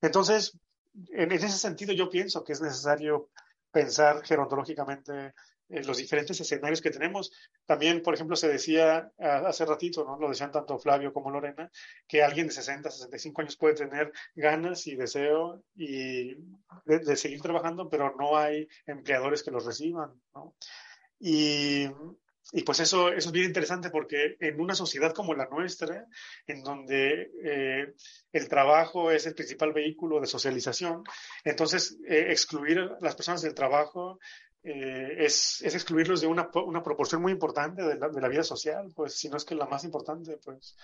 Entonces, 0.01 0.59
en, 1.13 1.31
ese 1.31 1.49
sentido 1.51 1.93
yo 1.93 2.11
pienso 2.11 2.43
que 2.43 2.53
es 2.53 2.61
necesario 2.61 3.31
pensar 3.71 4.23
gerontológicamente 4.25 5.33
en 5.73 5.87
los 5.87 5.97
diferentes 5.97 6.39
escenarios 6.41 6.81
que 6.81 6.91
tenemos. 6.91 7.33
También, 7.67 8.03
por 8.03 8.15
ejemplo, 8.15 8.37
se 8.37 8.49
decía 8.49 9.11
hace 9.19 9.65
ratito, 9.65 10.05
¿no? 10.05 10.19
Lo 10.19 10.29
decían 10.29 10.53
tanto 10.53 10.79
Flavio 10.79 11.13
como 11.13 11.31
Lorena, 11.31 11.71
que 12.07 12.23
alguien 12.23 12.47
de 12.47 12.53
60, 12.53 12.91
65 12.91 13.41
años 13.41 13.57
puede 13.57 13.75
tener 13.75 14.13
ganas 14.35 14.87
y 14.87 14.97
deseo 14.97 15.65
y 15.75 16.37
de, 16.85 17.17
seguir 17.17 17.41
trabajando, 17.41 17.89
pero 17.89 18.15
no 18.19 18.37
hay 18.37 18.69
empleadores 18.87 19.43
que 19.43 19.51
los 19.51 19.65
reciban, 19.65 20.13
¿no? 20.35 20.55
Y, 21.19 21.87
y 22.53 22.63
pues 22.65 22.81
eso, 22.81 23.09
eso 23.09 23.29
es 23.29 23.33
bien 23.33 23.47
interesante 23.47 23.91
porque 23.91 24.37
en 24.41 24.61
una 24.61 24.75
sociedad 24.75 25.15
como 25.15 25.35
la 25.35 25.47
nuestra, 25.47 26.07
en 26.47 26.63
donde 26.63 27.31
eh, 27.45 27.95
el 28.33 28.49
trabajo 28.49 29.11
es 29.11 29.27
el 29.27 29.35
principal 29.35 29.73
vehículo 29.73 30.21
de 30.21 30.27
socialización, 30.27 31.05
entonces 31.45 31.99
eh, 32.07 32.27
excluir 32.31 32.81
a 32.81 32.99
las 33.01 33.15
personas 33.15 33.43
del 33.43 33.55
trabajo 33.55 34.19
eh, 34.65 35.17
es, 35.19 35.61
es, 35.63 35.75
excluirlos 35.75 36.21
de 36.21 36.27
una, 36.27 36.49
una 36.55 36.83
proporción 36.83 37.21
muy 37.21 37.33
importante 37.33 37.83
de 37.83 37.97
la, 37.97 38.09
de 38.09 38.21
la, 38.21 38.29
vida 38.29 38.45
social, 38.45 38.93
pues 38.95 39.15
si 39.15 39.29
no 39.29 39.37
es 39.37 39.45
que 39.45 39.55
la 39.55 39.67
más 39.67 39.85
importante, 39.85 40.39
pues. 40.45 40.77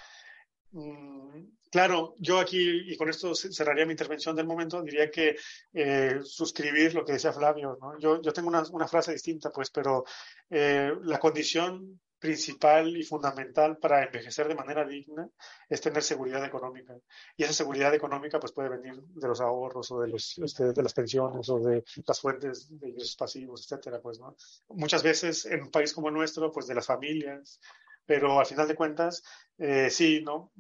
Mm, 0.72 1.44
claro, 1.70 2.14
yo 2.18 2.38
aquí, 2.38 2.92
y 2.92 2.96
con 2.96 3.08
esto 3.08 3.34
cerraría 3.34 3.86
mi 3.86 3.92
intervención 3.92 4.36
del 4.36 4.46
momento, 4.46 4.82
diría 4.82 5.10
que 5.10 5.36
eh, 5.72 6.18
suscribir 6.24 6.94
lo 6.94 7.04
que 7.04 7.12
decía 7.12 7.32
Flavio, 7.32 7.78
¿no? 7.80 7.98
Yo, 7.98 8.20
yo 8.20 8.32
tengo 8.32 8.48
una, 8.48 8.62
una 8.72 8.88
frase 8.88 9.12
distinta, 9.12 9.50
pues, 9.50 9.70
pero 9.70 10.04
eh, 10.50 10.92
la 11.02 11.18
condición 11.18 12.00
principal 12.18 12.96
y 12.96 13.02
fundamental 13.02 13.78
para 13.78 14.04
envejecer 14.04 14.48
de 14.48 14.54
manera 14.54 14.84
digna 14.84 15.28
es 15.68 15.80
tener 15.80 16.02
seguridad 16.02 16.44
económica. 16.44 16.96
Y 17.36 17.44
esa 17.44 17.52
seguridad 17.52 17.94
económica 17.94 18.40
pues 18.40 18.52
puede 18.52 18.68
venir 18.68 19.00
de 19.00 19.28
los 19.28 19.40
ahorros 19.40 19.90
o 19.92 20.00
de, 20.00 20.08
los, 20.08 20.38
este, 20.38 20.72
de 20.72 20.82
las 20.82 20.94
pensiones 20.94 21.48
o 21.48 21.58
de 21.58 21.84
las 22.06 22.20
fuentes 22.20 22.68
de 22.78 22.88
ingresos 22.88 23.16
pasivos, 23.16 23.62
etcétera, 23.64 24.00
pues, 24.00 24.18
¿no? 24.18 24.36
Muchas 24.68 25.02
veces 25.02 25.46
en 25.46 25.62
un 25.62 25.70
país 25.70 25.92
como 25.92 26.08
el 26.08 26.14
nuestro, 26.14 26.50
pues 26.50 26.66
de 26.66 26.74
las 26.74 26.86
familias, 26.86 27.60
pero 28.04 28.40
al 28.40 28.46
final 28.46 28.66
de 28.66 28.74
cuentas, 28.74 29.22
eh, 29.58 29.90
sí, 29.90 30.22
¿no? 30.24 30.52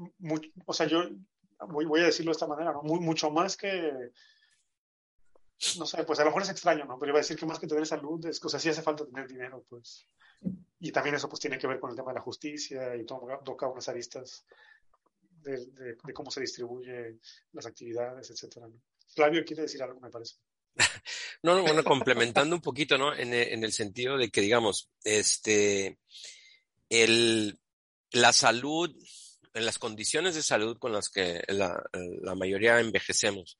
o 0.66 0.72
sea, 0.72 0.86
yo 0.86 1.02
voy, 1.68 1.86
voy, 1.86 2.00
a 2.00 2.06
decirlo 2.06 2.30
de 2.30 2.34
esta 2.34 2.46
manera, 2.46 2.72
¿no? 2.72 2.82
Mucho 2.82 3.30
más 3.30 3.56
que, 3.56 4.12
no 5.78 5.86
sé, 5.86 6.04
pues 6.04 6.18
a 6.20 6.22
lo 6.22 6.30
mejor 6.30 6.42
es 6.42 6.50
extraño, 6.50 6.84
¿no? 6.84 6.98
Pero 6.98 7.10
iba 7.10 7.18
a 7.18 7.22
decir 7.22 7.36
que 7.36 7.46
más 7.46 7.58
que 7.58 7.66
tener 7.66 7.86
salud, 7.86 8.24
es, 8.26 8.44
o 8.44 8.48
sí 8.48 8.68
hace 8.68 8.82
falta 8.82 9.04
tener 9.04 9.26
dinero, 9.26 9.64
pues. 9.68 10.06
Y 10.80 10.92
también 10.92 11.16
eso 11.16 11.28
pues 11.28 11.40
tiene 11.40 11.58
que 11.58 11.66
ver 11.66 11.80
con 11.80 11.90
el 11.90 11.96
tema 11.96 12.12
de 12.12 12.16
la 12.16 12.22
justicia 12.22 12.94
y 12.94 13.04
toca 13.04 13.68
unas 13.68 13.88
aristas 13.88 14.44
de, 15.42 15.66
de, 15.66 16.12
cómo 16.12 16.30
se 16.30 16.40
distribuyen 16.40 17.20
las 17.52 17.66
actividades, 17.66 18.30
etcétera. 18.30 18.68
Flavio 19.14 19.44
quiere 19.44 19.62
decir 19.62 19.82
algo, 19.82 20.00
me 20.00 20.10
parece. 20.10 20.36
No, 21.40 21.54
no, 21.54 21.62
bueno, 21.62 21.84
complementando 21.84 22.56
un 22.56 22.60
poquito, 22.60 22.98
¿no? 22.98 23.14
En, 23.14 23.32
en, 23.32 23.62
el 23.62 23.72
sentido 23.72 24.18
de 24.18 24.28
que, 24.28 24.40
digamos, 24.40 24.90
este, 25.04 25.96
el, 26.88 27.60
la 28.10 28.32
salud, 28.32 28.90
las 29.52 29.78
condiciones 29.78 30.34
de 30.34 30.42
salud 30.42 30.78
con 30.78 30.90
las 30.90 31.08
que 31.08 31.40
la 31.46 32.34
mayoría 32.34 32.80
envejecemos, 32.80 33.56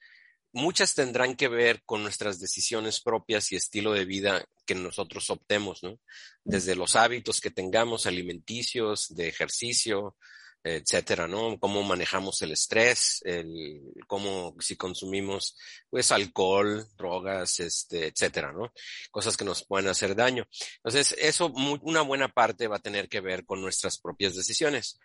muchas 0.53 0.95
tendrán 0.95 1.37
que 1.37 1.49
ver 1.49 1.83
con 1.85 2.03
nuestras 2.03 2.41
decisiones 2.41 3.01
propias 3.01 3.53
y 3.53 3.57
estilo 3.57 3.93
de 3.93 4.05
vida 4.05 4.45
que 4.67 4.75
nosotros 4.75 5.31
optemos, 5.31 5.83
¿no? 5.83 5.99
Desde 6.45 6.75
los 6.75 6.97
hábitos 6.97 7.41
que 7.41 7.51
tengamos 7.51 8.07
alimenticios, 8.07 9.15
de 9.15 9.29
ejercicio, 9.29 10.17
etcétera, 10.65 11.29
¿no? 11.29 11.59
Cómo 11.59 11.83
manejamos 11.83 12.43
el 12.43 12.53
estrés, 12.53 13.21
el, 13.25 13.81
cómo 14.07 14.55
si 14.59 14.77
consumimos, 14.77 15.57
pues, 15.89 16.13
alcohol, 16.13 16.87
drogas, 16.97 17.61
este, 17.61 18.09
etcétera, 18.09 18.53
¿no? 18.53 18.73
Cosas 19.11 19.37
que 19.37 19.45
nos 19.45 19.65
pueden 19.65 19.89
hacer 19.89 20.15
daño. 20.15 20.47
Entonces, 20.77 21.15
eso, 21.19 21.47
una 21.83 22.03
buena 22.03 22.29
parte 22.29 22.67
va 22.67 22.77
a 22.77 22.83
tener 22.83 23.09
que 23.09 23.21
ver 23.21 23.45
con 23.45 23.61
nuestras 23.61 23.99
propias 23.99 24.35
decisiones 24.35 24.99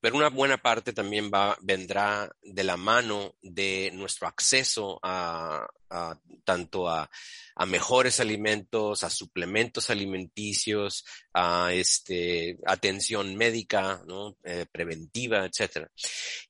pero 0.00 0.16
una 0.16 0.30
buena 0.30 0.58
parte 0.58 0.92
también 0.92 1.30
va, 1.32 1.56
vendrá 1.60 2.30
de 2.42 2.64
la 2.64 2.76
mano 2.76 3.36
de 3.42 3.90
nuestro 3.94 4.26
acceso 4.26 4.98
a, 5.02 5.66
a 5.90 6.18
tanto 6.44 6.88
a, 6.88 7.10
a, 7.56 7.66
mejores 7.66 8.20
alimentos, 8.20 9.04
a 9.04 9.10
suplementos 9.10 9.90
alimenticios, 9.90 11.04
a 11.34 11.72
este, 11.72 12.58
atención 12.66 13.36
médica, 13.36 14.02
¿no? 14.06 14.36
Eh, 14.44 14.66
preventiva, 14.70 15.44
etcétera. 15.44 15.90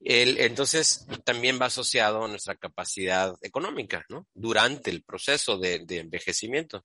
entonces, 0.01 1.07
también 1.25 1.59
va 1.61 1.67
asociado 1.67 2.25
a 2.25 2.29
nuestra 2.29 2.55
capacidad 2.55 3.35
económica, 3.43 4.05
¿no? 4.09 4.29
Durante 4.35 4.91
el 4.91 5.03
proceso 5.03 5.59
de, 5.59 5.81
de 5.81 5.99
envejecimiento. 5.99 6.85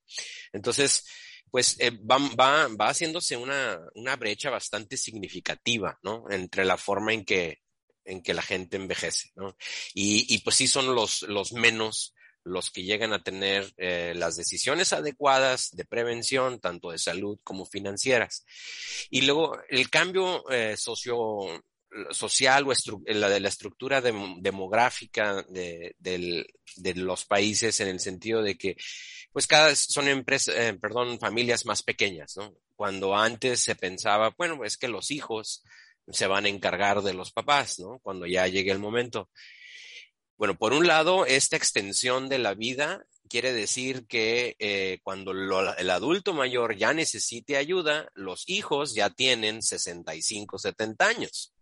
Entonces, 0.51 1.05
pues 1.51 1.77
eh, 1.79 1.91
va, 1.91 2.17
va, 2.39 2.67
va, 2.67 2.89
haciéndose 2.89 3.37
una, 3.37 3.79
una, 3.95 4.15
brecha 4.15 4.49
bastante 4.49 4.97
significativa, 4.97 5.99
¿no? 6.03 6.25
Entre 6.29 6.65
la 6.65 6.77
forma 6.77 7.13
en 7.13 7.23
que, 7.23 7.61
en 8.03 8.21
que 8.21 8.33
la 8.33 8.41
gente 8.41 8.77
envejece, 8.77 9.31
¿no? 9.35 9.55
Y, 9.93 10.33
y 10.33 10.39
pues 10.39 10.57
sí 10.57 10.67
son 10.67 10.93
los, 10.93 11.23
los 11.23 11.53
menos 11.53 12.13
los 12.45 12.69
que 12.69 12.83
llegan 12.83 13.11
a 13.11 13.23
tener 13.23 13.73
eh, 13.77 14.13
las 14.15 14.35
decisiones 14.35 14.93
adecuadas 14.93 15.71
de 15.71 15.83
prevención, 15.83 16.59
tanto 16.59 16.91
de 16.91 16.99
salud 16.99 17.39
como 17.43 17.65
financieras. 17.65 18.45
Y 19.09 19.21
luego 19.21 19.57
el 19.67 19.89
cambio 19.89 20.47
eh, 20.51 20.77
socio, 20.77 21.63
social 22.11 22.65
o 22.67 22.73
la 23.07 23.29
de 23.29 23.39
la 23.39 23.49
estructura 23.49 24.01
demográfica 24.01 25.43
de, 25.49 25.95
de, 25.97 26.45
de, 26.75 26.95
los 26.95 27.25
países 27.25 27.79
en 27.79 27.87
el 27.87 27.99
sentido 27.99 28.43
de 28.43 28.57
que 28.57 28.75
pues 29.35 29.47
cada 29.47 29.75
son 29.75 30.07
empresas, 30.07 30.55
eh, 30.55 30.77
perdón, 30.79 31.19
familias 31.19 31.65
más 31.65 31.83
pequeñas, 31.83 32.37
¿no? 32.37 32.55
Cuando 32.77 33.17
antes 33.17 33.59
se 33.59 33.75
pensaba, 33.75 34.33
bueno, 34.37 34.63
es 34.63 34.77
que 34.77 34.87
los 34.87 35.11
hijos 35.11 35.61
se 36.07 36.25
van 36.25 36.45
a 36.45 36.47
encargar 36.47 37.01
de 37.01 37.13
los 37.13 37.33
papás, 37.33 37.77
¿no? 37.77 37.99
Cuando 37.99 38.27
ya 38.27 38.47
llegue 38.47 38.71
el 38.71 38.79
momento. 38.79 39.29
Bueno, 40.37 40.57
por 40.57 40.71
un 40.71 40.87
lado, 40.87 41.25
esta 41.25 41.57
extensión 41.57 42.29
de 42.29 42.39
la 42.39 42.53
vida 42.53 43.05
quiere 43.27 43.51
decir 43.51 44.07
que 44.07 44.55
eh, 44.57 44.99
cuando 45.03 45.31
el 45.31 45.89
adulto 45.89 46.33
mayor 46.33 46.77
ya 46.77 46.93
necesite 46.93 47.57
ayuda, 47.57 48.09
los 48.13 48.47
hijos 48.47 48.95
ya 48.95 49.09
tienen 49.09 49.61
65, 49.61 50.59
70 50.59 51.07
años. 51.07 51.54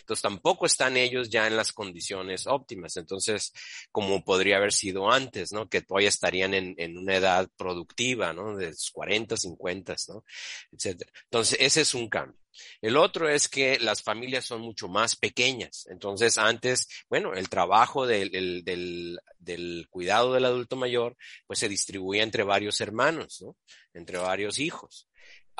Entonces 0.00 0.22
tampoco 0.22 0.66
están 0.66 0.96
ellos 0.96 1.28
ya 1.30 1.46
en 1.46 1.56
las 1.56 1.72
condiciones 1.72 2.46
óptimas. 2.46 2.96
Entonces, 2.96 3.52
como 3.92 4.24
podría 4.24 4.56
haber 4.56 4.72
sido 4.72 5.10
antes, 5.10 5.52
¿no? 5.52 5.68
Que 5.68 5.82
todavía 5.82 6.08
estarían 6.08 6.54
en, 6.54 6.74
en 6.78 6.98
una 6.98 7.16
edad 7.16 7.48
productiva, 7.56 8.32
¿no? 8.32 8.56
De 8.56 8.74
40, 8.92 9.36
50, 9.36 9.96
¿no? 10.08 10.24
Etcétera. 10.72 11.10
Entonces, 11.24 11.58
ese 11.60 11.80
es 11.82 11.94
un 11.94 12.08
cambio. 12.08 12.38
El 12.80 12.96
otro 12.96 13.28
es 13.28 13.48
que 13.48 13.78
las 13.78 14.02
familias 14.02 14.44
son 14.44 14.60
mucho 14.60 14.88
más 14.88 15.16
pequeñas. 15.16 15.86
Entonces, 15.90 16.38
antes, 16.38 16.88
bueno, 17.08 17.34
el 17.34 17.48
trabajo 17.48 18.06
del, 18.06 18.30
del, 18.30 18.64
del, 18.64 19.20
del, 19.38 19.86
cuidado 19.90 20.34
del 20.34 20.44
adulto 20.44 20.76
mayor, 20.76 21.16
pues 21.46 21.58
se 21.58 21.68
distribuía 21.68 22.22
entre 22.22 22.42
varios 22.42 22.80
hermanos, 22.80 23.40
¿no? 23.42 23.56
Entre 23.94 24.18
varios 24.18 24.58
hijos. 24.58 25.08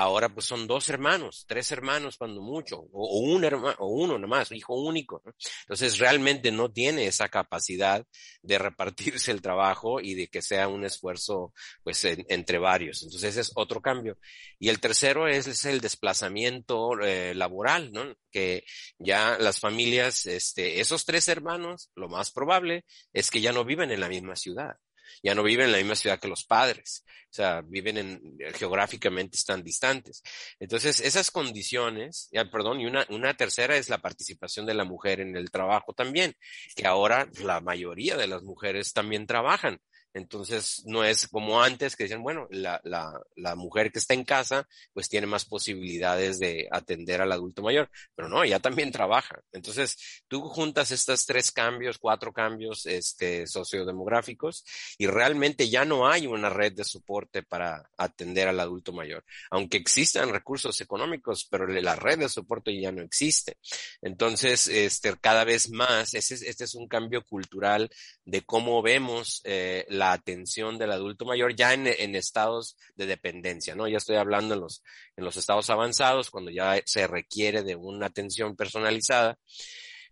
Ahora 0.00 0.28
pues 0.28 0.46
son 0.46 0.68
dos 0.68 0.88
hermanos, 0.90 1.44
tres 1.48 1.72
hermanos 1.72 2.16
cuando 2.16 2.40
mucho, 2.40 2.86
o, 2.92 3.18
un 3.18 3.42
hermano, 3.42 3.74
o 3.80 3.88
uno 3.88 4.16
nomás, 4.16 4.52
hijo 4.52 4.74
único. 4.74 5.20
Entonces 5.62 5.98
realmente 5.98 6.52
no 6.52 6.70
tiene 6.70 7.06
esa 7.06 7.28
capacidad 7.28 8.06
de 8.40 8.58
repartirse 8.58 9.32
el 9.32 9.42
trabajo 9.42 10.00
y 10.00 10.14
de 10.14 10.28
que 10.28 10.40
sea 10.40 10.68
un 10.68 10.84
esfuerzo 10.84 11.52
pues 11.82 12.04
entre 12.04 12.58
varios. 12.58 13.02
Entonces 13.02 13.30
ese 13.30 13.40
es 13.40 13.52
otro 13.56 13.82
cambio. 13.82 14.18
Y 14.60 14.68
el 14.68 14.78
tercero 14.78 15.26
es, 15.26 15.64
el 15.64 15.80
desplazamiento 15.80 17.00
eh, 17.00 17.34
laboral, 17.34 17.90
¿no? 17.90 18.14
Que 18.30 18.62
ya 19.00 19.36
las 19.40 19.58
familias, 19.58 20.26
este, 20.26 20.78
esos 20.78 21.06
tres 21.06 21.26
hermanos, 21.26 21.90
lo 21.96 22.08
más 22.08 22.30
probable 22.30 22.84
es 23.12 23.32
que 23.32 23.40
ya 23.40 23.50
no 23.50 23.64
viven 23.64 23.90
en 23.90 23.98
la 23.98 24.08
misma 24.08 24.36
ciudad 24.36 24.76
ya 25.22 25.34
no 25.34 25.42
viven 25.42 25.66
en 25.66 25.72
la 25.72 25.78
misma 25.78 25.96
ciudad 25.96 26.18
que 26.18 26.28
los 26.28 26.44
padres, 26.44 27.04
o 27.30 27.34
sea, 27.34 27.62
viven 27.62 27.98
en, 27.98 28.38
geográficamente 28.54 29.36
están 29.36 29.62
distantes. 29.62 30.22
Entonces, 30.58 31.00
esas 31.00 31.30
condiciones, 31.30 32.30
perdón, 32.50 32.80
y 32.80 32.86
una, 32.86 33.06
una 33.10 33.34
tercera 33.34 33.76
es 33.76 33.88
la 33.88 33.98
participación 33.98 34.66
de 34.66 34.74
la 34.74 34.84
mujer 34.84 35.20
en 35.20 35.36
el 35.36 35.50
trabajo 35.50 35.92
también, 35.92 36.34
que 36.74 36.86
ahora 36.86 37.28
la 37.40 37.60
mayoría 37.60 38.16
de 38.16 38.26
las 38.26 38.42
mujeres 38.42 38.92
también 38.92 39.26
trabajan. 39.26 39.80
Entonces, 40.18 40.82
no 40.84 41.04
es 41.04 41.28
como 41.28 41.62
antes 41.62 41.96
que 41.96 42.04
decían, 42.04 42.22
bueno, 42.22 42.46
la, 42.50 42.80
la, 42.84 43.12
la, 43.36 43.54
mujer 43.54 43.90
que 43.90 43.98
está 43.98 44.14
en 44.14 44.24
casa, 44.24 44.68
pues 44.92 45.08
tiene 45.08 45.26
más 45.26 45.44
posibilidades 45.44 46.38
de 46.38 46.68
atender 46.70 47.22
al 47.22 47.32
adulto 47.32 47.62
mayor, 47.62 47.88
pero 48.14 48.28
no, 48.28 48.42
ella 48.42 48.58
también 48.58 48.90
trabaja. 48.90 49.40
Entonces, 49.52 49.96
tú 50.28 50.42
juntas 50.42 50.90
estos 50.90 51.24
tres 51.24 51.52
cambios, 51.52 51.98
cuatro 51.98 52.32
cambios 52.32 52.86
este, 52.86 53.46
sociodemográficos 53.46 54.64
y 54.98 55.06
realmente 55.06 55.68
ya 55.68 55.84
no 55.84 56.08
hay 56.08 56.26
una 56.26 56.50
red 56.50 56.72
de 56.72 56.84
soporte 56.84 57.42
para 57.42 57.88
atender 57.96 58.48
al 58.48 58.60
adulto 58.60 58.92
mayor. 58.92 59.24
Aunque 59.50 59.78
existan 59.78 60.30
recursos 60.30 60.80
económicos, 60.80 61.46
pero 61.50 61.66
la 61.66 61.96
red 61.96 62.18
de 62.18 62.28
soporte 62.28 62.78
ya 62.78 62.92
no 62.92 63.02
existe. 63.02 63.56
Entonces, 64.02 64.68
este, 64.68 65.16
cada 65.20 65.44
vez 65.44 65.70
más, 65.70 66.14
este, 66.14 66.34
este 66.34 66.64
es 66.64 66.74
un 66.74 66.88
cambio 66.88 67.24
cultural 67.24 67.90
de 68.24 68.42
cómo 68.42 68.82
vemos 68.82 69.40
eh, 69.44 69.86
la 69.88 70.07
atención 70.12 70.78
del 70.78 70.92
adulto 70.92 71.24
mayor 71.24 71.54
ya 71.54 71.74
en, 71.74 71.86
en, 71.86 72.14
estados 72.14 72.76
de 72.94 73.06
dependencia, 73.06 73.74
¿no? 73.74 73.88
Ya 73.88 73.98
estoy 73.98 74.16
hablando 74.16 74.54
en 74.54 74.60
los, 74.60 74.82
en 75.16 75.24
los 75.24 75.36
estados 75.36 75.70
avanzados, 75.70 76.30
cuando 76.30 76.50
ya 76.50 76.80
se 76.84 77.06
requiere 77.06 77.62
de 77.62 77.76
una 77.76 78.06
atención 78.06 78.56
personalizada, 78.56 79.38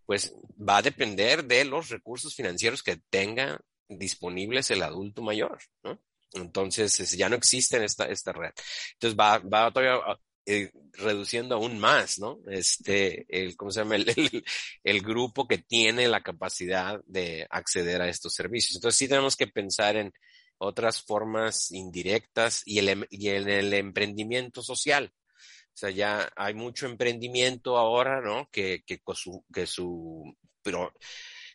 pues 0.04 0.34
va 0.56 0.78
a 0.78 0.82
depender 0.82 1.44
de 1.44 1.64
los 1.64 1.90
recursos 1.90 2.34
financieros 2.34 2.82
que 2.82 2.98
tenga 3.10 3.60
disponibles 3.88 4.70
el 4.70 4.82
adulto 4.82 5.22
mayor, 5.22 5.58
¿no? 5.82 6.00
Entonces, 6.32 7.10
ya 7.16 7.28
no 7.28 7.36
existe 7.36 7.82
esta, 7.84 8.04
esta 8.06 8.32
red. 8.32 8.52
Entonces, 8.94 9.18
va, 9.18 9.38
va 9.38 9.70
todavía 9.70 10.00
eh, 10.46 10.70
reduciendo 10.92 11.56
aún 11.56 11.78
más, 11.78 12.18
¿no? 12.18 12.38
Este, 12.48 13.26
el, 13.28 13.56
¿cómo 13.56 13.70
se 13.70 13.80
llama? 13.80 13.96
El, 13.96 14.44
el, 14.84 15.00
grupo 15.02 15.46
que 15.46 15.58
tiene 15.58 16.08
la 16.08 16.22
capacidad 16.22 17.00
de 17.06 17.46
acceder 17.50 18.00
a 18.00 18.08
estos 18.08 18.34
servicios. 18.34 18.76
Entonces 18.76 18.96
sí 18.96 19.08
tenemos 19.08 19.36
que 19.36 19.48
pensar 19.48 19.96
en 19.96 20.12
otras 20.58 21.02
formas 21.02 21.70
indirectas 21.72 22.62
y, 22.64 22.78
el, 22.78 22.88
em, 22.88 23.04
y 23.10 23.28
en 23.28 23.48
el 23.48 23.74
emprendimiento 23.74 24.62
social. 24.62 25.12
O 25.76 25.78
sea, 25.78 25.90
ya 25.90 26.30
hay 26.36 26.54
mucho 26.54 26.86
emprendimiento 26.86 27.76
ahora, 27.76 28.20
¿no? 28.22 28.48
Que, 28.50 28.82
que, 28.86 29.00
su, 29.14 29.44
que 29.52 29.66
su, 29.66 30.34
pero 30.62 30.92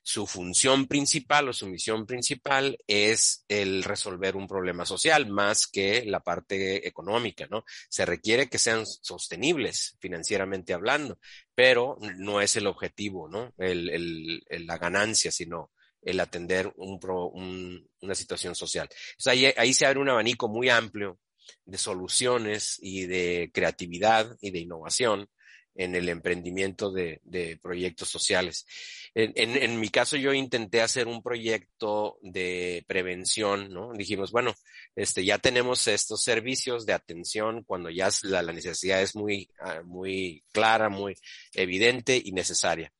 su 0.03 0.25
función 0.25 0.87
principal 0.87 1.49
o 1.49 1.53
su 1.53 1.67
misión 1.67 2.05
principal 2.05 2.77
es 2.87 3.45
el 3.47 3.83
resolver 3.83 4.35
un 4.35 4.47
problema 4.47 4.85
social 4.85 5.27
más 5.27 5.67
que 5.67 6.03
la 6.05 6.21
parte 6.21 6.87
económica, 6.87 7.47
¿no? 7.49 7.63
Se 7.89 8.05
requiere 8.05 8.49
que 8.49 8.57
sean 8.57 8.85
sostenibles 8.85 9.97
financieramente 9.99 10.73
hablando, 10.73 11.19
pero 11.53 11.97
no 12.17 12.41
es 12.41 12.55
el 12.55 12.67
objetivo, 12.67 13.29
¿no? 13.29 13.53
El, 13.57 13.89
el, 13.89 14.65
la 14.65 14.77
ganancia, 14.77 15.31
sino 15.31 15.71
el 16.01 16.19
atender 16.19 16.71
un 16.77 16.99
un, 17.33 17.87
una 18.01 18.15
situación 18.15 18.55
social. 18.55 18.89
O 19.23 19.29
ahí, 19.29 19.53
ahí 19.55 19.73
se 19.73 19.85
abre 19.85 19.99
un 19.99 20.09
abanico 20.09 20.47
muy 20.47 20.69
amplio 20.69 21.19
de 21.65 21.77
soluciones 21.77 22.77
y 22.81 23.05
de 23.05 23.51
creatividad 23.53 24.35
y 24.41 24.51
de 24.51 24.59
innovación 24.59 25.29
en 25.75 25.95
el 25.95 26.09
emprendimiento 26.09 26.91
de, 26.91 27.21
de 27.23 27.57
proyectos 27.61 28.09
sociales. 28.09 28.65
En, 29.13 29.33
en, 29.35 29.61
en, 29.61 29.79
mi 29.79 29.89
caso, 29.89 30.17
yo 30.17 30.33
intenté 30.33 30.81
hacer 30.81 31.07
un 31.07 31.21
proyecto 31.21 32.17
de 32.21 32.83
prevención, 32.87 33.73
¿no? 33.73 33.91
Dijimos, 33.93 34.31
bueno, 34.31 34.53
este, 34.95 35.25
ya 35.25 35.37
tenemos 35.37 35.87
estos 35.87 36.23
servicios 36.23 36.85
de 36.85 36.93
atención 36.93 37.63
cuando 37.63 37.89
ya 37.89 38.09
la, 38.23 38.41
necesidad 38.43 39.01
es 39.01 39.15
muy, 39.15 39.49
uh, 39.61 39.85
muy 39.85 40.43
clara, 40.51 40.89
muy 40.89 41.15
evidente 41.53 42.21
y 42.23 42.31
necesaria. 42.31 42.91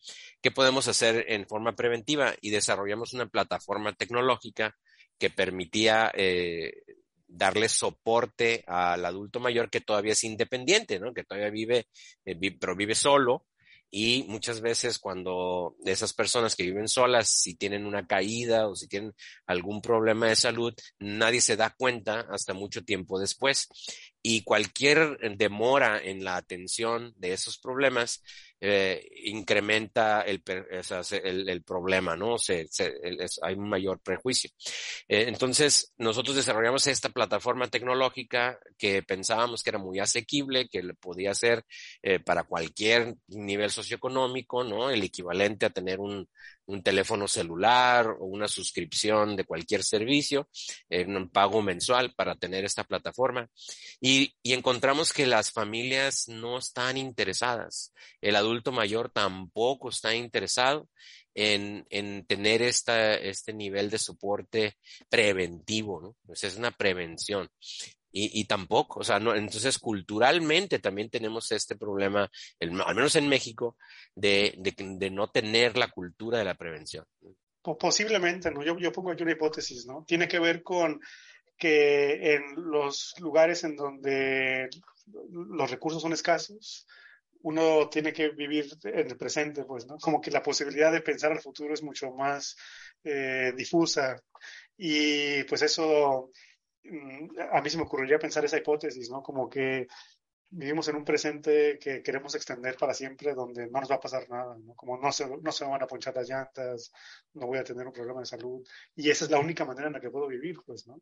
¿Qué 0.42 0.52
podemos 0.52 0.88
hacer 0.88 1.26
en 1.28 1.48
forma 1.48 1.76
preventiva? 1.76 2.34
Y 2.42 2.50
desarrollamos 2.50 3.14
una 3.14 3.28
plataforma 3.28 3.94
tecnológica 3.94 4.76
que 5.18 5.30
permitía 5.30 6.12
eh, 6.16 6.74
darle 7.32 7.70
soporte 7.70 8.64
al 8.68 9.06
adulto 9.06 9.40
mayor 9.40 9.70
que 9.70 9.82
todavía 9.82 10.14
es 10.14 10.24
independiente, 10.24 11.00
¿no? 11.00 11.14
Que 11.14 11.24
todavía 11.24 11.50
vive, 11.50 11.88
eh, 12.26 12.36
vive, 12.36 12.58
pero 12.60 12.76
vive 12.76 12.96
solo 12.96 13.46
y 13.94 14.24
muchas 14.30 14.62
veces 14.62 15.00
cuando 15.00 15.76
esas 15.84 16.14
personas 16.14 16.56
que 16.56 16.64
viven 16.64 16.88
solas, 16.88 17.30
si 17.30 17.56
tienen 17.56 17.86
una 17.86 18.08
caída 18.08 18.70
o 18.70 18.76
si 18.76 18.88
tienen 18.88 19.14
algún 19.46 19.82
problema 19.82 20.28
de 20.28 20.38
salud, 20.38 20.74
nadie 21.00 21.42
se 21.42 21.58
da 21.58 21.76
cuenta 21.78 22.22
hasta 22.32 22.54
mucho 22.54 22.86
tiempo 22.86 23.20
después. 23.20 23.68
Y 24.24 24.44
cualquier 24.44 25.18
demora 25.36 26.02
en 26.02 26.24
la 26.24 26.38
atención 26.38 27.14
de 27.18 27.34
esos 27.34 27.58
problemas 27.60 28.24
eh, 28.64 29.10
incrementa 29.24 30.22
el, 30.22 30.44
el, 30.46 31.64
problema, 31.64 32.16
¿no? 32.16 32.38
Se, 32.38 32.70
hay 33.42 33.56
un 33.56 33.68
mayor 33.68 34.00
prejuicio. 34.02 34.52
Eh, 35.08 35.26
entonces, 35.28 35.94
nosotros 35.98 36.36
desarrollamos 36.36 36.86
esta 36.86 37.10
plataforma 37.10 37.68
tecnológica 37.68 38.60
que 38.78 39.02
pensábamos 39.02 39.64
que 39.64 39.72
era 39.72 39.80
muy 39.80 39.98
asequible, 39.98 40.70
que 40.70 40.84
le 40.84 40.94
podía 40.94 41.34
ser 41.34 41.66
eh, 42.04 42.20
para 42.20 42.44
cualquier 42.44 43.16
nivel 43.28 43.72
socioeconómico, 43.72 44.64
¿no? 44.64 44.92
El 44.92 45.02
equivalente 45.04 45.66
a 45.66 45.72
tener 45.72 46.00
un, 46.00 46.30
un 46.66 46.84
teléfono 46.84 47.28
celular 47.28 48.08
o 48.20 48.26
una 48.26 48.48
suscripción 48.48 49.36
de 49.36 49.44
cualquier 49.46 49.84
servicio, 49.84 50.50
eh, 50.90 51.06
un 51.06 51.30
pago 51.30 51.62
mensual 51.62 52.14
para 52.14 52.36
tener 52.36 52.66
esta 52.66 52.84
plataforma. 52.84 53.48
Y, 54.00 54.34
y, 54.44 54.54
encontramos 54.54 55.14
que 55.14 55.28
las 55.28 55.52
familias 55.52 56.28
no 56.28 56.58
están 56.58 56.98
interesadas. 56.98 57.94
El 58.22 58.36
adulto 58.36 58.72
mayor 58.72 59.10
tampoco 59.10 59.90
está 59.90 60.16
interesado 60.16 60.88
en, 61.34 61.86
en 61.90 62.26
tener 62.26 62.62
esta, 62.62 63.16
este 63.16 63.54
nivel 63.54 63.90
de 63.90 64.00
soporte 64.00 64.78
preventivo, 65.10 66.02
¿no? 66.02 66.16
Pues 66.26 66.44
es 66.44 66.58
una 66.58 66.72
prevención. 66.72 67.48
Y, 68.12 68.40
y, 68.40 68.46
tampoco, 68.46 69.00
o 69.00 69.04
sea, 69.04 69.20
no, 69.20 69.34
entonces 69.34 69.80
culturalmente 69.80 70.80
también 70.80 71.10
tenemos 71.10 71.52
este 71.52 71.76
problema, 71.78 72.30
el, 72.60 72.80
al 72.82 72.96
menos 72.96 73.16
en 73.16 73.28
México, 73.30 73.78
de, 74.14 74.54
de, 74.58 74.74
de, 74.78 75.10
no 75.10 75.30
tener 75.30 75.78
la 75.78 75.90
cultura 75.90 76.38
de 76.38 76.46
la 76.46 76.56
prevención. 76.56 77.06
Posiblemente, 77.62 78.52
¿no? 78.52 78.64
Yo, 78.64 78.78
yo 78.78 78.92
pongo 78.92 79.12
aquí 79.12 79.24
una 79.24 79.32
hipótesis, 79.32 79.86
¿no? 79.86 80.04
Tiene 80.06 80.28
que 80.28 80.40
ver 80.40 80.62
con 80.62 81.00
que 81.58 82.34
en 82.34 82.56
los 82.56 83.14
lugares 83.20 83.64
en 83.64 83.76
donde 83.76 84.68
los 85.06 85.70
recursos 85.70 86.02
son 86.02 86.12
escasos, 86.12 86.88
uno 87.44 87.90
tiene 87.90 88.14
que 88.14 88.30
vivir 88.30 88.68
en 88.84 89.08
el 89.08 89.18
presente, 89.18 89.64
pues, 89.64 89.86
¿no? 89.86 89.98
Como 89.98 90.20
que 90.20 90.32
la 90.32 90.44
posibilidad 90.44 90.92
de 90.92 91.02
pensar 91.02 91.32
al 91.32 91.40
futuro 91.40 91.74
es 91.74 91.84
mucho 91.84 92.12
más 92.12 92.56
eh, 93.04 93.54
difusa. 93.56 94.22
Y 94.78 95.44
pues 95.44 95.62
eso 95.62 96.32
a 97.52 97.62
mí 97.62 97.70
se 97.70 97.78
me 97.78 97.84
ocurriría 97.84 98.20
pensar 98.20 98.44
esa 98.46 98.58
hipótesis, 98.58 99.10
¿no? 99.10 99.22
Como 99.22 99.50
que 99.50 99.88
vivimos 100.54 100.88
en 100.90 100.98
un 100.98 101.06
presente 101.06 101.80
que 101.80 102.04
queremos 102.04 102.36
extender 102.36 102.76
para 102.76 102.94
siempre, 102.94 103.34
donde 103.34 103.68
no 103.70 103.80
nos 103.80 103.90
va 103.90 103.96
a 103.96 104.00
pasar 104.02 104.30
nada, 104.30 104.58
¿no? 104.58 104.76
Como 104.76 104.98
no 104.98 105.12
se, 105.12 105.26
no 105.26 105.52
se 105.52 105.64
van 105.64 105.82
a 105.82 105.88
ponchar 105.88 106.14
las 106.16 106.28
llantas, 106.28 106.92
no 107.34 107.48
voy 107.48 107.58
a 107.58 107.64
tener 107.64 107.88
un 107.88 107.94
problema 107.94 108.20
de 108.20 108.26
salud, 108.26 108.62
y 108.96 109.10
esa 109.10 109.26
es 109.26 109.32
la 109.32 109.40
única 109.40 109.64
manera 109.64 109.88
en 109.88 109.94
la 109.94 110.02
que 110.02 110.10
puedo 110.10 110.28
vivir, 110.28 110.58
pues, 110.66 110.88
¿no? 110.88 111.02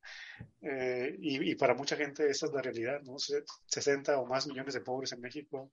Eh, 0.62 1.16
y, 1.20 1.52
y, 1.52 1.56
para 1.56 1.74
mucha 1.74 1.96
gente 1.96 2.30
esa 2.30 2.46
es 2.46 2.54
la 2.54 2.62
realidad, 2.62 3.02
¿no? 3.02 3.16
60 3.18 4.20
o 4.20 4.26
más 4.28 4.46
millones 4.48 4.76
de 4.76 4.82
pobres 4.82 5.14
en 5.14 5.22
México, 5.22 5.72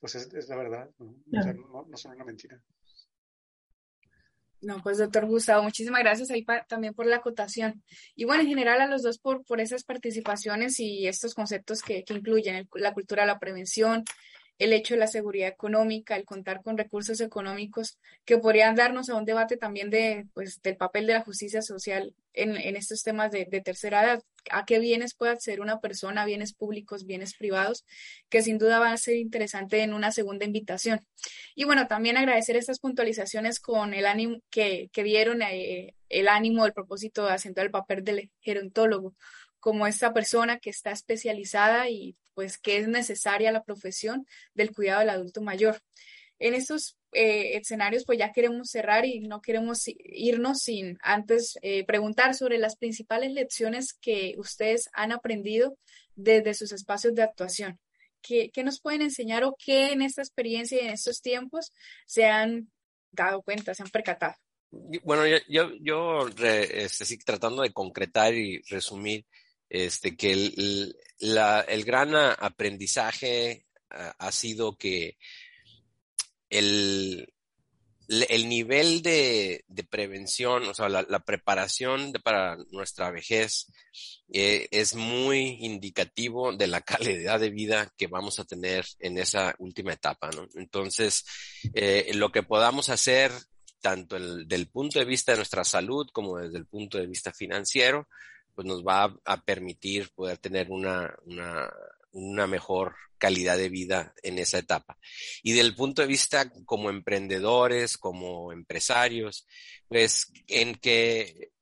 pues 0.00 0.16
es, 0.16 0.34
es 0.34 0.48
la 0.48 0.56
verdad, 0.56 0.90
¿no? 0.98 1.14
O 1.38 1.42
sea, 1.42 1.52
no, 1.52 1.86
no 1.88 1.96
son 1.96 2.16
una 2.16 2.24
mentira. 2.24 2.60
No, 4.62 4.80
pues 4.80 4.98
doctor 4.98 5.26
Gustavo, 5.26 5.64
muchísimas 5.64 6.02
gracias 6.02 6.30
ahí 6.30 6.46
también 6.68 6.94
por 6.94 7.06
la 7.06 7.16
acotación. 7.16 7.82
Y 8.14 8.24
bueno, 8.24 8.42
en 8.42 8.48
general 8.48 8.80
a 8.80 8.86
los 8.86 9.02
dos 9.02 9.18
por, 9.18 9.44
por 9.44 9.60
esas 9.60 9.82
participaciones 9.82 10.78
y 10.78 11.08
estos 11.08 11.34
conceptos 11.34 11.82
que, 11.82 12.04
que 12.04 12.14
incluyen 12.14 12.68
la 12.74 12.94
cultura 12.94 13.26
la 13.26 13.40
prevención, 13.40 14.04
el 14.58 14.72
hecho 14.72 14.94
de 14.94 15.00
la 15.00 15.08
seguridad 15.08 15.48
económica, 15.48 16.14
el 16.14 16.24
contar 16.24 16.62
con 16.62 16.78
recursos 16.78 17.20
económicos 17.20 17.98
que 18.24 18.38
podrían 18.38 18.76
darnos 18.76 19.10
a 19.10 19.16
un 19.16 19.24
debate 19.24 19.56
también 19.56 19.90
de, 19.90 20.26
pues, 20.32 20.62
del 20.62 20.76
papel 20.76 21.08
de 21.08 21.14
la 21.14 21.22
justicia 21.22 21.60
social 21.60 22.14
en, 22.32 22.56
en 22.56 22.76
estos 22.76 23.02
temas 23.02 23.32
de, 23.32 23.46
de, 23.50 23.60
tercera 23.60 24.04
edad. 24.04 24.22
¿A 24.50 24.64
qué 24.64 24.78
bienes 24.78 25.14
puede 25.14 25.32
acceder 25.32 25.60
una 25.60 25.80
persona, 25.80 26.24
bienes 26.24 26.54
públicos, 26.54 27.06
bienes 27.06 27.34
privados? 27.34 27.84
Que 28.28 28.42
sin 28.42 28.58
duda 28.58 28.78
va 28.78 28.92
a 28.92 28.96
ser 28.96 29.16
interesante 29.16 29.82
en 29.82 29.94
una 29.94 30.12
segunda 30.12 30.44
invitación. 30.44 31.00
Y 31.54 31.64
bueno, 31.64 31.86
también 31.86 32.16
agradecer 32.16 32.56
estas 32.56 32.78
puntualizaciones 32.78 33.60
con 33.60 33.94
el 33.94 34.06
ánimo 34.06 34.38
que, 34.50 34.88
que 34.92 35.04
dieron, 35.04 35.42
eh, 35.42 35.94
el 36.08 36.28
ánimo, 36.28 36.66
el 36.66 36.72
propósito 36.72 37.26
de 37.26 37.32
acentuar 37.32 37.66
el 37.66 37.72
papel 37.72 38.04
del 38.04 38.30
gerontólogo 38.40 39.14
como 39.60 39.86
esta 39.86 40.12
persona 40.12 40.58
que 40.58 40.70
está 40.70 40.90
especializada 40.90 41.88
y 41.88 42.16
pues 42.34 42.58
que 42.58 42.78
es 42.78 42.88
necesaria 42.88 43.52
la 43.52 43.62
profesión 43.62 44.26
del 44.54 44.72
cuidado 44.72 45.00
del 45.00 45.10
adulto 45.10 45.40
mayor. 45.40 45.80
En 46.40 46.54
estos 46.54 46.96
eh, 47.12 47.58
escenarios 47.58 48.04
pues 48.06 48.18
ya 48.18 48.32
queremos 48.32 48.70
cerrar 48.70 49.04
y 49.04 49.20
no 49.20 49.42
queremos 49.42 49.84
irnos 49.86 50.60
sin 50.60 50.96
antes 51.02 51.58
eh, 51.60 51.84
preguntar 51.84 52.34
sobre 52.34 52.56
las 52.56 52.76
principales 52.76 53.32
lecciones 53.32 53.92
que 53.92 54.34
ustedes 54.38 54.88
han 54.94 55.12
aprendido 55.12 55.76
desde 56.14 56.54
sus 56.54 56.72
espacios 56.72 57.14
de 57.14 57.22
actuación. 57.22 57.78
¿Qué, 58.22 58.50
¿Qué, 58.50 58.64
nos 58.64 58.80
pueden 58.80 59.02
enseñar 59.02 59.44
o 59.44 59.56
qué 59.62 59.92
en 59.92 60.00
esta 60.00 60.22
experiencia 60.22 60.80
y 60.80 60.86
en 60.86 60.92
estos 60.92 61.20
tiempos 61.20 61.72
se 62.06 62.24
han 62.24 62.70
dado 63.10 63.42
cuenta, 63.42 63.74
se 63.74 63.82
han 63.82 63.90
percatado? 63.90 64.36
Bueno, 64.70 65.26
yo, 65.48 65.70
yo, 65.80 66.28
este, 66.28 67.16
tratando 67.18 67.62
de 67.62 67.72
concretar 67.72 68.32
y 68.32 68.62
resumir, 68.70 69.26
este, 69.68 70.16
que 70.16 70.32
el, 70.32 70.96
el 71.18 71.84
gran 71.84 72.14
aprendizaje 72.14 73.66
ha 73.90 74.32
sido 74.32 74.76
que 74.76 75.18
el, 76.52 77.32
el 78.08 78.48
nivel 78.48 79.02
de, 79.02 79.64
prevención, 79.90 80.68
o 80.68 80.74
sea, 80.74 80.88
la, 80.88 81.24
preparación 81.24 82.12
para 82.22 82.56
nuestra 82.70 83.10
vejez 83.10 83.72
eh, 84.32 84.68
es 84.70 84.94
muy 84.94 85.58
indicativo 85.60 86.52
de 86.52 86.66
la 86.66 86.80
calidad 86.82 87.40
de 87.40 87.50
vida 87.50 87.92
que 87.96 88.06
vamos 88.06 88.38
a 88.38 88.44
tener 88.44 88.84
en 89.00 89.18
esa 89.18 89.54
última 89.58 89.92
etapa, 89.92 90.30
¿no? 90.30 90.46
Entonces, 90.54 91.24
eh, 91.74 92.10
lo 92.14 92.30
que 92.30 92.42
podamos 92.42 92.90
hacer, 92.90 93.32
tanto 93.80 94.16
el, 94.16 94.46
del 94.46 94.68
punto 94.68 94.98
de 94.98 95.04
vista 95.06 95.32
de 95.32 95.38
nuestra 95.38 95.64
salud 95.64 96.06
como 96.12 96.38
desde 96.38 96.58
el 96.58 96.66
punto 96.66 96.98
de 96.98 97.06
vista 97.06 97.32
financiero, 97.32 98.08
pues 98.54 98.66
nos 98.66 98.82
va 98.82 99.14
a, 99.24 99.44
permitir 99.44 100.10
poder 100.14 100.38
tener 100.38 100.70
una, 100.70 101.14
una, 101.24 101.70
una 102.12 102.46
mejor 102.46 102.94
calidad 103.18 103.56
de 103.56 103.68
vida 103.68 104.14
en 104.22 104.38
esa 104.38 104.58
etapa. 104.58 104.98
Y 105.42 105.52
del 105.52 105.74
punto 105.74 106.02
de 106.02 106.08
vista 106.08 106.50
como 106.64 106.90
emprendedores, 106.90 107.96
como 107.96 108.52
empresarios, 108.52 109.46
pues 109.88 110.32
en 110.48 110.74
que 110.74 111.52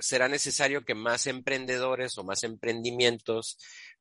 será 0.00 0.28
necesario 0.28 0.84
que 0.84 0.94
más 0.94 1.26
emprendedores 1.26 2.18
o 2.18 2.24
más 2.24 2.42
emprendimientos 2.42 3.58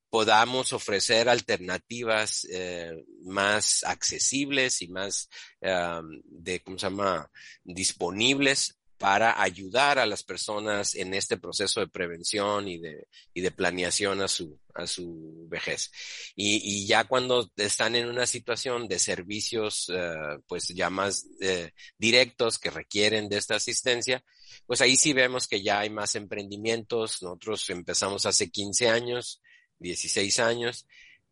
podamos 0.09 0.73
ofrecer 0.73 1.29
alternativas 1.29 2.47
eh, 2.51 3.03
más 3.23 3.83
accesibles 3.83 4.81
y 4.81 4.87
más 4.87 5.29
de, 5.61 6.61
¿cómo 6.61 6.79
se 6.79 6.87
llama?, 6.87 7.29
disponibles 7.63 8.76
para 8.97 9.41
ayudar 9.41 9.99
a 9.99 10.05
las 10.05 10.23
personas 10.23 10.95
en 10.95 11.13
este 11.13 11.37
proceso 11.37 11.79
de 11.79 11.87
prevención 11.87 12.67
y 12.67 12.79
de, 12.79 13.07
y 13.33 13.41
de 13.41 13.51
planeación 13.51 14.21
a 14.21 14.27
su, 14.27 14.59
a 14.73 14.87
su 14.87 15.45
vejez. 15.47 15.91
Y, 16.35 16.61
y 16.63 16.87
ya 16.87 17.03
cuando 17.03 17.51
están 17.57 17.95
en 17.95 18.07
una 18.07 18.25
situación 18.25 18.87
de 18.87 18.97
servicios, 18.97 19.89
uh, 19.89 20.41
pues 20.47 20.69
ya 20.69 20.89
más 20.89 21.25
uh, 21.41 21.67
directos 21.97 22.57
que 22.57 22.71
requieren 22.71 23.29
de 23.29 23.37
esta 23.37 23.55
asistencia, 23.55 24.23
pues 24.65 24.81
ahí 24.81 24.95
sí 24.95 25.13
vemos 25.13 25.47
que 25.47 25.61
ya 25.61 25.79
hay 25.79 25.91
más 25.91 26.15
emprendimientos. 26.15 27.21
Nosotros 27.21 27.69
empezamos 27.69 28.25
hace 28.25 28.49
15 28.49 28.89
años, 28.89 29.41
16 29.77 30.39
años, 30.39 30.87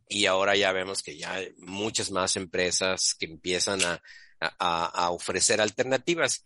y 0.07 0.27
ahora 0.27 0.55
ya 0.55 0.71
vemos 0.71 1.01
que 1.01 1.17
ya 1.17 1.33
hay 1.33 1.53
muchas 1.57 2.11
más 2.11 2.35
empresas 2.35 3.15
que 3.17 3.25
empiezan 3.25 3.83
a, 3.83 4.03
a, 4.39 4.85
a 4.85 5.09
ofrecer 5.09 5.61
alternativas. 5.61 6.43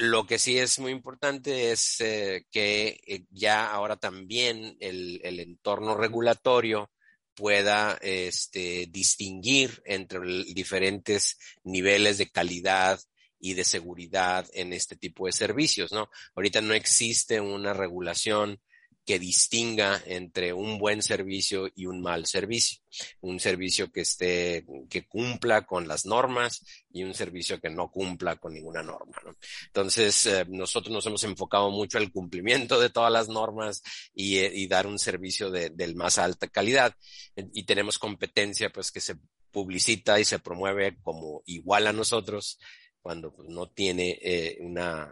Lo 0.00 0.26
que 0.26 0.38
sí 0.38 0.56
es 0.58 0.78
muy 0.78 0.92
importante 0.92 1.72
es 1.72 2.00
eh, 2.00 2.46
que 2.52 3.00
eh, 3.04 3.24
ya 3.30 3.68
ahora 3.70 3.96
también 3.96 4.76
el, 4.78 5.20
el 5.24 5.40
entorno 5.40 5.96
regulatorio 5.96 6.92
pueda 7.34 7.98
este, 8.00 8.86
distinguir 8.90 9.82
entre 9.84 10.20
diferentes 10.54 11.36
niveles 11.64 12.18
de 12.18 12.30
calidad 12.30 13.00
y 13.40 13.54
de 13.54 13.64
seguridad 13.64 14.46
en 14.52 14.72
este 14.72 14.96
tipo 14.96 15.26
de 15.26 15.32
servicios, 15.32 15.92
¿no? 15.92 16.10
Ahorita 16.34 16.60
no 16.60 16.74
existe 16.74 17.40
una 17.40 17.72
regulación 17.72 18.60
que 19.08 19.18
distinga 19.18 20.02
entre 20.04 20.52
un 20.52 20.76
buen 20.76 21.02
servicio 21.02 21.66
y 21.74 21.86
un 21.86 22.02
mal 22.02 22.26
servicio. 22.26 22.80
Un 23.22 23.40
servicio 23.40 23.90
que 23.90 24.02
esté, 24.02 24.66
que 24.90 25.08
cumpla 25.08 25.64
con 25.64 25.88
las 25.88 26.04
normas 26.04 26.62
y 26.90 27.04
un 27.04 27.14
servicio 27.14 27.58
que 27.58 27.70
no 27.70 27.90
cumpla 27.90 28.36
con 28.36 28.52
ninguna 28.52 28.82
norma. 28.82 29.16
¿no? 29.24 29.34
Entonces, 29.64 30.26
eh, 30.26 30.44
nosotros 30.50 30.92
nos 30.92 31.06
hemos 31.06 31.24
enfocado 31.24 31.70
mucho 31.70 31.96
al 31.96 32.12
cumplimiento 32.12 32.78
de 32.78 32.90
todas 32.90 33.10
las 33.10 33.30
normas 33.30 33.82
y, 34.12 34.66
dar 34.66 34.86
un 34.86 34.98
servicio 34.98 35.50
de, 35.50 35.70
de 35.70 35.94
más 35.94 36.18
alta 36.18 36.46
calidad. 36.46 36.94
Y 37.34 37.62
tenemos 37.62 37.98
competencia, 37.98 38.68
pues, 38.68 38.92
que 38.92 39.00
se 39.00 39.16
publicita 39.50 40.20
y 40.20 40.26
se 40.26 40.38
promueve 40.38 40.98
como 41.00 41.42
igual 41.46 41.86
a 41.86 41.94
nosotros 41.94 42.58
cuando 43.00 43.32
pues, 43.32 43.48
no 43.48 43.70
tiene 43.70 44.18
eh, 44.20 44.58
una, 44.60 45.10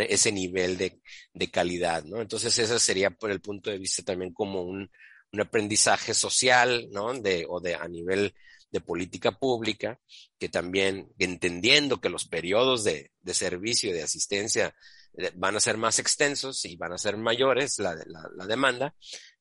ese 0.00 0.32
nivel 0.32 0.76
de, 0.76 1.00
de, 1.32 1.50
calidad, 1.50 2.04
¿no? 2.04 2.20
Entonces, 2.20 2.58
ese 2.58 2.78
sería 2.78 3.10
por 3.10 3.30
el 3.30 3.40
punto 3.40 3.70
de 3.70 3.78
vista 3.78 4.02
también 4.02 4.32
como 4.32 4.62
un, 4.62 4.90
un 5.32 5.40
aprendizaje 5.40 6.14
social, 6.14 6.88
¿no? 6.90 7.14
De, 7.14 7.46
o 7.48 7.60
de 7.60 7.74
a 7.74 7.86
nivel 7.88 8.34
de 8.70 8.80
política 8.80 9.32
pública, 9.32 9.98
que 10.38 10.48
también 10.48 11.08
entendiendo 11.18 12.00
que 12.00 12.08
los 12.08 12.26
periodos 12.26 12.84
de, 12.84 13.12
de 13.22 13.34
servicio 13.34 13.90
y 13.90 13.92
de 13.92 14.02
asistencia 14.02 14.74
eh, 15.16 15.32
van 15.34 15.56
a 15.56 15.60
ser 15.60 15.76
más 15.76 15.98
extensos 15.98 16.64
y 16.64 16.76
van 16.76 16.92
a 16.92 16.98
ser 16.98 17.16
mayores 17.16 17.78
la, 17.78 17.96
la, 18.06 18.46
demanda, 18.46 18.94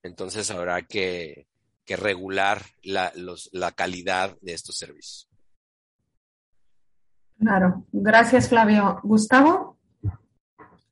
entonces 0.03 0.49
habrá 0.51 0.83
que, 0.83 1.47
que 1.83 1.95
regular 1.95 2.61
la, 2.83 3.11
los, 3.15 3.49
la 3.51 3.71
calidad 3.71 4.37
de 4.41 4.53
estos 4.53 4.77
servicios. 4.77 5.29
Claro, 7.37 7.85
gracias 7.91 8.47
Flavio. 8.47 8.99
Gustavo, 9.03 9.74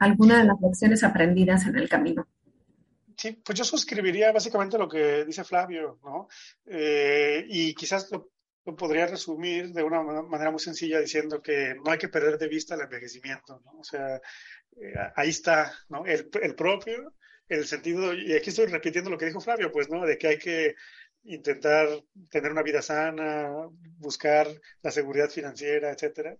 ¿alguna 0.03 0.39
de 0.39 0.45
las 0.45 0.59
lecciones 0.61 1.03
aprendidas 1.03 1.65
en 1.65 1.77
el 1.77 1.89
camino? 1.89 2.27
Sí, 3.17 3.41
pues 3.43 3.57
yo 3.57 3.63
suscribiría 3.63 4.31
básicamente 4.31 4.77
lo 4.77 4.89
que 4.89 5.23
dice 5.25 5.43
Flavio, 5.43 5.99
¿no? 6.03 6.27
Eh, 6.65 7.45
y 7.47 7.73
quizás 7.73 8.11
lo, 8.11 8.31
lo, 8.65 8.75
podría 8.75 9.07
resumir 9.07 9.71
de 9.71 9.83
una 9.83 10.01
manera 10.01 10.51
muy 10.51 10.59
sencilla 10.59 10.99
diciendo 10.99 11.41
que 11.41 11.75
no 11.75 11.91
hay 11.91 11.97
que 11.97 12.09
perder 12.09 12.37
de 12.37 12.47
vista 12.47 12.75
el 12.75 12.81
envejecimiento, 12.81 13.61
¿no? 13.65 13.79
O 13.79 13.83
sea, 13.83 14.15
eh, 14.15 14.93
ahí 15.15 15.29
está, 15.29 15.71
¿no? 15.89 16.05
El, 16.05 16.29
el 16.41 16.55
propio, 16.55 17.13
el 17.47 17.65
sentido, 17.65 18.13
y 18.13 18.33
aquí 18.33 18.49
estoy 18.49 18.65
repitiendo 18.65 19.09
lo 19.09 19.17
que 19.17 19.27
dijo 19.27 19.41
Flavio, 19.41 19.71
pues, 19.71 19.89
¿no? 19.89 20.05
De 20.05 20.17
que 20.17 20.27
hay 20.27 20.37
que 20.37 20.75
intentar 21.25 21.87
tener 22.29 22.51
una 22.51 22.63
vida 22.63 22.81
sana, 22.81 23.69
buscar 23.97 24.47
la 24.81 24.91
seguridad 24.91 25.29
financiera, 25.29 25.91
etcétera. 25.91 26.35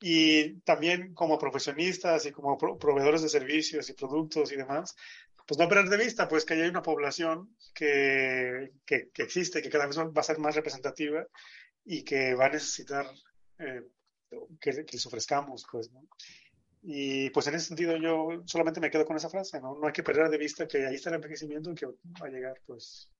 Y 0.00 0.60
también 0.60 1.14
como 1.14 1.38
profesionistas 1.38 2.26
y 2.26 2.32
como 2.32 2.58
proveedores 2.58 3.22
de 3.22 3.28
servicios 3.28 3.88
y 3.88 3.94
productos 3.94 4.52
y 4.52 4.56
demás, 4.56 4.96
pues 5.46 5.58
no 5.58 5.68
perder 5.68 5.88
de 5.88 6.04
vista 6.04 6.28
pues 6.28 6.44
que 6.44 6.54
hay 6.54 6.68
una 6.68 6.82
población 6.82 7.54
que, 7.74 8.72
que, 8.84 9.10
que 9.10 9.22
existe, 9.22 9.62
que 9.62 9.70
cada 9.70 9.86
vez 9.86 9.98
va 9.98 10.10
a 10.14 10.22
ser 10.22 10.38
más 10.38 10.54
representativa 10.54 11.26
y 11.84 12.02
que 12.02 12.34
va 12.34 12.46
a 12.46 12.50
necesitar 12.50 13.06
eh, 13.58 13.82
que, 14.60 14.84
que, 14.84 14.92
les 14.92 15.06
ofrezcamos, 15.06 15.66
pues, 15.70 15.92
¿no? 15.92 16.02
Y 16.82 17.30
pues 17.30 17.46
en 17.46 17.54
ese 17.54 17.68
sentido 17.68 17.96
yo 17.96 18.42
solamente 18.46 18.80
me 18.80 18.90
quedo 18.90 19.06
con 19.06 19.16
esa 19.16 19.30
frase, 19.30 19.60
¿no? 19.60 19.78
No 19.78 19.86
hay 19.86 19.92
que 19.92 20.02
perder 20.02 20.28
de 20.28 20.38
vista 20.38 20.66
que 20.66 20.86
ahí 20.86 20.96
está 20.96 21.10
el 21.10 21.16
envejecimiento 21.16 21.70
y 21.70 21.74
que 21.74 21.86
va 21.86 22.26
a 22.26 22.28
llegar, 22.28 22.60
pues, 22.66 23.10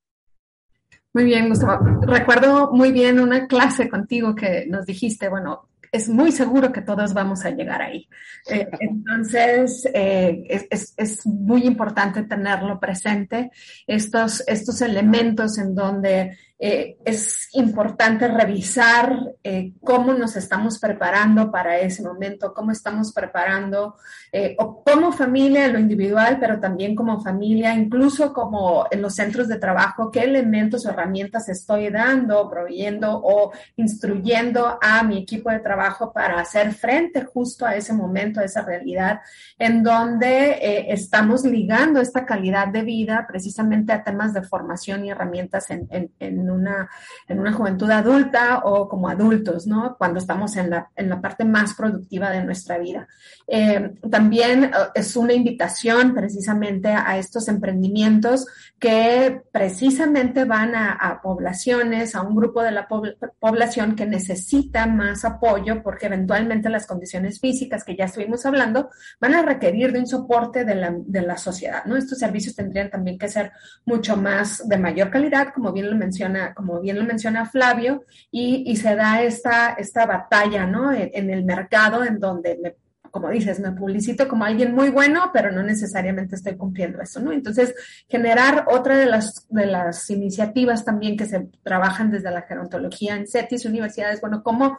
muy 1.15 1.25
bien, 1.25 1.49
Gustavo. 1.49 2.01
Recuerdo 2.03 2.73
muy 2.73 2.91
bien 2.91 3.21
una 3.21 3.47
clase 3.47 3.89
contigo 3.89 4.35
que 4.35 4.67
nos 4.67 4.85
dijiste, 4.85 5.29
bueno, 5.29 5.69
es 5.95 6.09
muy 6.09 6.33
seguro 6.33 6.73
que 6.73 6.83
todos 6.83 7.15
vamos 7.15 7.45
a 7.45 7.51
llegar 7.51 7.81
ahí. 7.81 8.09
Eh, 8.51 8.69
entonces, 8.81 9.89
eh, 9.95 10.43
es, 10.49 10.67
es, 10.69 10.95
es, 10.97 11.27
muy 11.27 11.63
importante 11.63 12.25
tenerlo 12.25 12.81
presente, 12.81 13.53
estos, 13.87 14.43
estos 14.49 14.81
elementos 14.81 15.57
en 15.57 15.73
donde 15.73 16.37
eh, 16.67 16.97
es 17.05 17.49
importante 17.53 18.27
revisar 18.29 19.35
eh, 19.43 19.73
cómo 19.81 20.15
nos 20.15 20.35
estamos 20.37 20.79
preparando 20.79 21.51
para 21.51 21.79
ese 21.79 22.03
momento, 22.03 22.55
cómo 22.55 22.71
estamos 22.71 23.13
preparando, 23.13 23.97
eh, 24.33 24.57
o 24.59 24.83
como 24.83 25.13
familia, 25.13 25.69
lo 25.69 25.79
individual, 25.79 26.39
pero 26.41 26.59
también 26.61 26.95
como 26.95 27.21
familia, 27.21 27.75
incluso 27.75 28.33
como 28.33 28.87
en 28.91 29.03
los 29.03 29.15
centros 29.15 29.49
de 29.49 29.59
trabajo, 29.59 30.11
qué 30.11 30.21
elementos 30.21 30.87
o 30.87 30.91
herramientas 30.91 31.49
estoy 31.49 31.91
dando, 31.91 32.49
proveyendo 32.49 33.21
o 33.23 33.53
instruyendo 33.77 34.79
a 34.81 35.03
mi 35.03 35.19
equipo 35.19 35.51
de 35.51 35.61
trabajo 35.61 36.13
para 36.13 36.41
hacer 36.41 36.73
frente 36.73 37.25
justo 37.25 37.67
a 37.67 37.77
ese 37.77 37.93
momento, 37.93 38.41
a 38.41 38.45
esa 38.45 38.63
realidad, 38.63 39.21
en 39.59 39.83
donde 39.83 40.53
eh, 40.53 40.87
estamos 40.89 41.45
ligando 41.45 42.01
esta 42.01 42.25
calidad 42.25 42.69
de 42.69 42.83
vida 42.83 43.27
precisamente 43.29 43.93
a 43.93 44.03
temas 44.03 44.33
de 44.33 44.43
formación 44.43 45.05
y 45.05 45.11
herramientas 45.11 45.71
en, 45.71 45.87
en, 45.91 46.11
en 46.19 46.45
en 46.45 46.51
una, 46.55 46.89
en 47.29 47.41
una 47.41 47.53
juventud 47.53 47.91
adulta 47.91 48.63
o 48.65 48.89
como 48.89 49.09
adultos, 49.09 49.67
¿no? 49.67 49.97
Cuando 49.99 50.19
estamos 50.19 50.57
en 50.57 50.71
la, 50.71 50.91
en 50.97 51.09
la 51.09 51.21
parte 51.21 51.45
más 51.45 51.75
productiva 51.75 52.31
de 52.31 52.45
nuestra 52.45 52.79
vida. 52.79 53.07
Eh, 53.47 53.95
también 54.11 54.65
eh, 54.65 54.71
es 54.95 55.17
una 55.17 55.33
invitación 55.33 56.15
precisamente 56.15 56.89
a 56.89 57.19
estos 57.19 57.49
emprendimientos 57.49 58.47
que 58.79 59.43
precisamente 59.53 60.45
van 60.45 60.75
a, 60.75 60.93
a 60.93 61.21
poblaciones, 61.21 62.15
a 62.15 62.23
un 62.23 62.37
grupo 62.37 62.63
de 62.63 62.71
la 62.73 62.87
población 62.87 63.97
que 63.97 64.07
necesita 64.07 64.87
más 64.87 65.25
apoyo 65.25 65.83
porque 65.83 66.07
eventualmente 66.07 66.69
las 66.69 66.87
condiciones 66.87 67.41
físicas 67.41 67.85
que 67.85 67.97
ya 67.97 68.05
estuvimos 68.05 68.45
hablando 68.47 68.91
van 69.21 69.35
a 69.35 69.43
requerir 69.43 69.93
de 69.93 70.01
un 70.01 70.07
soporte 70.07 70.65
de 70.65 70.75
la, 70.75 70.95
de 70.97 71.23
la 71.23 71.37
sociedad, 71.37 71.85
¿no? 71.85 71.97
Estos 71.97 72.19
servicios 72.19 72.55
tendrían 72.55 72.91
también 72.91 73.19
que 73.19 73.29
ser 73.29 73.53
mucho 73.85 74.17
más 74.17 74.67
de 74.69 74.79
mayor 74.79 75.11
calidad, 75.11 75.53
como 75.55 75.73
bien 75.73 75.91
lo 75.91 75.97
menciona 75.97 76.34
como 76.55 76.81
bien 76.81 76.99
lo 76.99 77.05
menciona 77.05 77.47
Flavio, 77.47 78.05
y, 78.31 78.77
se 78.77 78.95
da 78.97 79.23
esta, 79.23 79.75
esta 79.75 80.07
batalla, 80.07 80.67
¿no? 80.67 80.93
En, 80.93 81.11
en, 81.13 81.31
el 81.31 81.45
mercado 81.45 82.05
en 82.05 82.19
donde 82.19 82.59
me 82.63 82.75
como 83.15 83.31
dices, 83.31 83.61
me 83.61 83.71
publicito 83.71 84.27
como 84.27 84.45
alguien 84.45 84.75
muy 84.75 84.91
bueno, 84.91 85.31
pero 85.33 85.53
no 85.53 85.63
necesariamente 85.63 86.35
estoy 86.35 86.57
cumpliendo 86.57 87.01
eso, 87.01 87.21
¿no? 87.21 87.31
Entonces, 87.31 87.73
generar 88.09 88.67
otra 88.69 88.97
de 88.97 89.07
las, 89.07 89.47
de 89.51 89.67
las 89.67 90.11
iniciativas 90.11 90.85
también 90.85 91.17
que 91.17 91.27
se 91.27 91.49
trabajan 91.63 92.11
desde 92.11 92.33
la 92.33 92.43
gerontología 92.43 93.15
en 93.15 93.29
CETIS, 93.29 93.67
universidades, 93.67 94.21
bueno, 94.21 94.43
cómo 94.43 94.79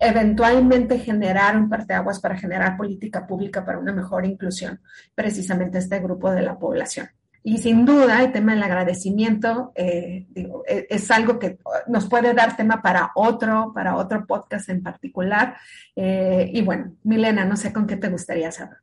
eventualmente 0.00 0.98
generar 0.98 1.56
un 1.56 1.68
parteaguas 1.68 2.18
para 2.18 2.36
generar 2.36 2.76
política 2.76 3.24
pública 3.24 3.64
para 3.64 3.78
una 3.78 3.92
mejor 3.92 4.26
inclusión, 4.26 4.80
precisamente 5.14 5.78
este 5.78 6.00
grupo 6.00 6.32
de 6.32 6.42
la 6.42 6.58
población. 6.58 7.08
Y 7.48 7.58
sin 7.58 7.84
duda, 7.84 8.24
el 8.24 8.32
tema 8.32 8.54
del 8.54 8.62
agradecimiento 8.64 9.70
eh, 9.76 10.26
digo, 10.30 10.64
e, 10.66 10.88
es, 10.90 11.08
algo 11.12 11.38
que 11.38 11.58
nos 11.86 12.08
puede 12.08 12.34
dar 12.34 12.56
tema 12.56 12.82
para 12.82 13.12
otro, 13.14 13.70
para 13.72 13.94
otro 13.94 14.26
podcast 14.26 14.68
en 14.68 14.82
particular. 14.82 15.56
Eh, 15.94 16.50
y 16.52 16.62
bueno, 16.62 16.96
Milena, 17.04 17.44
no 17.44 17.56
sé 17.56 17.72
con 17.72 17.86
qué 17.86 17.94
te 17.94 18.08
gustaría 18.08 18.50
saber. 18.50 18.78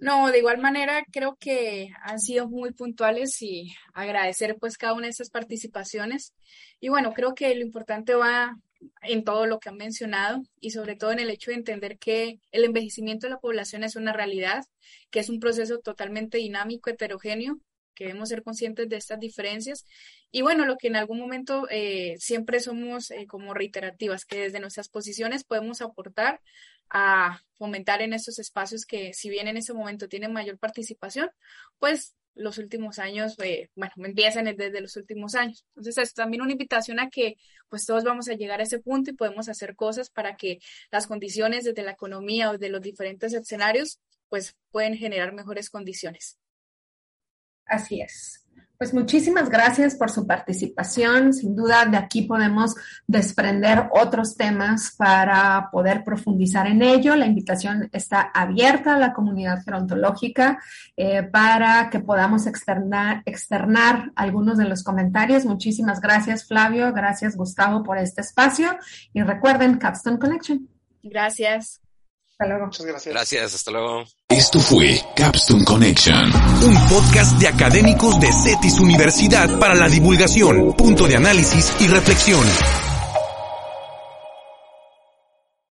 No, 0.00 0.30
de 0.30 0.38
igual 0.38 0.58
manera 0.58 1.04
creo 1.10 1.36
que 1.40 1.90
han 2.04 2.20
sido 2.20 2.48
muy 2.48 2.72
puntuales 2.72 3.42
y 3.42 3.74
agradecer 3.94 4.58
pues 4.60 4.78
cada 4.78 4.92
una 4.92 5.06
de 5.06 5.10
esas 5.10 5.30
participaciones. 5.30 6.34
Y 6.78 6.90
bueno, 6.90 7.14
creo 7.14 7.34
que 7.34 7.52
lo 7.52 7.62
importante 7.62 8.14
va 8.14 8.56
en 9.02 9.24
todo 9.24 9.46
lo 9.46 9.58
que 9.58 9.70
han 9.70 9.76
mencionado 9.76 10.40
y 10.60 10.70
sobre 10.70 10.94
todo 10.94 11.10
en 11.10 11.18
el 11.18 11.30
hecho 11.30 11.50
de 11.50 11.56
entender 11.56 11.98
que 11.98 12.38
el 12.52 12.62
envejecimiento 12.62 13.26
de 13.26 13.32
la 13.32 13.40
población 13.40 13.82
es 13.82 13.96
una 13.96 14.12
realidad, 14.12 14.64
que 15.10 15.18
es 15.18 15.28
un 15.28 15.40
proceso 15.40 15.80
totalmente 15.80 16.38
dinámico, 16.38 16.90
heterogéneo 16.90 17.58
que 17.94 18.04
debemos 18.04 18.28
ser 18.28 18.42
conscientes 18.42 18.88
de 18.88 18.96
estas 18.96 19.20
diferencias. 19.20 19.86
Y 20.30 20.42
bueno, 20.42 20.66
lo 20.66 20.76
que 20.76 20.88
en 20.88 20.96
algún 20.96 21.18
momento 21.18 21.66
eh, 21.70 22.16
siempre 22.18 22.60
somos 22.60 23.10
eh, 23.10 23.26
como 23.26 23.54
reiterativas, 23.54 24.24
que 24.24 24.40
desde 24.40 24.60
nuestras 24.60 24.88
posiciones 24.88 25.44
podemos 25.44 25.80
aportar 25.80 26.40
a 26.90 27.40
fomentar 27.54 28.02
en 28.02 28.12
estos 28.12 28.38
espacios 28.38 28.84
que 28.84 29.14
si 29.14 29.30
bien 29.30 29.48
en 29.48 29.56
ese 29.56 29.72
momento 29.72 30.08
tienen 30.08 30.32
mayor 30.32 30.58
participación, 30.58 31.30
pues 31.78 32.14
los 32.34 32.58
últimos 32.58 32.98
años, 32.98 33.36
eh, 33.42 33.70
bueno, 33.74 33.92
empiezan 33.96 34.44
desde 34.44 34.80
los 34.80 34.96
últimos 34.96 35.34
años. 35.34 35.64
Entonces 35.68 35.98
es 35.98 36.14
también 36.14 36.42
una 36.42 36.52
invitación 36.52 36.98
a 37.00 37.08
que 37.08 37.36
pues 37.68 37.86
todos 37.86 38.04
vamos 38.04 38.28
a 38.28 38.34
llegar 38.34 38.60
a 38.60 38.64
ese 38.64 38.80
punto 38.80 39.10
y 39.10 39.14
podemos 39.14 39.48
hacer 39.48 39.76
cosas 39.76 40.10
para 40.10 40.36
que 40.36 40.58
las 40.90 41.06
condiciones 41.06 41.64
desde 41.64 41.82
la 41.82 41.92
economía 41.92 42.50
o 42.50 42.58
de 42.58 42.68
los 42.68 42.82
diferentes 42.82 43.32
escenarios 43.34 44.00
pues 44.28 44.56
pueden 44.70 44.96
generar 44.96 45.32
mejores 45.32 45.70
condiciones. 45.70 46.38
Así 47.66 48.00
es. 48.00 48.44
Pues 48.76 48.92
muchísimas 48.92 49.48
gracias 49.48 49.94
por 49.94 50.10
su 50.10 50.26
participación. 50.26 51.32
Sin 51.32 51.54
duda, 51.54 51.86
de 51.86 51.96
aquí 51.96 52.22
podemos 52.22 52.74
desprender 53.06 53.88
otros 53.92 54.36
temas 54.36 54.94
para 54.96 55.68
poder 55.70 56.02
profundizar 56.02 56.66
en 56.66 56.82
ello. 56.82 57.14
La 57.14 57.26
invitación 57.26 57.88
está 57.92 58.32
abierta 58.34 58.96
a 58.96 58.98
la 58.98 59.12
comunidad 59.12 59.62
gerontológica 59.64 60.58
eh, 60.96 61.22
para 61.22 61.88
que 61.88 62.00
podamos 62.00 62.48
externar, 62.48 63.22
externar 63.26 64.10
algunos 64.16 64.58
de 64.58 64.64
los 64.64 64.82
comentarios. 64.82 65.44
Muchísimas 65.44 66.00
gracias, 66.00 66.46
Flavio. 66.46 66.92
Gracias, 66.92 67.36
Gustavo, 67.36 67.84
por 67.84 67.98
este 67.98 68.22
espacio. 68.22 68.76
Y 69.12 69.22
recuerden, 69.22 69.78
Capstone 69.78 70.18
Connection. 70.18 70.68
Gracias. 71.02 71.80
Hasta 72.32 72.46
luego. 72.48 72.66
Muchas 72.66 72.86
gracias. 72.86 73.14
Gracias, 73.14 73.54
hasta 73.54 73.70
luego. 73.70 74.04
Esto 74.28 74.58
fue 74.58 75.00
Capstone 75.14 75.64
Connection. 75.64 76.32
Un 76.64 76.74
podcast 76.88 77.38
de 77.38 77.46
académicos 77.46 78.18
de 78.18 78.32
CETIS 78.32 78.80
Universidad 78.80 79.58
para 79.58 79.74
la 79.74 79.86
divulgación, 79.86 80.72
punto 80.72 81.06
de 81.06 81.16
análisis 81.16 81.70
y 81.78 81.88
reflexión. 81.88 82.42